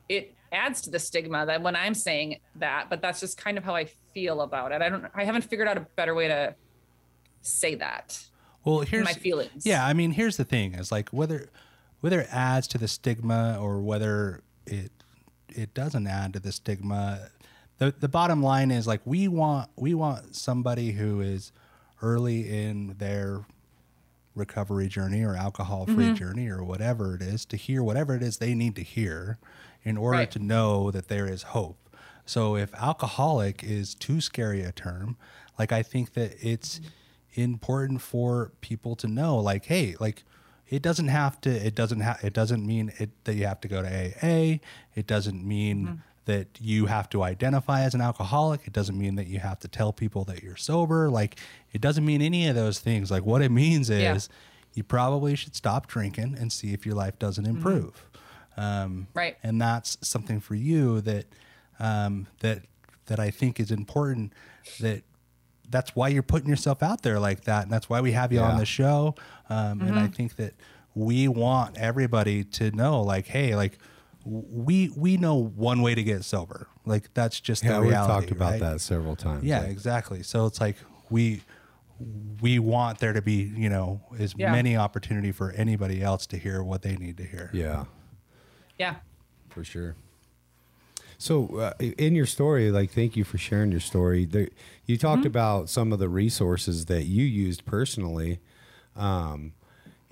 it 0.09 0.33
adds 0.51 0.81
to 0.81 0.89
the 0.89 0.99
stigma 0.99 1.45
that 1.45 1.61
when 1.61 1.75
i'm 1.75 1.93
saying 1.93 2.39
that 2.55 2.89
but 2.89 3.01
that's 3.01 3.19
just 3.19 3.37
kind 3.37 3.57
of 3.57 3.63
how 3.63 3.75
i 3.75 3.87
feel 4.13 4.41
about 4.41 4.71
it. 4.71 4.81
I 4.81 4.89
don't 4.89 5.05
i 5.15 5.23
haven't 5.23 5.43
figured 5.43 5.67
out 5.67 5.77
a 5.77 5.87
better 5.95 6.13
way 6.13 6.27
to 6.27 6.55
say 7.41 7.75
that 7.75 8.19
well 8.63 8.79
here's 8.81 9.05
my 9.05 9.13
feelings. 9.13 9.65
Yeah 9.65 9.85
i 9.85 9.93
mean 9.93 10.11
here's 10.11 10.37
the 10.37 10.45
thing 10.45 10.75
is 10.75 10.91
like 10.91 11.09
whether 11.09 11.49
whether 12.01 12.21
it 12.21 12.27
adds 12.31 12.67
to 12.67 12.77
the 12.77 12.87
stigma 12.87 13.57
or 13.59 13.81
whether 13.81 14.41
it 14.65 14.91
it 15.49 15.73
doesn't 15.73 16.07
add 16.07 16.33
to 16.33 16.39
the 16.39 16.51
stigma 16.51 17.29
the 17.83 17.95
the 17.99 18.09
bottom 18.09 18.41
line 18.41 18.71
is 18.71 18.87
like 18.87 19.01
we 19.05 19.27
want 19.27 19.69
we 19.75 19.93
want 19.93 20.35
somebody 20.35 20.91
who 20.91 21.21
is 21.21 21.51
early 22.01 22.49
in 22.49 22.95
their 22.97 23.45
recovery 24.35 24.87
journey 24.87 25.23
or 25.23 25.35
alcohol 25.35 25.85
free 25.85 26.05
mm-hmm. 26.05 26.15
journey 26.15 26.49
or 26.49 26.63
whatever 26.63 27.15
it 27.15 27.21
is 27.21 27.45
to 27.45 27.57
hear 27.57 27.83
whatever 27.83 28.15
it 28.15 28.23
is 28.23 28.37
they 28.37 28.55
need 28.55 28.75
to 28.75 28.83
hear 28.83 29.37
in 29.83 29.97
order 29.97 30.19
right. 30.19 30.31
to 30.31 30.39
know 30.39 30.89
that 30.91 31.07
there 31.07 31.27
is 31.27 31.43
hope. 31.43 31.77
So 32.25 32.55
if 32.55 32.73
alcoholic 32.75 33.63
is 33.63 33.93
too 33.93 34.21
scary 34.21 34.61
a 34.63 34.71
term, 34.71 35.17
like 35.59 35.71
I 35.71 35.83
think 35.83 36.13
that 36.13 36.35
it's 36.41 36.79
important 37.33 38.01
for 38.01 38.53
people 38.61 38.95
to 38.97 39.07
know 39.07 39.37
like 39.37 39.65
hey, 39.65 39.95
like 39.99 40.23
it 40.69 40.81
doesn't 40.81 41.09
have 41.09 41.39
to 41.41 41.49
it 41.49 41.75
doesn't 41.75 41.99
have 41.99 42.23
it 42.23 42.33
doesn't 42.33 42.65
mean 42.65 42.93
it 42.97 43.11
that 43.25 43.35
you 43.35 43.45
have 43.45 43.61
to 43.61 43.67
go 43.67 43.81
to 43.81 43.87
AA. 43.87 44.59
It 44.95 45.05
doesn't 45.05 45.45
mean 45.45 45.85
mm-hmm 45.85 45.95
that 46.25 46.47
you 46.59 46.85
have 46.85 47.09
to 47.09 47.21
identify 47.21 47.81
as 47.81 47.93
an 47.93 48.01
alcoholic. 48.01 48.65
It 48.65 48.73
doesn't 48.73 48.97
mean 48.97 49.15
that 49.15 49.27
you 49.27 49.39
have 49.39 49.59
to 49.59 49.67
tell 49.67 49.91
people 49.91 50.23
that 50.25 50.41
you're 50.41 50.55
sober. 50.55 51.09
Like, 51.09 51.37
it 51.73 51.81
doesn't 51.81 52.05
mean 52.05 52.21
any 52.21 52.47
of 52.47 52.55
those 52.55 52.79
things. 52.79 53.11
Like, 53.11 53.25
what 53.25 53.41
it 53.41 53.51
means 53.51 53.89
is 53.89 54.01
yeah. 54.01 54.35
you 54.73 54.83
probably 54.83 55.35
should 55.35 55.55
stop 55.55 55.87
drinking 55.87 56.37
and 56.39 56.51
see 56.51 56.73
if 56.73 56.85
your 56.85 56.95
life 56.95 57.19
doesn't 57.19 57.45
mm-hmm. 57.45 57.57
improve. 57.57 57.93
Mm-hmm. 57.93 58.13
Um, 58.55 59.07
right. 59.13 59.37
And 59.43 59.61
that's 59.61 59.97
something 60.01 60.39
for 60.39 60.55
you 60.55 61.01
that 61.01 61.25
um, 61.79 62.27
that 62.39 62.61
that 63.07 63.19
I 63.19 63.31
think 63.31 63.59
is 63.59 63.71
important. 63.71 64.31
That 64.79 65.03
that's 65.69 65.95
why 65.95 66.09
you're 66.09 66.23
putting 66.23 66.49
yourself 66.49 66.83
out 66.83 67.01
there 67.01 67.19
like 67.19 67.45
that, 67.45 67.63
and 67.63 67.71
that's 67.71 67.89
why 67.89 67.99
we 67.99 68.11
have 68.11 68.31
you 68.31 68.39
yeah. 68.39 68.51
on 68.51 68.57
the 68.59 68.65
show. 68.65 69.15
Um, 69.49 69.79
mm-hmm. 69.79 69.87
And 69.87 69.99
I 69.99 70.03
mm-hmm. 70.03 70.13
think 70.13 70.35
that 70.35 70.53
we 70.95 71.27
want 71.27 71.77
everybody 71.77 72.43
to 72.43 72.71
know, 72.71 73.01
like, 73.01 73.25
hey, 73.25 73.55
like 73.55 73.79
we 74.25 74.91
we 74.95 75.17
know 75.17 75.35
one 75.35 75.81
way 75.81 75.95
to 75.95 76.03
get 76.03 76.23
sober. 76.23 76.67
Like 76.85 77.13
that's 77.13 77.39
just 77.39 77.63
yeah, 77.63 77.73
the 77.73 77.81
reality. 77.81 77.97
We've 77.97 78.21
talked 78.21 78.31
about 78.31 78.51
right? 78.51 78.59
that 78.59 78.81
several 78.81 79.15
times. 79.15 79.43
Yeah, 79.43 79.61
like, 79.61 79.69
exactly. 79.69 80.23
So 80.23 80.45
it's 80.45 80.61
like 80.61 80.77
we 81.09 81.41
we 82.41 82.59
want 82.59 82.99
there 82.99 83.13
to 83.13 83.21
be 83.21 83.51
you 83.55 83.69
know 83.69 84.01
as 84.17 84.33
yeah. 84.37 84.51
many 84.51 84.77
opportunity 84.77 85.31
for 85.31 85.51
anybody 85.51 86.01
else 86.01 86.25
to 86.27 86.37
hear 86.37 86.63
what 86.63 86.81
they 86.81 86.95
need 86.95 87.17
to 87.17 87.23
hear. 87.23 87.49
Yeah. 87.53 87.85
Yeah. 88.77 88.95
For 89.49 89.63
sure. 89.63 89.95
So 91.17 91.55
uh, 91.57 91.73
in 91.79 92.15
your 92.15 92.25
story, 92.25 92.69
like, 92.71 92.91
thank 92.91 93.15
you 93.15 93.23
for 93.23 93.37
sharing 93.37 93.71
your 93.71 93.79
story. 93.79 94.25
There, 94.25 94.49
you 94.85 94.97
talked 94.97 95.19
mm-hmm. 95.19 95.27
about 95.27 95.69
some 95.69 95.93
of 95.93 95.99
the 95.99 96.09
resources 96.09 96.85
that 96.85 97.03
you 97.03 97.23
used 97.23 97.65
personally. 97.65 98.39
Um, 98.95 99.53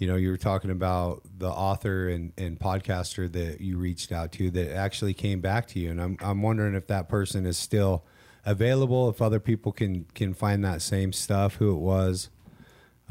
you 0.02 0.08
know, 0.08 0.16
you 0.16 0.32
were 0.32 0.38
talking 0.38 0.72
about 0.72 1.22
the 1.38 1.48
author 1.48 2.10
and, 2.10 2.34
and 2.36 2.60
podcaster 2.60 3.32
that 3.32 3.62
you 3.62 3.78
reached 3.78 4.12
out 4.12 4.32
to 4.32 4.50
that 4.50 4.76
actually 4.76 5.14
came 5.14 5.42
back 5.42 5.68
to 5.68 5.80
you. 5.80 5.92
And 5.92 6.02
I'm, 6.02 6.18
I'm 6.22 6.42
wondering 6.42 6.74
if 6.74 6.88
that 6.88 7.08
person 7.08 7.46
is 7.46 7.56
still 7.56 8.04
available, 8.44 9.10
if 9.10 9.22
other 9.22 9.40
people 9.40 9.72
can, 9.72 10.08
can 10.16 10.34
find 10.34 10.66
that 10.66 10.82
same 10.82 11.14
stuff, 11.14 11.58
who 11.58 11.76
it 11.76 11.80
was, 11.80 12.32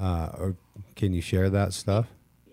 uh, 0.00 0.30
or 0.36 0.56
can 0.96 1.12
you 1.12 1.20
share 1.20 1.48
that 1.48 1.74
stuff? 1.74 2.08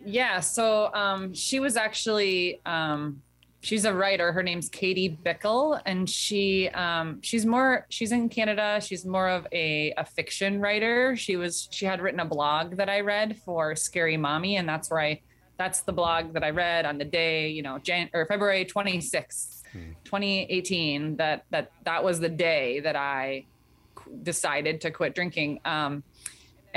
Yeah. 0.05 0.39
So 0.41 0.93
um, 0.93 1.33
she 1.33 1.59
was 1.59 1.75
actually 1.75 2.61
um, 2.63 3.23
she's 3.67 3.83
a 3.83 3.93
writer. 3.93 4.31
Her 4.31 4.41
name's 4.41 4.69
Katie 4.69 5.19
Bickle, 5.25 5.81
and 5.85 6.09
she 6.09 6.69
um, 6.69 7.21
she's 7.21 7.45
more 7.45 7.85
she's 7.89 8.13
in 8.13 8.29
Canada. 8.29 8.79
She's 8.81 9.05
more 9.05 9.27
of 9.27 9.45
a, 9.51 9.93
a 9.97 10.05
fiction 10.05 10.61
writer. 10.61 11.17
She 11.17 11.35
was 11.35 11.67
she 11.71 11.85
had 11.85 12.01
written 12.01 12.21
a 12.21 12.25
blog 12.25 12.77
that 12.77 12.89
I 12.89 13.01
read 13.01 13.37
for 13.43 13.75
Scary 13.75 14.15
Mommy, 14.15 14.55
and 14.55 14.67
that's 14.67 14.89
where 14.89 15.01
I 15.01 15.21
that's 15.57 15.81
the 15.81 15.91
blog 15.91 16.33
that 16.33 16.43
I 16.43 16.51
read 16.51 16.85
on 16.85 16.97
the 16.97 17.05
day 17.05 17.49
you 17.49 17.61
know 17.61 17.77
Jan 17.79 18.09
or 18.13 18.25
February 18.25 18.63
twenty 18.63 19.01
sixth, 19.01 19.63
hmm. 19.73 19.91
2018. 20.05 21.17
That 21.17 21.43
that 21.51 21.71
that 21.83 22.03
was 22.03 22.21
the 22.21 22.29
day 22.29 22.79
that 22.79 22.95
I 22.95 23.45
decided 24.23 24.79
to 24.81 24.91
quit 24.91 25.13
drinking. 25.13 25.59
Um, 25.65 26.03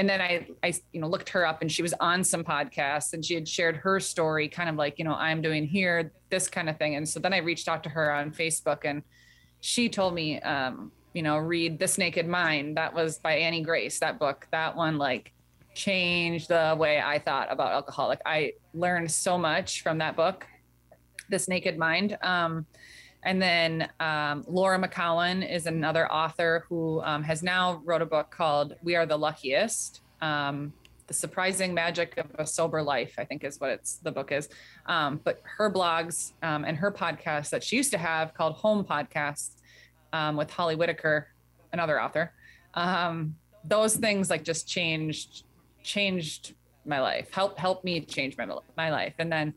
and 0.01 0.09
then 0.09 0.23
I, 0.23 0.47
I, 0.63 0.73
you 0.93 1.01
know, 1.03 1.09
looked 1.09 1.29
her 1.29 1.47
up 1.47 1.61
and 1.61 1.71
she 1.71 1.83
was 1.83 1.93
on 2.01 2.25
some 2.25 2.43
podcasts 2.43 3.13
and 3.13 3.23
she 3.23 3.35
had 3.35 3.47
shared 3.47 3.77
her 3.77 4.01
story, 4.01 4.49
kind 4.49 4.71
of 4.71 4.77
like, 4.77 4.99
you 4.99 5.05
know, 5.05 5.13
I'm 5.13 5.43
doing 5.43 5.67
here, 5.67 6.11
this 6.31 6.49
kind 6.49 6.71
of 6.71 6.79
thing. 6.79 6.95
And 6.95 7.07
so 7.07 7.21
then 7.21 7.35
I 7.35 7.37
reached 7.37 7.69
out 7.69 7.83
to 7.83 7.91
her 7.91 8.11
on 8.11 8.31
Facebook 8.31 8.87
and 8.87 9.03
she 9.61 9.91
told 9.91 10.15
me, 10.15 10.41
um, 10.41 10.91
you 11.13 11.21
know, 11.21 11.37
read 11.37 11.79
This 11.79 11.99
Naked 11.99 12.27
Mind. 12.27 12.79
That 12.79 12.95
was 12.95 13.19
by 13.19 13.33
Annie 13.35 13.61
Grace, 13.61 13.99
that 13.99 14.19
book. 14.19 14.49
That 14.53 14.75
one, 14.75 14.97
like, 14.97 15.35
changed 15.75 16.49
the 16.49 16.75
way 16.79 16.99
I 16.99 17.19
thought 17.19 17.53
about 17.53 17.73
alcoholic. 17.73 18.23
I 18.25 18.55
learned 18.73 19.11
so 19.11 19.37
much 19.37 19.83
from 19.83 19.99
that 19.99 20.17
book, 20.17 20.47
This 21.29 21.47
Naked 21.47 21.77
Mind. 21.77 22.17
Um, 22.23 22.65
and 23.23 23.41
then 23.41 23.89
um, 24.01 24.45
Laura 24.49 24.79
McKowen 24.79 25.49
is 25.49 25.67
another 25.67 26.11
author 26.11 26.65
who 26.69 27.03
um, 27.03 27.23
has 27.23 27.43
now 27.43 27.83
wrote 27.85 28.03
a 28.03 28.07
book 28.07 28.31
called 28.31 28.77
"We 28.83 28.97
Are 28.97 29.07
the 29.07 29.17
Luckiest." 29.17 30.01
Um, 30.23 30.73
the 31.07 31.15
surprising 31.15 31.75
magic 31.75 32.17
of 32.19 32.27
a 32.39 32.47
sober 32.47 32.83
life, 32.83 33.15
I 33.19 33.25
think, 33.25 33.43
is 33.43 33.59
what 33.59 33.71
it's 33.71 33.97
the 33.97 34.13
book 34.13 34.31
is. 34.31 34.49
Um, 34.87 35.21
but 35.25 35.43
her 35.57 35.71
blogs 35.71 36.33
um, 36.43 36.65
and 36.65 36.77
her 36.77 36.93
podcast 36.93 37.51
that 37.51 37.65
she 37.65 37.77
used 37.77 37.91
to 37.91 37.99
have 37.99 38.33
called 38.33 38.55
Home 38.55 38.85
Podcasts 38.85 39.57
um, 40.13 40.37
with 40.37 40.51
Holly 40.51 40.77
Whitaker, 40.77 41.29
another 41.73 42.01
author. 42.01 42.33
those 43.65 43.97
things 43.97 44.31
like 44.31 44.45
just 44.45 44.69
changed 44.69 45.45
changed 45.83 46.55
my 46.87 47.01
life. 47.01 47.31
Help 47.33 47.59
help 47.59 47.85
me 47.85 48.01
change 48.01 48.37
my 48.39 48.47
my 48.77 48.91
life. 48.91 49.15
And 49.19 49.31
then 49.31 49.55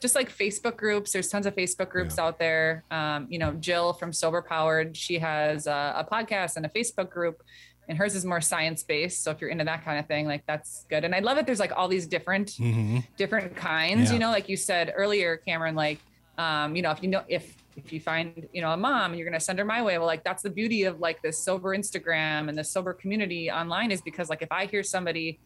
just 0.00 0.14
like 0.14 0.30
Facebook 0.30 0.76
groups. 0.76 1.12
There's 1.12 1.28
tons 1.28 1.46
of 1.46 1.54
Facebook 1.54 1.88
groups 1.88 2.16
yeah. 2.18 2.24
out 2.24 2.38
there. 2.38 2.84
Um, 2.90 3.26
you 3.30 3.38
know, 3.38 3.52
Jill 3.54 3.92
from 3.92 4.12
Sober 4.12 4.42
Powered, 4.42 4.96
she 4.96 5.18
has 5.18 5.66
a, 5.66 5.94
a, 5.98 6.04
podcast 6.10 6.56
and 6.56 6.66
a 6.66 6.68
Facebook 6.68 7.10
group, 7.10 7.42
and 7.88 7.96
hers 7.96 8.14
is 8.14 8.24
more 8.24 8.40
science 8.40 8.82
based. 8.82 9.24
So 9.24 9.30
if 9.30 9.40
you're 9.40 9.50
into 9.50 9.64
that 9.64 9.84
kind 9.84 9.98
of 9.98 10.06
thing, 10.06 10.26
like 10.26 10.44
that's 10.46 10.84
good. 10.90 11.04
And 11.04 11.14
I 11.14 11.20
love 11.20 11.38
it. 11.38 11.46
There's 11.46 11.60
like 11.60 11.72
all 11.74 11.88
these 11.88 12.06
different, 12.06 12.48
mm-hmm. 12.52 12.98
different 13.16 13.56
kinds. 13.56 14.08
Yeah. 14.08 14.14
You 14.14 14.18
know, 14.18 14.30
like 14.30 14.48
you 14.48 14.56
said 14.56 14.92
earlier, 14.94 15.38
Cameron. 15.38 15.74
Like, 15.74 15.98
um, 16.36 16.76
you 16.76 16.82
know, 16.82 16.90
if 16.90 17.02
you 17.02 17.08
know 17.08 17.24
if 17.28 17.56
if 17.76 17.92
you 17.92 18.00
find, 18.00 18.48
you 18.52 18.62
know, 18.62 18.72
a 18.72 18.76
mom, 18.76 19.14
you're 19.14 19.26
going 19.26 19.38
to 19.38 19.44
send 19.44 19.58
her 19.58 19.64
my 19.64 19.82
way. 19.82 19.98
Well, 19.98 20.06
like 20.06 20.24
that's 20.24 20.42
the 20.42 20.50
beauty 20.50 20.84
of 20.84 20.98
like 20.98 21.20
this 21.22 21.38
sober 21.38 21.76
Instagram 21.76 22.48
and 22.48 22.56
the 22.56 22.64
sober 22.64 22.94
community 22.94 23.50
online 23.50 23.90
is 23.90 24.00
because 24.00 24.30
like 24.30 24.42
if 24.42 24.50
I 24.50 24.66
hear 24.66 24.82
somebody 24.82 25.38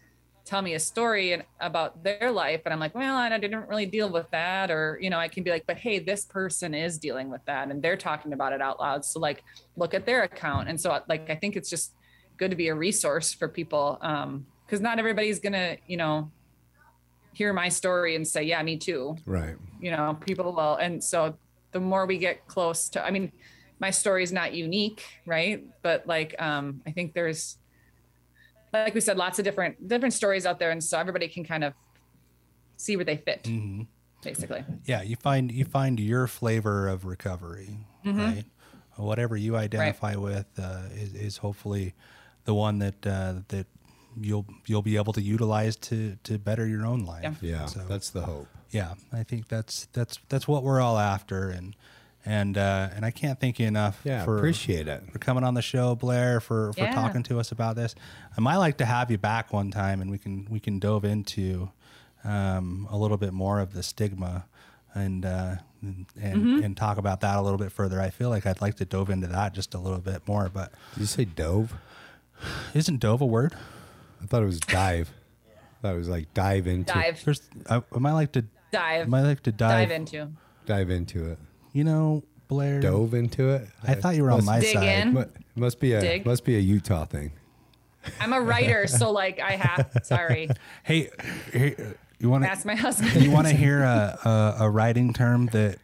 tell 0.50 0.62
me 0.62 0.74
a 0.74 0.80
story 0.80 1.32
and 1.32 1.44
about 1.60 2.02
their 2.02 2.32
life 2.32 2.62
and 2.64 2.74
I'm 2.74 2.80
like, 2.80 2.92
well, 2.92 3.16
I 3.16 3.38
didn't 3.38 3.68
really 3.68 3.86
deal 3.86 4.10
with 4.10 4.28
that 4.32 4.68
or 4.68 4.98
you 5.00 5.08
know, 5.08 5.16
I 5.16 5.28
can 5.28 5.44
be 5.44 5.50
like, 5.50 5.64
but 5.64 5.78
hey, 5.78 6.00
this 6.00 6.24
person 6.24 6.74
is 6.74 6.98
dealing 6.98 7.30
with 7.30 7.44
that 7.46 7.70
and 7.70 7.80
they're 7.80 7.96
talking 7.96 8.32
about 8.32 8.52
it 8.52 8.60
out 8.60 8.80
loud. 8.80 9.04
So 9.04 9.20
like 9.20 9.44
look 9.76 9.94
at 9.94 10.06
their 10.06 10.24
account. 10.24 10.68
And 10.68 10.78
so 10.80 11.00
like 11.08 11.30
I 11.30 11.36
think 11.36 11.54
it's 11.54 11.70
just 11.70 11.94
good 12.36 12.50
to 12.50 12.56
be 12.56 12.66
a 12.66 12.74
resource 12.74 13.32
for 13.32 13.46
people 13.46 13.98
um 14.02 14.44
because 14.66 14.80
not 14.80 14.98
everybody's 14.98 15.38
to, 15.38 15.76
you 15.86 15.96
know, 15.96 16.32
hear 17.32 17.52
my 17.52 17.68
story 17.68 18.16
and 18.16 18.26
say, 18.26 18.42
yeah, 18.42 18.60
me 18.60 18.76
too. 18.76 19.16
Right. 19.26 19.54
You 19.80 19.92
know, 19.92 20.18
people 20.26 20.52
will 20.52 20.74
and 20.76 21.02
so 21.02 21.36
the 21.70 21.78
more 21.78 22.06
we 22.06 22.18
get 22.18 22.48
close 22.48 22.88
to 22.88 23.06
I 23.06 23.12
mean, 23.12 23.30
my 23.78 23.90
story 23.90 24.24
is 24.24 24.32
not 24.32 24.52
unique, 24.52 25.04
right? 25.26 25.64
But 25.82 26.08
like 26.08 26.34
um 26.42 26.82
I 26.88 26.90
think 26.90 27.14
there's 27.14 27.59
like 28.72 28.94
we 28.94 29.00
said, 29.00 29.16
lots 29.16 29.38
of 29.38 29.44
different 29.44 29.88
different 29.88 30.14
stories 30.14 30.46
out 30.46 30.58
there, 30.58 30.70
and 30.70 30.82
so 30.82 30.98
everybody 30.98 31.28
can 31.28 31.44
kind 31.44 31.64
of 31.64 31.74
see 32.76 32.96
where 32.96 33.04
they 33.04 33.16
fit, 33.16 33.44
Mm-hmm. 33.44 33.82
basically. 34.22 34.64
Yeah, 34.84 35.02
you 35.02 35.16
find 35.16 35.50
you 35.52 35.64
find 35.64 35.98
your 36.00 36.26
flavor 36.26 36.88
of 36.88 37.04
recovery, 37.04 37.78
right? 38.04 38.44
Whatever 38.96 39.36
you 39.36 39.56
identify 39.56 40.14
with 40.16 40.46
uh, 40.58 40.82
is, 40.94 41.14
is 41.14 41.36
hopefully 41.38 41.94
the 42.44 42.54
one 42.54 42.78
that 42.80 43.06
uh, 43.06 43.34
that 43.48 43.66
you'll 44.20 44.46
you'll 44.66 44.82
be 44.82 44.96
able 44.96 45.12
to 45.14 45.22
utilize 45.22 45.76
to 45.76 46.16
to 46.24 46.38
better 46.38 46.66
your 46.66 46.84
own 46.86 47.04
life. 47.04 47.38
Yeah. 47.40 47.60
Yeah. 47.60 47.66
So- 47.66 47.84
That's 47.88 48.10
the 48.10 48.22
hope. 48.22 48.48
yeah 48.72 48.94
i 49.12 49.24
think 49.24 49.48
that's 49.48 49.88
that's 49.92 50.18
that's 50.28 50.46
what 50.46 50.62
we're 50.62 50.80
all 50.80 50.96
after 50.96 51.50
and 51.50 51.74
and 52.26 52.58
uh 52.58 52.88
and 52.94 53.04
i 53.04 53.10
can't 53.10 53.40
thank 53.40 53.58
you 53.58 53.66
enough 53.66 54.00
Yeah. 54.04 54.24
for 54.24 54.36
appreciate 54.36 54.88
it. 54.88 55.02
for 55.12 55.18
coming 55.18 55.42
on 55.44 55.54
the 55.54 55.62
show 55.62 55.94
blair 55.94 56.40
for 56.40 56.72
for 56.74 56.80
Yeah. 56.80 56.94
talking 56.94 57.22
to 57.24 57.38
us 57.40 57.50
about 57.52 57.76
this 57.76 57.94
i 58.36 58.40
might 58.40 58.56
like 58.58 58.76
to 58.78 58.84
have 58.84 59.10
you 59.10 59.16
back 59.18 59.52
one 59.52 59.70
time 59.70 60.00
and 60.02 60.10
we 60.10 60.18
can 60.18 60.46
we 60.50 60.60
can 60.60 60.78
dove 60.78 61.04
into 61.04 61.70
um 62.24 62.86
a 62.90 62.96
little 62.98 63.16
bit 63.16 63.32
more 63.32 63.58
of 63.60 63.72
the 63.72 63.82
stigma 63.82 64.44
and 64.94 65.24
uh 65.24 65.56
and 65.82 66.06
and, 66.20 66.36
Mm-hmm. 66.36 66.62
and 66.64 66.76
talk 66.76 66.98
about 66.98 67.20
that 67.22 67.38
a 67.38 67.40
little 67.42 67.56
bit 67.58 67.72
further 67.72 68.00
i 68.00 68.10
feel 68.10 68.28
like 68.28 68.44
i'd 68.46 68.60
like 68.60 68.74
to 68.76 68.84
dove 68.84 69.08
into 69.08 69.26
that 69.28 69.54
just 69.54 69.72
a 69.74 69.78
little 69.78 69.98
bit 70.00 70.28
more 70.28 70.50
but 70.52 70.72
Did 70.94 71.00
you 71.00 71.06
say 71.06 71.24
dove? 71.24 71.74
isn't 72.74 73.00
dove 73.00 73.20
a 73.22 73.26
word 73.26 73.54
I 74.22 74.26
thought 74.26 74.42
it 74.42 74.46
was 74.46 74.60
dive. 74.60 75.10
I 75.48 75.80
thought 75.80 75.94
it 75.94 75.98
was 75.98 76.10
like 76.10 76.34
dive 76.34 76.66
into 76.66 76.92
Dive, 76.92 77.24
there's 77.24 77.40
i, 77.70 77.76
I 77.94 77.98
might 77.98 78.12
like 78.12 78.32
to 78.32 78.44
dive, 78.70 79.06
i 79.06 79.08
might 79.08 79.22
like 79.22 79.42
to 79.44 79.52
dive, 79.52 79.88
dive 79.88 79.90
into. 79.90 80.28
dive 80.66 80.90
into 80.90 81.26
it. 81.30 81.38
You 81.72 81.84
know 81.84 82.22
blair 82.48 82.80
Dove 82.80 83.14
into 83.14 83.50
it. 83.50 83.68
i 83.86 83.94
thought 83.94 84.16
you 84.16 84.24
were 84.24 84.30
on 84.32 84.44
my 84.44 84.58
Dig 84.60 84.74
side 84.74 85.06
in. 85.06 85.26
Must 85.56 85.78
be 85.80 85.92
a 85.92 86.00
Dig. 86.00 86.26
must 86.26 86.44
be 86.44 86.56
a 86.56 86.60
Utah 86.60 87.04
thing. 87.04 87.32
I'm 88.18 88.32
a 88.32 88.40
writer, 88.40 88.86
so 88.86 89.10
like 89.10 89.38
I 89.40 89.52
have. 89.56 89.90
Sorry, 90.04 90.48
Hey, 90.82 91.10
here, 91.52 91.96
you 92.18 92.30
want 92.30 92.44
to 92.44 92.50
ask 92.50 92.64
my 92.64 92.74
husband. 92.74 93.22
you 93.22 93.30
want 93.30 93.46
to 93.46 93.52
hear 93.52 93.82
a, 93.82 94.18
a 94.24 94.64
a 94.64 94.70
writing 94.70 95.12
term 95.12 95.46
that 95.52 95.78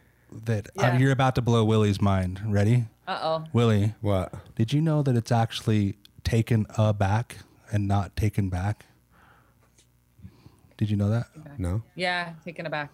that 0.45 0.67
uh, 0.77 0.97
you're 0.99 1.11
about 1.11 1.35
to 1.35 1.41
blow 1.41 1.63
Willie's 1.63 2.01
mind. 2.01 2.41
Ready, 2.45 2.85
Uh 3.07 3.19
oh. 3.21 3.43
Willie? 3.53 3.93
What? 4.01 4.33
Did 4.55 4.73
you 4.73 4.81
know 4.81 5.01
that 5.03 5.15
it's 5.15 5.31
actually 5.31 5.95
taken 6.23 6.65
aback 6.77 7.37
and 7.71 7.87
not 7.87 8.15
taken 8.17 8.49
back? 8.49 8.85
Did 10.77 10.89
you 10.89 10.97
know 10.97 11.09
that? 11.09 11.27
No. 11.57 11.81
Yeah, 11.95 12.33
taken 12.43 12.65
aback. 12.65 12.91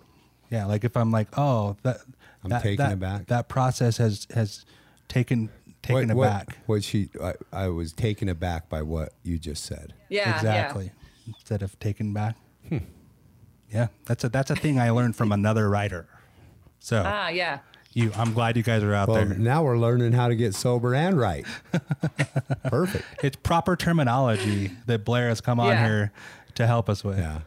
Yeah, 0.54 0.66
like 0.68 0.84
if 0.84 0.95
I'm 0.95 1.10
like, 1.12 1.28
oh, 1.36 1.76
that 1.82 1.97
I'm 2.43 2.51
that, 2.51 2.62
taken 2.62 2.86
that, 2.86 2.93
aback. 2.93 3.26
That 3.26 3.49
process 3.49 3.97
has 3.97 4.28
has 4.36 4.66
taken 5.08 5.49
taken 5.82 6.16
what, 6.16 6.28
aback. 6.28 6.47
What, 6.68 6.76
what 6.76 6.84
she? 6.84 7.10
I, 7.22 7.34
I 7.51 7.68
was 7.70 7.91
taken 7.91 8.30
aback 8.30 8.70
by 8.70 8.84
what 8.84 9.14
you 9.24 9.39
just 9.39 9.66
said. 9.66 9.95
Yeah, 10.10 10.36
exactly. 10.36 10.91
Instead 11.26 11.64
of 11.64 11.80
taken 11.80 12.14
back. 12.14 12.36
Yeah, 13.72 13.88
that's 14.06 14.24
a 14.24 14.30
that's 14.30 14.51
a 14.51 14.56
thing 14.56 14.80
I 14.80 14.91
learned 14.91 15.16
from 15.16 15.32
another 15.32 15.68
writer. 15.72 16.06
So 16.80 16.97
Yeah. 17.01 17.04
Ah, 17.12 17.30
yeah. 17.30 17.60
you, 17.93 18.12
I'm 18.16 18.34
glad 18.34 18.56
you 18.56 18.62
guys 18.62 18.84
are 18.84 18.93
out 18.93 19.08
Well, 19.08 19.26
there. 19.26 19.36
now 19.36 19.64
we're 19.64 19.80
learning 19.80 20.12
how 20.12 20.28
to 20.28 20.36
get 20.36 20.54
sober 20.54 20.93
and 20.93 21.18
right. 21.20 21.45
Perfect. 22.66 23.06
It's 23.24 23.38
proper 23.38 23.76
terminology 23.76 24.72
that 24.86 25.04
Blair 25.04 25.30
has 25.30 25.41
come 25.41 25.60
on 25.60 25.70
Yeah. 25.70 25.86
here 25.88 26.12
to 26.56 26.68
help 26.68 26.89
us 26.89 27.04
with. 27.04 27.18
Yeah. 27.18 27.39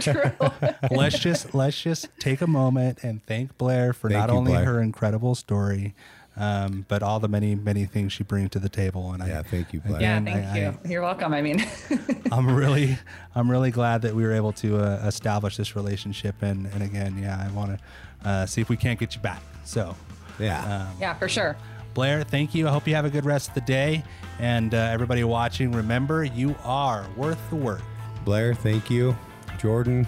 True. 0.00 0.32
let's 0.90 1.18
just 1.18 1.54
let's 1.54 1.80
just 1.80 2.08
take 2.18 2.40
a 2.40 2.46
moment 2.46 2.98
and 3.02 3.24
thank 3.26 3.56
Blair 3.58 3.92
for 3.92 4.08
Thank 4.08 4.20
not 4.20 4.28
you, 4.30 4.36
only 4.36 4.52
Blair. 4.52 4.64
her 4.66 4.80
incredible 4.80 5.34
story, 5.34 5.94
um, 6.36 6.84
but 6.88 7.02
all 7.02 7.20
the 7.20 7.28
many 7.28 7.54
many 7.54 7.84
things 7.84 8.12
she 8.12 8.22
brings 8.24 8.50
to 8.50 8.58
the 8.58 8.68
table. 8.68 9.12
And 9.12 9.26
Yeah. 9.26 9.40
I, 9.40 9.42
Thank 9.42 9.72
you, 9.72 9.80
Blair. 9.80 10.00
yeah, 10.00 10.20
thank 10.20 10.46
I- 10.46 10.58
you. 10.58 10.78
You're 10.90 11.02
welcome. 11.02 11.32
I 11.34 11.42
mean, 11.42 11.64
I'm 12.32 12.54
really 12.54 12.98
I'm 13.34 13.50
really 13.50 13.70
glad 13.70 14.02
that 14.02 14.14
we 14.14 14.22
were 14.24 14.32
able 14.32 14.52
to 14.54 14.78
uh, 14.78 15.02
establish 15.06 15.56
this 15.56 15.74
relationship. 15.76 16.36
And 16.42 16.66
and 16.66 16.82
again, 16.82 17.18
yeah, 17.18 17.44
I 17.44 17.50
want 17.52 17.78
to 17.78 18.28
uh, 18.28 18.46
see 18.46 18.60
if 18.60 18.68
we 18.68 18.76
can't 18.76 18.98
get 18.98 19.14
you 19.14 19.20
back. 19.20 19.42
So. 19.64 19.94
Yeah. 20.38 20.86
Um, 20.88 20.96
yeah, 20.98 21.12
for 21.14 21.28
sure. 21.28 21.56
Blair, 21.94 22.24
thank 22.24 22.54
you. 22.54 22.66
I 22.66 22.70
hope 22.70 22.88
you 22.88 22.94
have 22.94 23.04
a 23.04 23.10
good 23.10 23.26
rest 23.26 23.48
of 23.50 23.54
the 23.54 23.60
day. 23.60 24.02
And 24.40 24.74
uh, 24.74 24.78
everybody 24.78 25.22
watching, 25.24 25.72
remember, 25.72 26.24
you 26.24 26.56
are 26.64 27.06
worth 27.18 27.38
the 27.50 27.56
work. 27.56 27.82
Blair, 28.24 28.54
thank 28.54 28.90
you. 28.90 29.16
Jordan, 29.58 30.06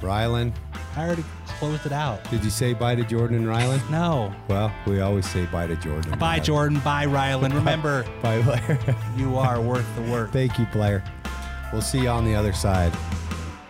Rylan. 0.00 0.52
I 0.96 1.06
already 1.06 1.24
closed 1.46 1.86
it 1.86 1.92
out. 1.92 2.22
Did 2.30 2.44
you 2.44 2.50
say 2.50 2.72
bye 2.72 2.94
to 2.94 3.02
Jordan 3.04 3.36
and 3.38 3.46
Rylan? 3.46 3.88
No. 3.90 4.32
Well, 4.48 4.72
we 4.86 5.00
always 5.00 5.26
say 5.28 5.44
bye 5.46 5.66
to 5.66 5.76
Jordan. 5.76 6.18
Bye, 6.18 6.38
Rylan. 6.38 6.44
Jordan. 6.44 6.78
Bye, 6.80 7.06
Rylan. 7.06 7.52
Remember, 7.54 8.04
Bye, 8.22 8.42
Blair. 8.42 8.78
you 9.16 9.36
are 9.36 9.60
worth 9.60 9.86
the 9.96 10.02
work. 10.10 10.30
thank 10.32 10.58
you, 10.58 10.66
Blair. 10.72 11.02
We'll 11.72 11.82
see 11.82 12.02
you 12.02 12.08
on 12.08 12.24
the 12.24 12.34
other 12.34 12.52
side. 12.52 12.92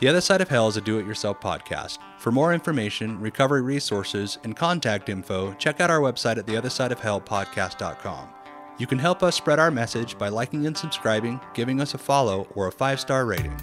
The 0.00 0.08
Other 0.08 0.20
Side 0.20 0.42
of 0.42 0.48
Hell 0.50 0.68
is 0.68 0.76
a 0.76 0.82
do 0.82 0.98
it 0.98 1.06
yourself 1.06 1.40
podcast. 1.40 1.98
For 2.18 2.30
more 2.30 2.52
information, 2.52 3.18
recovery 3.20 3.62
resources, 3.62 4.38
and 4.44 4.54
contact 4.54 5.08
info, 5.08 5.54
check 5.54 5.80
out 5.80 5.88
our 5.90 6.00
website 6.00 6.36
at 6.36 6.44
theothersideofhellpodcast.com. 6.46 8.28
You 8.76 8.86
can 8.88 8.98
help 8.98 9.22
us 9.22 9.36
spread 9.36 9.60
our 9.60 9.70
message 9.70 10.18
by 10.18 10.28
liking 10.28 10.66
and 10.66 10.76
subscribing, 10.76 11.40
giving 11.54 11.80
us 11.80 11.94
a 11.94 11.98
follow, 11.98 12.48
or 12.54 12.66
a 12.66 12.72
five 12.72 12.98
star 12.98 13.24
rating. 13.24 13.56